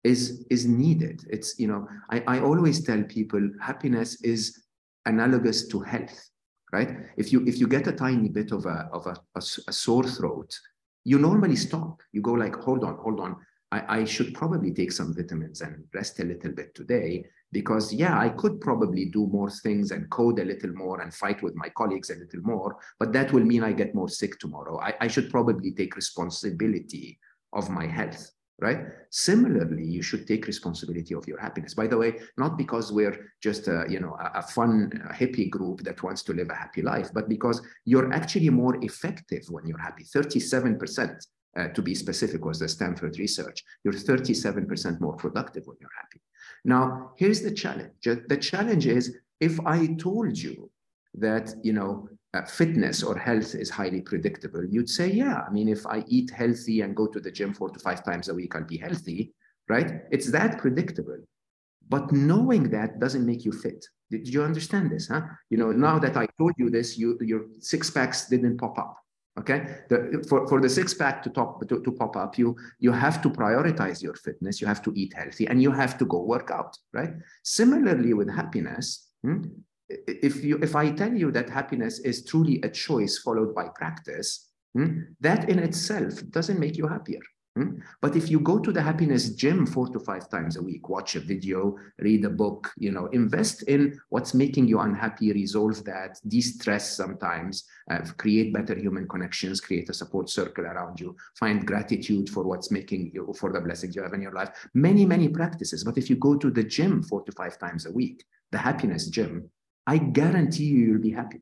is 0.03 0.45
is 0.49 0.65
needed. 0.65 1.23
It's 1.29 1.59
you 1.59 1.67
know, 1.67 1.87
I, 2.09 2.23
I 2.27 2.39
always 2.39 2.83
tell 2.83 3.03
people 3.03 3.47
happiness 3.61 4.21
is 4.21 4.63
analogous 5.05 5.67
to 5.67 5.81
health, 5.81 6.29
right? 6.71 6.95
If 7.17 7.31
you 7.31 7.45
if 7.45 7.59
you 7.59 7.67
get 7.67 7.87
a 7.87 7.91
tiny 7.91 8.29
bit 8.29 8.51
of 8.51 8.65
a 8.65 8.89
of 8.91 9.05
a, 9.05 9.15
a, 9.35 9.41
a 9.67 9.73
sore 9.73 10.03
throat, 10.03 10.57
you 11.03 11.19
normally 11.19 11.55
stop. 11.55 12.01
You 12.11 12.21
go 12.21 12.33
like, 12.33 12.55
hold 12.55 12.83
on, 12.83 12.97
hold 12.97 13.19
on. 13.19 13.35
I, 13.71 13.99
I, 13.99 14.03
should 14.03 14.33
probably 14.33 14.73
take 14.73 14.91
some 14.91 15.13
vitamins 15.13 15.61
and 15.61 15.83
rest 15.93 16.19
a 16.19 16.23
little 16.23 16.51
bit 16.51 16.73
today 16.73 17.25
because 17.51 17.93
yeah 17.93 18.17
i 18.19 18.29
could 18.29 18.59
probably 18.61 19.05
do 19.05 19.27
more 19.27 19.49
things 19.49 19.91
and 19.91 20.09
code 20.09 20.39
a 20.39 20.45
little 20.45 20.73
more 20.73 21.01
and 21.01 21.13
fight 21.13 21.41
with 21.41 21.55
my 21.55 21.69
colleagues 21.69 22.09
a 22.09 22.15
little 22.15 22.41
more 22.41 22.77
but 22.99 23.13
that 23.13 23.31
will 23.31 23.43
mean 23.43 23.63
i 23.63 23.71
get 23.71 23.95
more 23.95 24.09
sick 24.09 24.39
tomorrow. 24.39 24.79
I, 24.79 24.93
I 25.01 25.07
should 25.07 25.29
probably 25.29 25.71
take 25.71 25.95
responsibility 25.95 27.19
of 27.53 27.69
my 27.69 27.85
health 27.85 28.31
right? 28.61 28.79
Similarly 29.09 29.85
you 29.85 30.01
should 30.01 30.27
take 30.27 30.45
responsibility 30.45 31.13
of 31.13 31.25
your 31.27 31.39
happiness. 31.39 31.73
By 31.73 31.87
the 31.87 31.97
way 31.97 32.19
not 32.37 32.57
because 32.57 32.91
we're 32.91 33.31
just 33.41 33.67
a, 33.67 33.85
you 33.89 33.99
know 33.99 34.17
a, 34.19 34.39
a 34.39 34.41
fun 34.41 34.91
a 35.09 35.13
hippie 35.13 35.49
group 35.49 35.81
that 35.83 36.03
wants 36.03 36.23
to 36.23 36.33
live 36.33 36.49
a 36.49 36.55
happy 36.55 36.81
life 36.81 37.09
but 37.13 37.29
because 37.29 37.61
you're 37.85 38.11
actually 38.13 38.49
more 38.49 38.77
effective 38.83 39.43
when 39.49 39.65
you're 39.65 39.79
happy 39.79 40.03
37% 40.03 41.25
uh, 41.57 41.67
to 41.69 41.81
be 41.81 41.95
specific, 41.95 42.45
was 42.45 42.59
the 42.59 42.67
Stanford 42.67 43.17
research. 43.17 43.63
You're 43.83 43.93
37% 43.93 44.99
more 44.99 45.15
productive 45.15 45.65
when 45.65 45.77
you're 45.79 45.89
happy. 45.99 46.21
Now, 46.65 47.11
here's 47.17 47.41
the 47.41 47.51
challenge. 47.51 47.93
The 48.03 48.37
challenge 48.37 48.85
is 48.85 49.17
if 49.39 49.59
I 49.65 49.87
told 49.95 50.37
you 50.37 50.69
that, 51.15 51.53
you 51.63 51.73
know, 51.73 52.09
uh, 52.33 52.43
fitness 52.43 53.01
or 53.01 53.17
health 53.17 53.55
is 53.55 53.69
highly 53.69 54.01
predictable, 54.01 54.63
you'd 54.65 54.89
say, 54.89 55.09
yeah, 55.09 55.41
I 55.47 55.51
mean, 55.51 55.67
if 55.67 55.85
I 55.87 56.03
eat 56.07 56.29
healthy 56.29 56.81
and 56.81 56.95
go 56.95 57.07
to 57.07 57.19
the 57.19 57.31
gym 57.31 57.53
four 57.53 57.69
to 57.69 57.79
five 57.79 58.03
times 58.03 58.29
a 58.29 58.33
week, 58.33 58.55
I'll 58.55 58.63
be 58.63 58.77
healthy, 58.77 59.33
right? 59.67 60.01
It's 60.11 60.31
that 60.31 60.59
predictable. 60.59 61.17
But 61.87 62.11
knowing 62.11 62.69
that 62.69 62.99
doesn't 62.99 63.25
make 63.25 63.45
you 63.45 63.51
fit. 63.51 63.83
Did 64.11 64.27
you 64.27 64.43
understand 64.43 64.91
this? 64.91 65.07
Huh? 65.07 65.21
You 65.49 65.57
know, 65.57 65.71
now 65.71 65.97
that 65.99 66.17
I 66.17 66.27
told 66.37 66.53
you 66.57 66.69
this, 66.69 66.97
you, 66.97 67.17
your 67.21 67.45
six 67.59 67.89
packs 67.89 68.27
didn't 68.27 68.57
pop 68.57 68.77
up. 68.77 68.97
Okay, 69.37 69.77
the, 69.89 70.25
for, 70.27 70.47
for 70.47 70.59
the 70.59 70.67
six 70.67 70.93
pack 70.93 71.23
to, 71.23 71.29
top, 71.29 71.65
to, 71.67 71.81
to 71.81 71.91
pop 71.91 72.17
up, 72.17 72.37
you, 72.37 72.57
you 72.79 72.91
have 72.91 73.21
to 73.21 73.29
prioritize 73.29 74.01
your 74.01 74.15
fitness, 74.15 74.59
you 74.59 74.67
have 74.67 74.81
to 74.81 74.91
eat 74.95 75.13
healthy, 75.15 75.47
and 75.47 75.61
you 75.61 75.71
have 75.71 75.97
to 75.97 76.05
go 76.05 76.21
work 76.23 76.51
out, 76.51 76.75
right? 76.93 77.13
Similarly, 77.43 78.13
with 78.13 78.29
happiness, 78.29 79.07
hmm, 79.23 79.43
if, 79.87 80.43
you, 80.43 80.59
if 80.61 80.75
I 80.75 80.91
tell 80.91 81.13
you 81.13 81.31
that 81.31 81.49
happiness 81.49 81.99
is 81.99 82.25
truly 82.25 82.59
a 82.63 82.69
choice 82.69 83.17
followed 83.19 83.55
by 83.55 83.67
practice, 83.75 84.49
hmm, 84.73 85.01
that 85.21 85.49
in 85.49 85.59
itself 85.59 86.21
doesn't 86.31 86.59
make 86.59 86.75
you 86.75 86.87
happier. 86.87 87.21
Hmm? 87.55 87.79
But 88.01 88.15
if 88.15 88.29
you 88.29 88.39
go 88.39 88.59
to 88.59 88.71
the 88.71 88.81
happiness 88.81 89.31
gym 89.31 89.65
four 89.65 89.89
to 89.89 89.99
five 89.99 90.29
times 90.29 90.55
a 90.55 90.61
week, 90.61 90.87
watch 90.87 91.15
a 91.15 91.19
video, 91.19 91.75
read 91.97 92.23
a 92.23 92.29
book, 92.29 92.71
you 92.77 92.91
know, 92.91 93.07
invest 93.07 93.63
in 93.63 93.99
what's 94.09 94.33
making 94.33 94.67
you 94.67 94.79
unhappy, 94.79 95.33
resolve 95.33 95.83
that, 95.85 96.19
de-stress 96.27 96.95
sometimes, 96.95 97.65
uh, 97.89 98.01
create 98.17 98.53
better 98.53 98.75
human 98.75 99.07
connections, 99.07 99.59
create 99.59 99.89
a 99.89 99.93
support 99.93 100.29
circle 100.29 100.65
around 100.65 100.99
you, 100.99 101.15
find 101.37 101.65
gratitude 101.65 102.29
for 102.29 102.43
what's 102.43 102.69
making 102.69 103.11
you, 103.13 103.33
for 103.39 103.51
the 103.51 103.59
blessings 103.59 103.95
you 103.95 104.03
have 104.03 104.13
in 104.13 104.21
your 104.21 104.33
life. 104.33 104.51
Many, 104.75 105.05
many 105.05 105.27
practices. 105.27 105.83
But 105.83 105.97
if 105.97 106.09
you 106.09 106.17
go 106.17 106.35
to 106.35 106.51
the 106.51 106.63
gym 106.63 107.01
four 107.01 107.23
to 107.23 107.31
five 107.31 107.57
times 107.57 107.87
a 107.87 107.91
week, 107.91 108.23
the 108.51 108.59
happiness 108.59 109.07
gym, 109.07 109.49
I 109.87 109.97
guarantee 109.97 110.65
you 110.65 110.85
you'll 110.85 111.01
be 111.01 111.11
happy. 111.11 111.41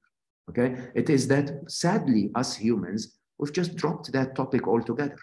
Okay. 0.50 0.90
It 0.96 1.10
is 1.10 1.28
that 1.28 1.70
sadly, 1.70 2.32
us 2.34 2.56
humans, 2.56 3.20
we've 3.38 3.52
just 3.52 3.76
dropped 3.76 4.12
that 4.14 4.36
topic 4.36 4.68
altogether. 4.68 5.18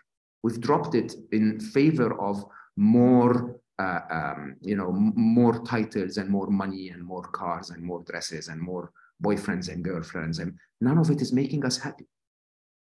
We've 0.45 0.61
dropped 0.61 0.95
it 0.95 1.14
in 1.32 1.59
favor 1.59 2.20
of 2.20 2.45
more, 2.76 3.59
uh, 3.78 4.01
um, 4.11 4.57
you 4.61 4.76
know, 4.76 4.92
more 4.92 5.64
titles 5.64 6.18
and 6.18 6.28
more 6.28 6.49
money 6.49 6.90
and 6.90 7.03
more 7.03 7.22
cars 7.22 7.70
and 7.70 7.82
more 7.82 8.05
dresses 8.05 8.49
and 8.49 8.61
more 8.61 8.92
boyfriends 9.24 9.72
and 9.72 9.82
girlfriends, 9.82 10.40
and 10.40 10.53
none 10.82 10.99
of 10.99 11.09
it 11.09 11.22
is 11.22 11.32
making 11.32 11.64
us 11.64 11.78
happy. 11.78 12.07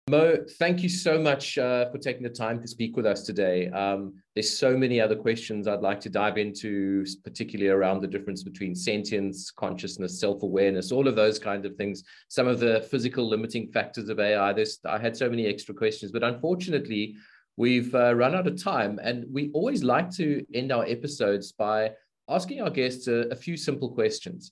Mo, 0.10 0.36
thank 0.60 0.82
you 0.84 0.90
so 0.90 1.18
much 1.18 1.58
uh, 1.58 1.90
for 1.92 1.98
taking 1.98 2.24
the 2.24 2.30
time 2.30 2.60
to 2.60 2.68
speak 2.68 2.98
with 2.98 3.06
us 3.06 3.22
today. 3.22 3.70
Um, 3.70 4.16
there's 4.36 4.58
so 4.58 4.76
many 4.76 5.00
other 5.00 5.16
questions 5.16 5.68
I'd 5.68 5.80
like 5.82 6.02
to 6.02 6.10
dive 6.10 6.38
into, 6.38 7.06
particularly 7.24 7.70
around 7.70 8.02
the 8.02 8.08
difference 8.08 8.44
between 8.44 8.76
sentience, 8.76 9.50
consciousness, 9.52 10.20
self-awareness, 10.20 10.92
all 10.92 11.08
of 11.08 11.16
those 11.16 11.40
kinds 11.40 11.66
of 11.66 11.76
things. 11.76 12.04
Some 12.28 12.48
of 12.48 12.60
the 12.60 12.86
physical 12.92 13.30
limiting 13.30 13.72
factors 13.72 14.10
of 14.10 14.20
AI. 14.20 14.52
There's, 14.52 14.80
I 14.86 14.98
had 14.98 15.16
so 15.16 15.30
many 15.30 15.46
extra 15.46 15.74
questions, 15.74 16.12
but 16.12 16.24
unfortunately, 16.24 17.16
We've 17.56 17.94
uh, 17.94 18.16
run 18.16 18.34
out 18.34 18.48
of 18.48 18.62
time, 18.62 19.00
and 19.04 19.26
we 19.32 19.52
always 19.54 19.84
like 19.84 20.10
to 20.16 20.44
end 20.54 20.72
our 20.72 20.86
episodes 20.86 21.52
by 21.52 21.92
asking 22.28 22.62
our 22.62 22.70
guests 22.70 23.08
a, 23.08 23.28
a 23.30 23.36
few 23.36 23.58
simple 23.58 23.90
questions. 23.92 24.52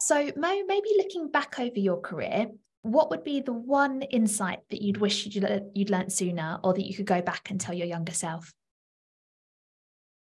So, 0.00 0.32
Mo, 0.36 0.62
maybe 0.66 0.88
looking 0.96 1.30
back 1.30 1.58
over 1.58 1.78
your 1.78 2.00
career, 2.00 2.46
what 2.82 3.10
would 3.10 3.24
be 3.24 3.40
the 3.40 3.52
one 3.52 4.02
insight 4.02 4.60
that 4.70 4.80
you'd 4.80 4.96
wish 4.96 5.26
you'd, 5.26 5.70
you'd 5.74 5.90
learned 5.90 6.12
sooner 6.12 6.58
or 6.64 6.72
that 6.72 6.86
you 6.86 6.94
could 6.94 7.04
go 7.04 7.20
back 7.20 7.50
and 7.50 7.60
tell 7.60 7.74
your 7.74 7.86
younger 7.86 8.12
self? 8.14 8.54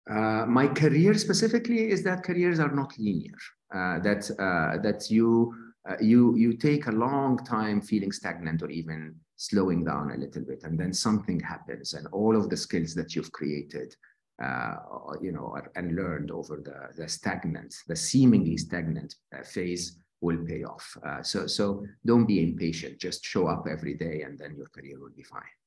Uh, 0.09 0.45
my 0.47 0.67
career 0.67 1.13
specifically 1.13 1.91
is 1.91 2.01
that 2.03 2.23
careers 2.23 2.59
are 2.59 2.73
not 2.73 2.97
linear. 2.97 3.37
Uh, 3.71 3.99
that 3.99 4.27
uh, 4.39 4.81
that 4.81 5.11
you 5.11 5.53
uh, 5.89 5.95
you 6.01 6.35
you 6.35 6.53
take 6.53 6.87
a 6.87 6.91
long 6.91 7.37
time 7.45 7.81
feeling 7.81 8.11
stagnant 8.11 8.61
or 8.61 8.69
even 8.69 9.15
slowing 9.35 9.83
down 9.83 10.11
a 10.11 10.17
little 10.17 10.43
bit 10.43 10.63
and 10.63 10.79
then 10.79 10.93
something 10.93 11.39
happens 11.39 11.93
and 11.93 12.07
all 12.07 12.35
of 12.35 12.49
the 12.49 12.57
skills 12.57 12.93
that 12.93 13.15
you've 13.15 13.31
created 13.31 13.95
uh, 14.43 14.75
you 15.21 15.31
know 15.31 15.55
and 15.75 15.95
learned 15.95 16.31
over 16.31 16.61
the, 16.63 17.01
the 17.01 17.07
stagnant 17.07 17.73
the 17.87 17.95
seemingly 17.95 18.57
stagnant 18.57 19.15
uh, 19.37 19.43
phase 19.43 19.99
will 20.21 20.43
pay 20.45 20.63
off. 20.63 20.97
Uh, 21.05 21.23
so 21.23 21.47
so 21.47 21.85
don't 22.05 22.25
be 22.25 22.43
impatient. 22.43 22.99
Just 22.99 23.23
show 23.23 23.47
up 23.47 23.65
every 23.69 23.93
day 23.93 24.23
and 24.23 24.37
then 24.37 24.55
your 24.55 24.67
career 24.67 24.99
will 24.99 25.15
be 25.15 25.23
fine 25.23 25.58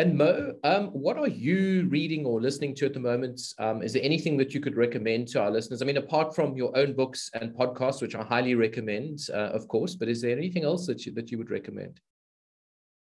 And 0.00 0.16
Mo, 0.16 0.54
um, 0.62 0.86
what 0.90 1.18
are 1.18 1.26
you 1.26 1.88
reading 1.88 2.24
or 2.24 2.40
listening 2.40 2.72
to 2.76 2.86
at 2.86 2.94
the 2.94 3.00
moment? 3.00 3.40
Um, 3.58 3.82
is 3.82 3.92
there 3.92 4.02
anything 4.04 4.36
that 4.36 4.54
you 4.54 4.60
could 4.60 4.76
recommend 4.76 5.26
to 5.28 5.42
our 5.42 5.50
listeners? 5.50 5.82
I 5.82 5.86
mean, 5.86 5.96
apart 5.96 6.36
from 6.36 6.56
your 6.56 6.76
own 6.76 6.92
books 6.92 7.28
and 7.34 7.52
podcasts, 7.52 8.00
which 8.00 8.14
I 8.14 8.22
highly 8.22 8.54
recommend, 8.54 9.26
uh, 9.34 9.50
of 9.52 9.66
course, 9.66 9.96
but 9.96 10.08
is 10.08 10.22
there 10.22 10.38
anything 10.38 10.62
else 10.62 10.86
that 10.86 11.04
you, 11.04 11.12
that 11.14 11.32
you 11.32 11.38
would 11.38 11.50
recommend? 11.50 12.00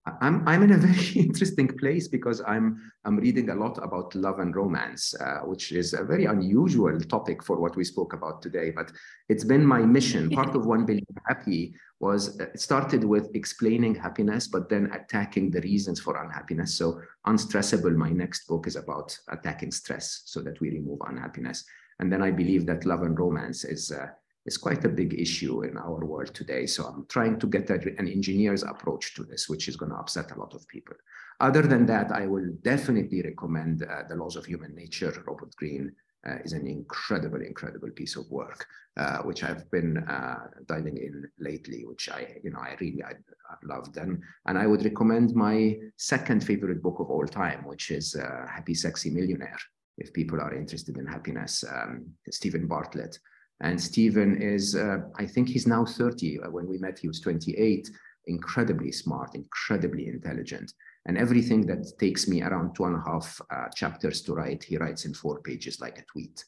I'm 0.06 0.46
I'm 0.48 0.62
in 0.62 0.72
a 0.72 0.78
very 0.88 1.26
interesting 1.26 1.68
place 1.68 2.08
because 2.08 2.40
I'm 2.46 2.92
I'm 3.04 3.16
reading 3.16 3.50
a 3.50 3.54
lot 3.54 3.78
about 3.82 4.14
love 4.14 4.38
and 4.38 4.54
romance, 4.54 5.14
uh, 5.20 5.40
which 5.40 5.72
is 5.72 5.92
a 5.92 6.04
very 6.04 6.24
unusual 6.24 6.98
topic 7.00 7.42
for 7.42 7.60
what 7.60 7.76
we 7.76 7.84
spoke 7.84 8.12
about 8.12 8.40
today. 8.40 8.70
But 8.70 8.92
it's 9.28 9.44
been 9.44 9.64
my 9.64 9.80
mission. 9.80 10.30
Part 10.40 10.54
of 10.54 10.66
One 10.66 10.86
Billion 10.86 11.06
Happy 11.28 11.74
was 12.00 12.40
uh, 12.40 12.44
it 12.44 12.60
started 12.60 13.04
with 13.04 13.28
explaining 13.34 13.94
happiness, 13.94 14.48
but 14.48 14.68
then 14.68 14.90
attacking 14.92 15.50
the 15.50 15.60
reasons 15.60 16.00
for 16.00 16.22
unhappiness. 16.22 16.74
So 16.74 17.00
Unstressable, 17.26 17.94
my 17.94 18.10
next 18.10 18.48
book 18.48 18.66
is 18.66 18.76
about 18.76 19.16
attacking 19.28 19.72
stress 19.72 20.22
so 20.24 20.40
that 20.40 20.58
we 20.60 20.70
remove 20.70 21.00
unhappiness. 21.06 21.64
And 21.98 22.10
then 22.10 22.22
I 22.22 22.30
believe 22.30 22.64
that 22.66 22.86
love 22.86 23.02
and 23.02 23.18
romance 23.18 23.64
is 23.64 23.92
uh, 23.92 24.06
is 24.46 24.56
quite 24.56 24.84
a 24.84 24.88
big 24.88 25.14
issue 25.14 25.62
in 25.62 25.76
our 25.76 26.04
world 26.04 26.34
today. 26.34 26.66
So 26.66 26.84
I'm 26.84 27.06
trying 27.06 27.38
to 27.40 27.46
get 27.46 27.70
an 27.70 28.08
engineer's 28.08 28.62
approach 28.62 29.14
to 29.14 29.24
this, 29.24 29.48
which 29.48 29.68
is 29.68 29.76
going 29.76 29.92
to 29.92 29.98
upset 29.98 30.32
a 30.32 30.38
lot 30.38 30.54
of 30.54 30.66
people. 30.66 30.96
Other 31.40 31.62
than 31.62 31.86
that, 31.86 32.10
I 32.12 32.26
will 32.26 32.48
definitely 32.62 33.22
recommend 33.22 33.82
uh, 33.82 34.02
The 34.08 34.16
Laws 34.16 34.36
of 34.36 34.46
Human 34.46 34.74
Nature. 34.74 35.22
Robert 35.26 35.54
Greene 35.56 35.92
uh, 36.28 36.36
is 36.44 36.52
an 36.52 36.66
incredible, 36.66 37.40
incredible 37.40 37.90
piece 37.90 38.16
of 38.16 38.30
work, 38.30 38.66
uh, 38.96 39.18
which 39.18 39.42
I've 39.42 39.70
been 39.70 39.98
uh, 39.98 40.48
diving 40.66 40.98
in 40.98 41.28
lately, 41.38 41.84
which 41.86 42.10
I, 42.10 42.36
you 42.42 42.50
know, 42.50 42.60
I 42.60 42.76
really 42.80 43.02
I, 43.02 43.12
I 43.12 43.56
loved. 43.62 43.96
And, 43.96 44.22
and 44.46 44.58
I 44.58 44.66
would 44.66 44.84
recommend 44.84 45.34
my 45.34 45.78
second 45.96 46.44
favorite 46.44 46.82
book 46.82 47.00
of 47.00 47.10
all 47.10 47.26
time, 47.26 47.64
which 47.66 47.90
is 47.90 48.14
uh, 48.14 48.46
Happy 48.46 48.74
Sexy 48.74 49.10
Millionaire. 49.10 49.58
If 49.98 50.12
people 50.12 50.40
are 50.40 50.54
interested 50.54 50.96
in 50.96 51.06
happiness, 51.06 51.64
um, 51.70 52.06
Steven 52.30 52.66
Bartlett. 52.66 53.18
And 53.60 53.80
Stephen 53.80 54.40
is, 54.40 54.74
uh, 54.74 54.98
I 55.16 55.26
think 55.26 55.48
he's 55.48 55.66
now 55.66 55.84
30. 55.84 56.40
Uh, 56.40 56.50
when 56.50 56.66
we 56.66 56.78
met, 56.78 56.98
he 56.98 57.08
was 57.08 57.20
28. 57.20 57.90
Incredibly 58.26 58.92
smart, 58.92 59.34
incredibly 59.34 60.06
intelligent. 60.06 60.72
And 61.06 61.18
everything 61.18 61.66
that 61.66 61.98
takes 61.98 62.28
me 62.28 62.42
around 62.42 62.74
two 62.74 62.84
and 62.84 62.96
a 62.96 63.02
half 63.06 63.40
uh, 63.50 63.68
chapters 63.74 64.22
to 64.22 64.34
write, 64.34 64.62
he 64.64 64.76
writes 64.76 65.04
in 65.04 65.14
four 65.14 65.40
pages 65.40 65.80
like 65.80 65.98
a 65.98 66.04
tweet. 66.04 66.44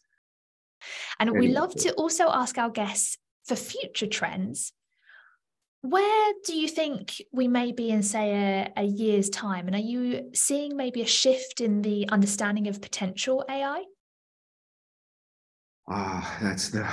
And 1.19 1.31
Very 1.31 1.49
we 1.49 1.53
love 1.53 1.75
to 1.77 1.93
also 1.95 2.29
ask 2.31 2.59
our 2.59 2.71
guests 2.71 3.19
for 3.45 3.57
future 3.57 4.07
trends. 4.07 4.73
Where 5.83 6.33
do 6.45 6.57
you 6.57 6.69
think 6.69 7.21
we 7.33 7.49
may 7.49 7.73
be 7.73 7.91
in, 7.91 8.03
say, 8.03 8.71
a, 8.77 8.83
a 8.83 8.85
year's 8.85 9.29
time? 9.31 9.67
And 9.67 9.75
are 9.75 9.81
you 9.81 10.31
seeing 10.33 10.77
maybe 10.77 11.03
a 11.03 11.07
shift 11.07 11.61
in 11.61 11.83
the 11.83 12.09
understanding 12.09 12.69
of 12.69 12.81
potential 12.81 13.45
AI? 13.51 13.85
Ah, 15.95 16.39
that's 16.41 16.71
the. 16.71 16.89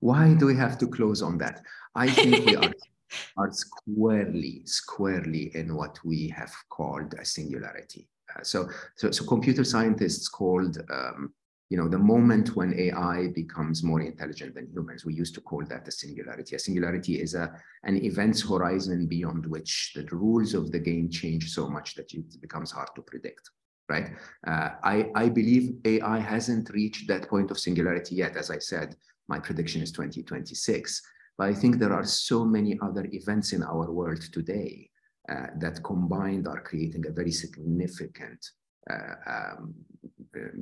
Why 0.00 0.32
do 0.32 0.46
we 0.46 0.56
have 0.56 0.78
to 0.78 0.86
close 0.86 1.20
on 1.20 1.36
that? 1.38 1.60
I 1.94 2.08
think 2.08 2.46
we 2.46 2.56
are, 2.56 2.72
are 3.36 3.52
squarely, 3.52 4.62
squarely 4.64 5.54
in 5.54 5.76
what 5.76 5.98
we 6.02 6.28
have 6.28 6.52
called 6.70 7.12
a 7.20 7.26
singularity. 7.26 8.08
Uh, 8.34 8.42
so, 8.42 8.70
so, 8.96 9.10
so 9.10 9.26
computer 9.26 9.64
scientists 9.64 10.28
called, 10.28 10.78
um, 10.90 11.34
you 11.68 11.76
know, 11.76 11.88
the 11.88 11.98
moment 11.98 12.56
when 12.56 12.72
AI 12.72 13.28
becomes 13.34 13.82
more 13.82 14.00
intelligent 14.00 14.54
than 14.54 14.66
humans. 14.72 15.04
We 15.04 15.12
used 15.12 15.34
to 15.34 15.42
call 15.42 15.66
that 15.66 15.86
a 15.86 15.92
singularity. 15.92 16.56
A 16.56 16.58
singularity 16.58 17.20
is 17.20 17.34
a 17.34 17.52
an 17.84 18.02
events 18.02 18.40
horizon 18.48 19.08
beyond 19.08 19.44
which 19.44 19.92
the 19.94 20.06
rules 20.06 20.54
of 20.54 20.72
the 20.72 20.78
game 20.78 21.10
change 21.10 21.50
so 21.50 21.68
much 21.68 21.96
that 21.96 22.14
it 22.14 22.40
becomes 22.40 22.70
hard 22.70 22.88
to 22.96 23.02
predict 23.02 23.50
right? 23.92 24.08
Uh, 24.50 24.68
I, 24.94 24.96
I 25.14 25.28
believe 25.28 25.64
AI 25.84 26.18
hasn't 26.18 26.70
reached 26.70 27.04
that 27.08 27.28
point 27.28 27.50
of 27.50 27.58
singularity 27.58 28.14
yet. 28.16 28.36
As 28.36 28.50
I 28.50 28.58
said, 28.58 28.96
my 29.28 29.38
prediction 29.38 29.82
is 29.82 29.92
2026. 29.92 31.02
But 31.38 31.48
I 31.48 31.54
think 31.54 31.72
there 31.76 31.92
are 31.92 32.04
so 32.04 32.44
many 32.56 32.78
other 32.86 33.04
events 33.12 33.52
in 33.52 33.62
our 33.62 33.86
world 33.90 34.22
today 34.38 34.90
uh, 35.32 35.48
that 35.62 35.84
combined 35.84 36.46
are 36.48 36.60
creating 36.60 37.04
a 37.06 37.16
very 37.20 37.34
significant, 37.44 38.40
uh, 38.90 39.14
um, 39.34 39.74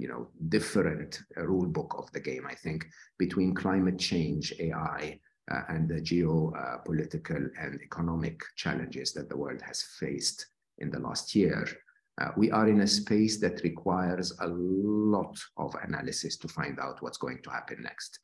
you 0.03 0.09
know, 0.09 0.29
different 0.49 1.23
uh, 1.37 1.47
rule 1.47 1.71
book 1.79 1.95
of 1.99 2.11
the 2.13 2.21
game. 2.21 2.45
I 2.55 2.55
think 2.55 2.87
between 3.19 3.55
climate 3.55 3.99
change, 3.99 4.53
AI, 4.59 5.19
uh, 5.51 5.63
and 5.69 5.89
the 5.89 6.01
geopolitical 6.11 7.43
and 7.63 7.81
economic 7.83 8.41
challenges 8.57 9.13
that 9.15 9.29
the 9.29 9.37
world 9.37 9.61
has 9.63 9.83
faced 9.99 10.47
in 10.79 10.91
the 10.91 11.01
last 11.01 11.35
year, 11.35 11.67
uh, 12.21 12.29
we 12.37 12.51
are 12.51 12.69
in 12.69 12.81
a 12.81 12.87
space 12.87 13.41
that 13.41 13.63
requires 13.63 14.33
a 14.41 14.49
lot 14.49 15.39
of 15.57 15.75
analysis 15.83 16.37
to 16.37 16.49
find 16.49 16.79
out 16.79 17.03
what's 17.03 17.19
going 17.19 17.41
to 17.43 17.51
happen 17.51 17.83
next. 17.83 18.19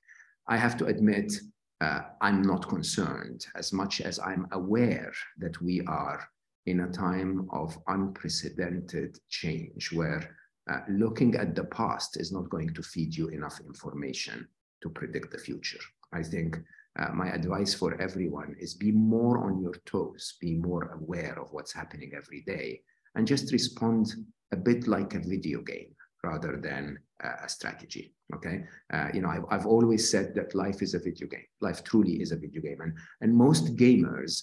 I 0.48 0.56
have 0.56 0.76
to 0.78 0.86
admit, 0.86 1.32
uh, 1.80 2.00
I'm 2.20 2.42
not 2.42 2.68
concerned 2.68 3.46
as 3.56 3.72
much 3.72 4.00
as 4.00 4.18
I'm 4.18 4.46
aware 4.52 5.12
that 5.38 5.60
we 5.60 5.80
are 5.86 6.28
in 6.66 6.80
a 6.80 6.90
time 6.90 7.48
of 7.52 7.78
unprecedented 7.86 9.18
change 9.28 9.92
where 9.92 10.36
uh, 10.70 10.80
looking 10.88 11.36
at 11.36 11.54
the 11.54 11.64
past 11.64 12.20
is 12.20 12.32
not 12.32 12.50
going 12.50 12.74
to 12.74 12.82
feed 12.82 13.16
you 13.16 13.28
enough 13.28 13.60
information 13.60 14.46
to 14.82 14.90
predict 14.90 15.30
the 15.30 15.38
future. 15.38 15.80
I 16.12 16.22
think 16.22 16.58
uh, 16.98 17.12
my 17.12 17.28
advice 17.28 17.74
for 17.74 18.00
everyone 18.00 18.56
is 18.58 18.74
be 18.74 18.90
more 18.90 19.44
on 19.44 19.60
your 19.60 19.74
toes, 19.84 20.36
be 20.40 20.54
more 20.54 20.92
aware 21.00 21.38
of 21.40 21.52
what's 21.52 21.72
happening 21.72 22.12
every 22.16 22.42
day, 22.42 22.80
and 23.16 23.26
just 23.26 23.52
respond 23.52 24.14
a 24.52 24.56
bit 24.56 24.86
like 24.86 25.14
a 25.14 25.18
video 25.18 25.60
game 25.62 25.94
rather 26.22 26.56
than 26.56 26.98
a 27.20 27.48
strategy. 27.48 28.14
Okay, 28.34 28.64
uh, 28.92 29.08
you 29.14 29.20
know, 29.20 29.28
I've, 29.28 29.44
I've 29.50 29.66
always 29.66 30.10
said 30.10 30.34
that 30.34 30.54
life 30.54 30.82
is 30.82 30.94
a 30.94 30.98
video 30.98 31.28
game. 31.28 31.46
Life 31.60 31.82
truly 31.84 32.20
is 32.20 32.32
a 32.32 32.36
video 32.36 32.60
game, 32.60 32.80
and 32.80 32.92
and 33.20 33.34
most 33.34 33.76
gamers 33.76 34.42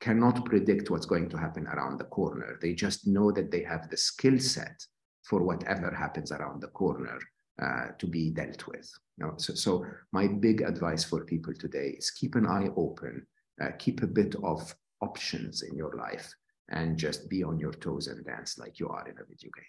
cannot 0.00 0.44
predict 0.44 0.90
what's 0.90 1.06
going 1.06 1.28
to 1.30 1.36
happen 1.36 1.66
around 1.66 1.98
the 1.98 2.04
corner. 2.04 2.58
They 2.60 2.74
just 2.74 3.06
know 3.06 3.32
that 3.32 3.50
they 3.50 3.62
have 3.62 3.88
the 3.90 3.96
skill 3.96 4.38
set 4.38 4.78
for 5.24 5.42
whatever 5.42 5.90
happens 5.90 6.30
around 6.32 6.60
the 6.60 6.68
corner 6.68 7.18
uh, 7.60 7.86
to 7.98 8.06
be 8.06 8.30
dealt 8.30 8.66
with. 8.66 8.88
You 9.18 9.26
know, 9.26 9.34
so, 9.38 9.54
so 9.54 9.84
my 10.12 10.26
big 10.28 10.60
advice 10.60 11.02
for 11.02 11.24
people 11.24 11.54
today 11.54 11.96
is 11.98 12.10
keep 12.10 12.34
an 12.34 12.46
eye 12.46 12.68
open, 12.76 13.26
uh, 13.60 13.70
keep 13.78 14.02
a 14.02 14.06
bit 14.06 14.34
of 14.44 14.74
options 15.00 15.62
in 15.62 15.74
your 15.74 15.94
life 15.96 16.32
and 16.70 16.96
just 16.96 17.28
be 17.28 17.42
on 17.42 17.58
your 17.58 17.72
toes 17.72 18.08
and 18.08 18.24
dance 18.24 18.58
like 18.58 18.78
you 18.78 18.88
are 18.88 19.06
in 19.06 19.14
a 19.18 19.24
video 19.24 19.50
game. 19.54 19.64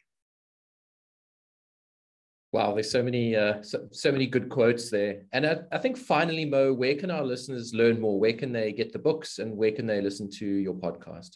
Wow, 2.53 2.73
there's 2.73 2.89
so 2.89 3.03
many 3.03 3.35
uh, 3.35 3.61
so, 3.61 3.87
so 3.91 4.11
many 4.11 4.25
good 4.25 4.49
quotes 4.49 4.89
there. 4.89 5.23
And 5.33 5.45
I, 5.45 5.57
I 5.71 5.77
think 5.77 5.97
finally, 5.97 6.45
Mo, 6.45 6.73
where 6.73 6.95
can 6.95 7.11
our 7.11 7.23
listeners 7.23 7.73
learn 7.73 7.99
more? 7.99 8.19
Where 8.19 8.33
can 8.33 8.53
they 8.53 8.71
get 8.71 8.93
the 8.93 8.99
books 8.99 9.39
and 9.39 9.57
where 9.57 9.71
can 9.71 9.85
they 9.85 10.01
listen 10.01 10.29
to 10.39 10.45
your 10.45 10.73
podcast? 10.73 11.31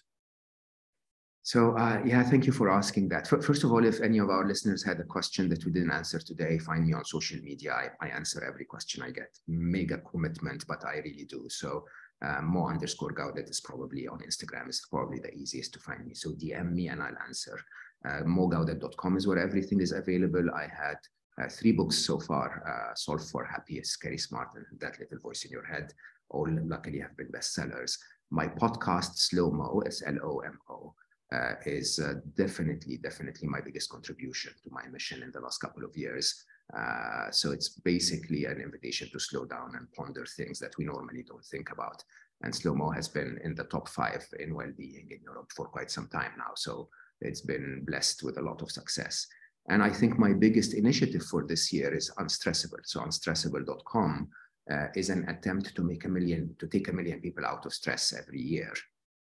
So 1.43 1.75
uh, 1.75 2.01
yeah, 2.05 2.23
thank 2.23 2.45
you 2.45 2.53
for 2.53 2.69
asking 2.69 3.09
that. 3.09 3.27
First 3.27 3.63
of 3.63 3.71
all, 3.71 3.83
if 3.83 3.99
any 3.99 4.19
of 4.19 4.29
our 4.29 4.47
listeners 4.47 4.83
had 4.83 4.99
a 4.99 5.03
question 5.03 5.49
that 5.49 5.65
we 5.65 5.71
didn't 5.71 5.91
answer 5.91 6.19
today, 6.19 6.59
find 6.59 6.85
me 6.85 6.93
on 6.93 7.03
social 7.03 7.39
media. 7.41 7.73
I, 7.73 8.05
I 8.05 8.09
answer 8.09 8.43
every 8.43 8.65
question 8.65 9.01
I 9.01 9.09
get. 9.09 9.37
Mega 9.47 9.97
commitment, 9.97 10.65
but 10.67 10.85
I 10.85 10.97
really 10.97 11.25
do. 11.25 11.47
So 11.49 11.83
uh, 12.21 12.41
Mo 12.41 12.67
underscore 12.67 13.13
Gawdat 13.13 13.49
is 13.49 13.61
probably 13.61 14.07
on 14.07 14.19
Instagram. 14.19 14.67
It's 14.67 14.85
probably 14.85 15.19
the 15.19 15.33
easiest 15.33 15.73
to 15.73 15.79
find 15.79 16.05
me. 16.05 16.13
So 16.13 16.31
DM 16.31 16.71
me 16.71 16.89
and 16.89 17.01
I'll 17.01 17.17
answer. 17.25 17.59
Uh, 18.05 18.23
mogawdat.com 18.23 19.17
is 19.17 19.27
where 19.27 19.39
everything 19.39 19.81
is 19.81 19.91
available. 19.91 20.49
I 20.51 20.63
had 20.63 20.97
uh, 21.41 21.49
three 21.49 21.71
books 21.71 21.97
so 21.97 22.19
far, 22.19 22.63
uh, 22.67 22.95
Solve 22.95 23.27
for 23.29 23.45
Happy, 23.45 23.81
Scary 23.83 24.17
Smart, 24.17 24.49
and 24.55 24.65
That 24.79 24.99
Little 24.99 25.19
Voice 25.19 25.45
in 25.45 25.51
Your 25.51 25.65
Head. 25.65 25.93
All 26.29 26.47
luckily 26.49 26.99
have 26.99 27.15
been 27.17 27.27
bestsellers. 27.27 27.97
My 28.29 28.47
podcast, 28.47 29.17
Slow 29.17 29.51
Mo, 29.51 29.81
S-L-O-M-O, 29.85 30.93
uh, 31.33 31.53
is 31.65 31.99
uh, 31.99 32.15
definitely, 32.35 32.97
definitely 32.97 33.47
my 33.47 33.61
biggest 33.61 33.89
contribution 33.89 34.53
to 34.63 34.69
my 34.71 34.87
mission 34.87 35.23
in 35.23 35.31
the 35.31 35.39
last 35.39 35.59
couple 35.59 35.83
of 35.83 35.95
years. 35.95 36.43
Uh, 36.77 37.29
so 37.31 37.51
it's 37.51 37.69
basically 37.69 38.45
an 38.45 38.61
invitation 38.61 39.09
to 39.11 39.19
slow 39.19 39.45
down 39.45 39.73
and 39.75 39.91
ponder 39.93 40.25
things 40.25 40.59
that 40.59 40.77
we 40.77 40.85
normally 40.85 41.23
don't 41.23 41.45
think 41.45 41.71
about. 41.71 42.03
And 42.43 42.55
slow 42.55 42.73
mo 42.73 42.89
has 42.91 43.07
been 43.07 43.39
in 43.43 43.55
the 43.55 43.65
top 43.65 43.87
five 43.89 44.25
in 44.39 44.55
well-being 44.55 45.09
in 45.11 45.19
Europe 45.21 45.51
for 45.55 45.65
quite 45.67 45.91
some 45.91 46.07
time 46.07 46.31
now. 46.37 46.51
So 46.55 46.89
it's 47.19 47.41
been 47.41 47.83
blessed 47.85 48.23
with 48.23 48.37
a 48.37 48.41
lot 48.41 48.61
of 48.61 48.71
success. 48.71 49.27
And 49.69 49.83
I 49.83 49.89
think 49.89 50.17
my 50.17 50.33
biggest 50.33 50.73
initiative 50.73 51.23
for 51.23 51.45
this 51.45 51.71
year 51.71 51.93
is 51.93 52.11
Unstressable. 52.17 52.79
So 52.83 53.01
unstressable.com 53.01 54.29
uh, 54.71 54.87
is 54.95 55.09
an 55.09 55.27
attempt 55.29 55.75
to 55.75 55.83
make 55.83 56.05
a 56.05 56.09
million, 56.09 56.55
to 56.59 56.67
take 56.67 56.87
a 56.87 56.93
million 56.93 57.19
people 57.19 57.45
out 57.45 57.65
of 57.65 57.73
stress 57.73 58.13
every 58.13 58.41
year 58.41 58.73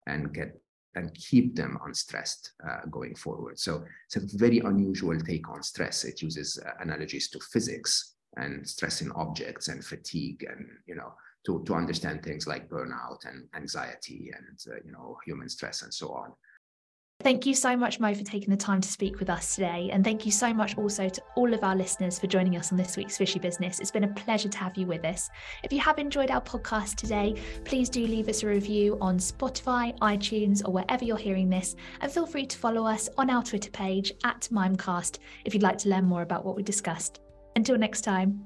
and 0.06 0.34
get 0.34 0.60
and 0.96 1.14
keep 1.14 1.54
them 1.54 1.78
unstressed 1.86 2.52
uh, 2.68 2.80
going 2.90 3.14
forward. 3.14 3.58
So 3.58 3.84
it's 4.06 4.16
a 4.16 4.36
very 4.36 4.58
unusual 4.58 5.18
take 5.20 5.48
on 5.48 5.62
stress. 5.62 6.04
It 6.04 6.20
uses 6.22 6.58
uh, 6.58 6.70
analogies 6.80 7.28
to 7.30 7.40
physics 7.52 8.14
and 8.36 8.68
stress 8.68 9.02
in 9.02 9.12
objects 9.12 9.68
and 9.68 9.84
fatigue 9.84 10.44
and, 10.50 10.66
you 10.86 10.96
know, 10.96 11.12
to, 11.46 11.62
to 11.66 11.74
understand 11.74 12.22
things 12.22 12.46
like 12.46 12.68
burnout 12.68 13.24
and 13.26 13.46
anxiety 13.54 14.32
and, 14.36 14.58
uh, 14.72 14.80
you 14.84 14.90
know, 14.90 15.16
human 15.24 15.48
stress 15.48 15.82
and 15.82 15.94
so 15.94 16.08
on. 16.08 16.32
Thank 17.20 17.46
you 17.46 17.54
so 17.54 17.76
much, 17.76 17.98
Mo, 17.98 18.14
for 18.14 18.22
taking 18.22 18.50
the 18.50 18.56
time 18.56 18.80
to 18.80 18.88
speak 18.88 19.18
with 19.18 19.30
us 19.30 19.54
today. 19.56 19.90
And 19.92 20.04
thank 20.04 20.26
you 20.26 20.30
so 20.30 20.52
much 20.52 20.76
also 20.78 21.08
to 21.08 21.22
all 21.34 21.52
of 21.54 21.64
our 21.64 21.74
listeners 21.74 22.18
for 22.18 22.26
joining 22.26 22.56
us 22.56 22.70
on 22.70 22.78
this 22.78 22.96
week's 22.96 23.16
Fishy 23.16 23.38
Business. 23.38 23.80
It's 23.80 23.90
been 23.90 24.04
a 24.04 24.14
pleasure 24.14 24.48
to 24.48 24.58
have 24.58 24.76
you 24.76 24.86
with 24.86 25.04
us. 25.04 25.28
If 25.64 25.72
you 25.72 25.80
have 25.80 25.98
enjoyed 25.98 26.30
our 26.30 26.42
podcast 26.42 26.96
today, 26.96 27.34
please 27.64 27.88
do 27.88 28.06
leave 28.06 28.28
us 28.28 28.42
a 28.42 28.46
review 28.46 28.98
on 29.00 29.18
Spotify, 29.18 29.98
iTunes, 29.98 30.62
or 30.64 30.72
wherever 30.72 31.04
you're 31.04 31.16
hearing 31.16 31.48
this. 31.48 31.74
And 32.00 32.12
feel 32.12 32.26
free 32.26 32.46
to 32.46 32.58
follow 32.58 32.86
us 32.86 33.08
on 33.16 33.30
our 33.30 33.42
Twitter 33.42 33.70
page 33.70 34.12
at 34.22 34.48
Mimecast 34.52 35.18
if 35.44 35.54
you'd 35.54 35.62
like 35.62 35.78
to 35.78 35.88
learn 35.88 36.04
more 36.04 36.22
about 36.22 36.44
what 36.44 36.54
we 36.54 36.62
discussed. 36.62 37.20
Until 37.56 37.78
next 37.78 38.02
time. 38.02 38.44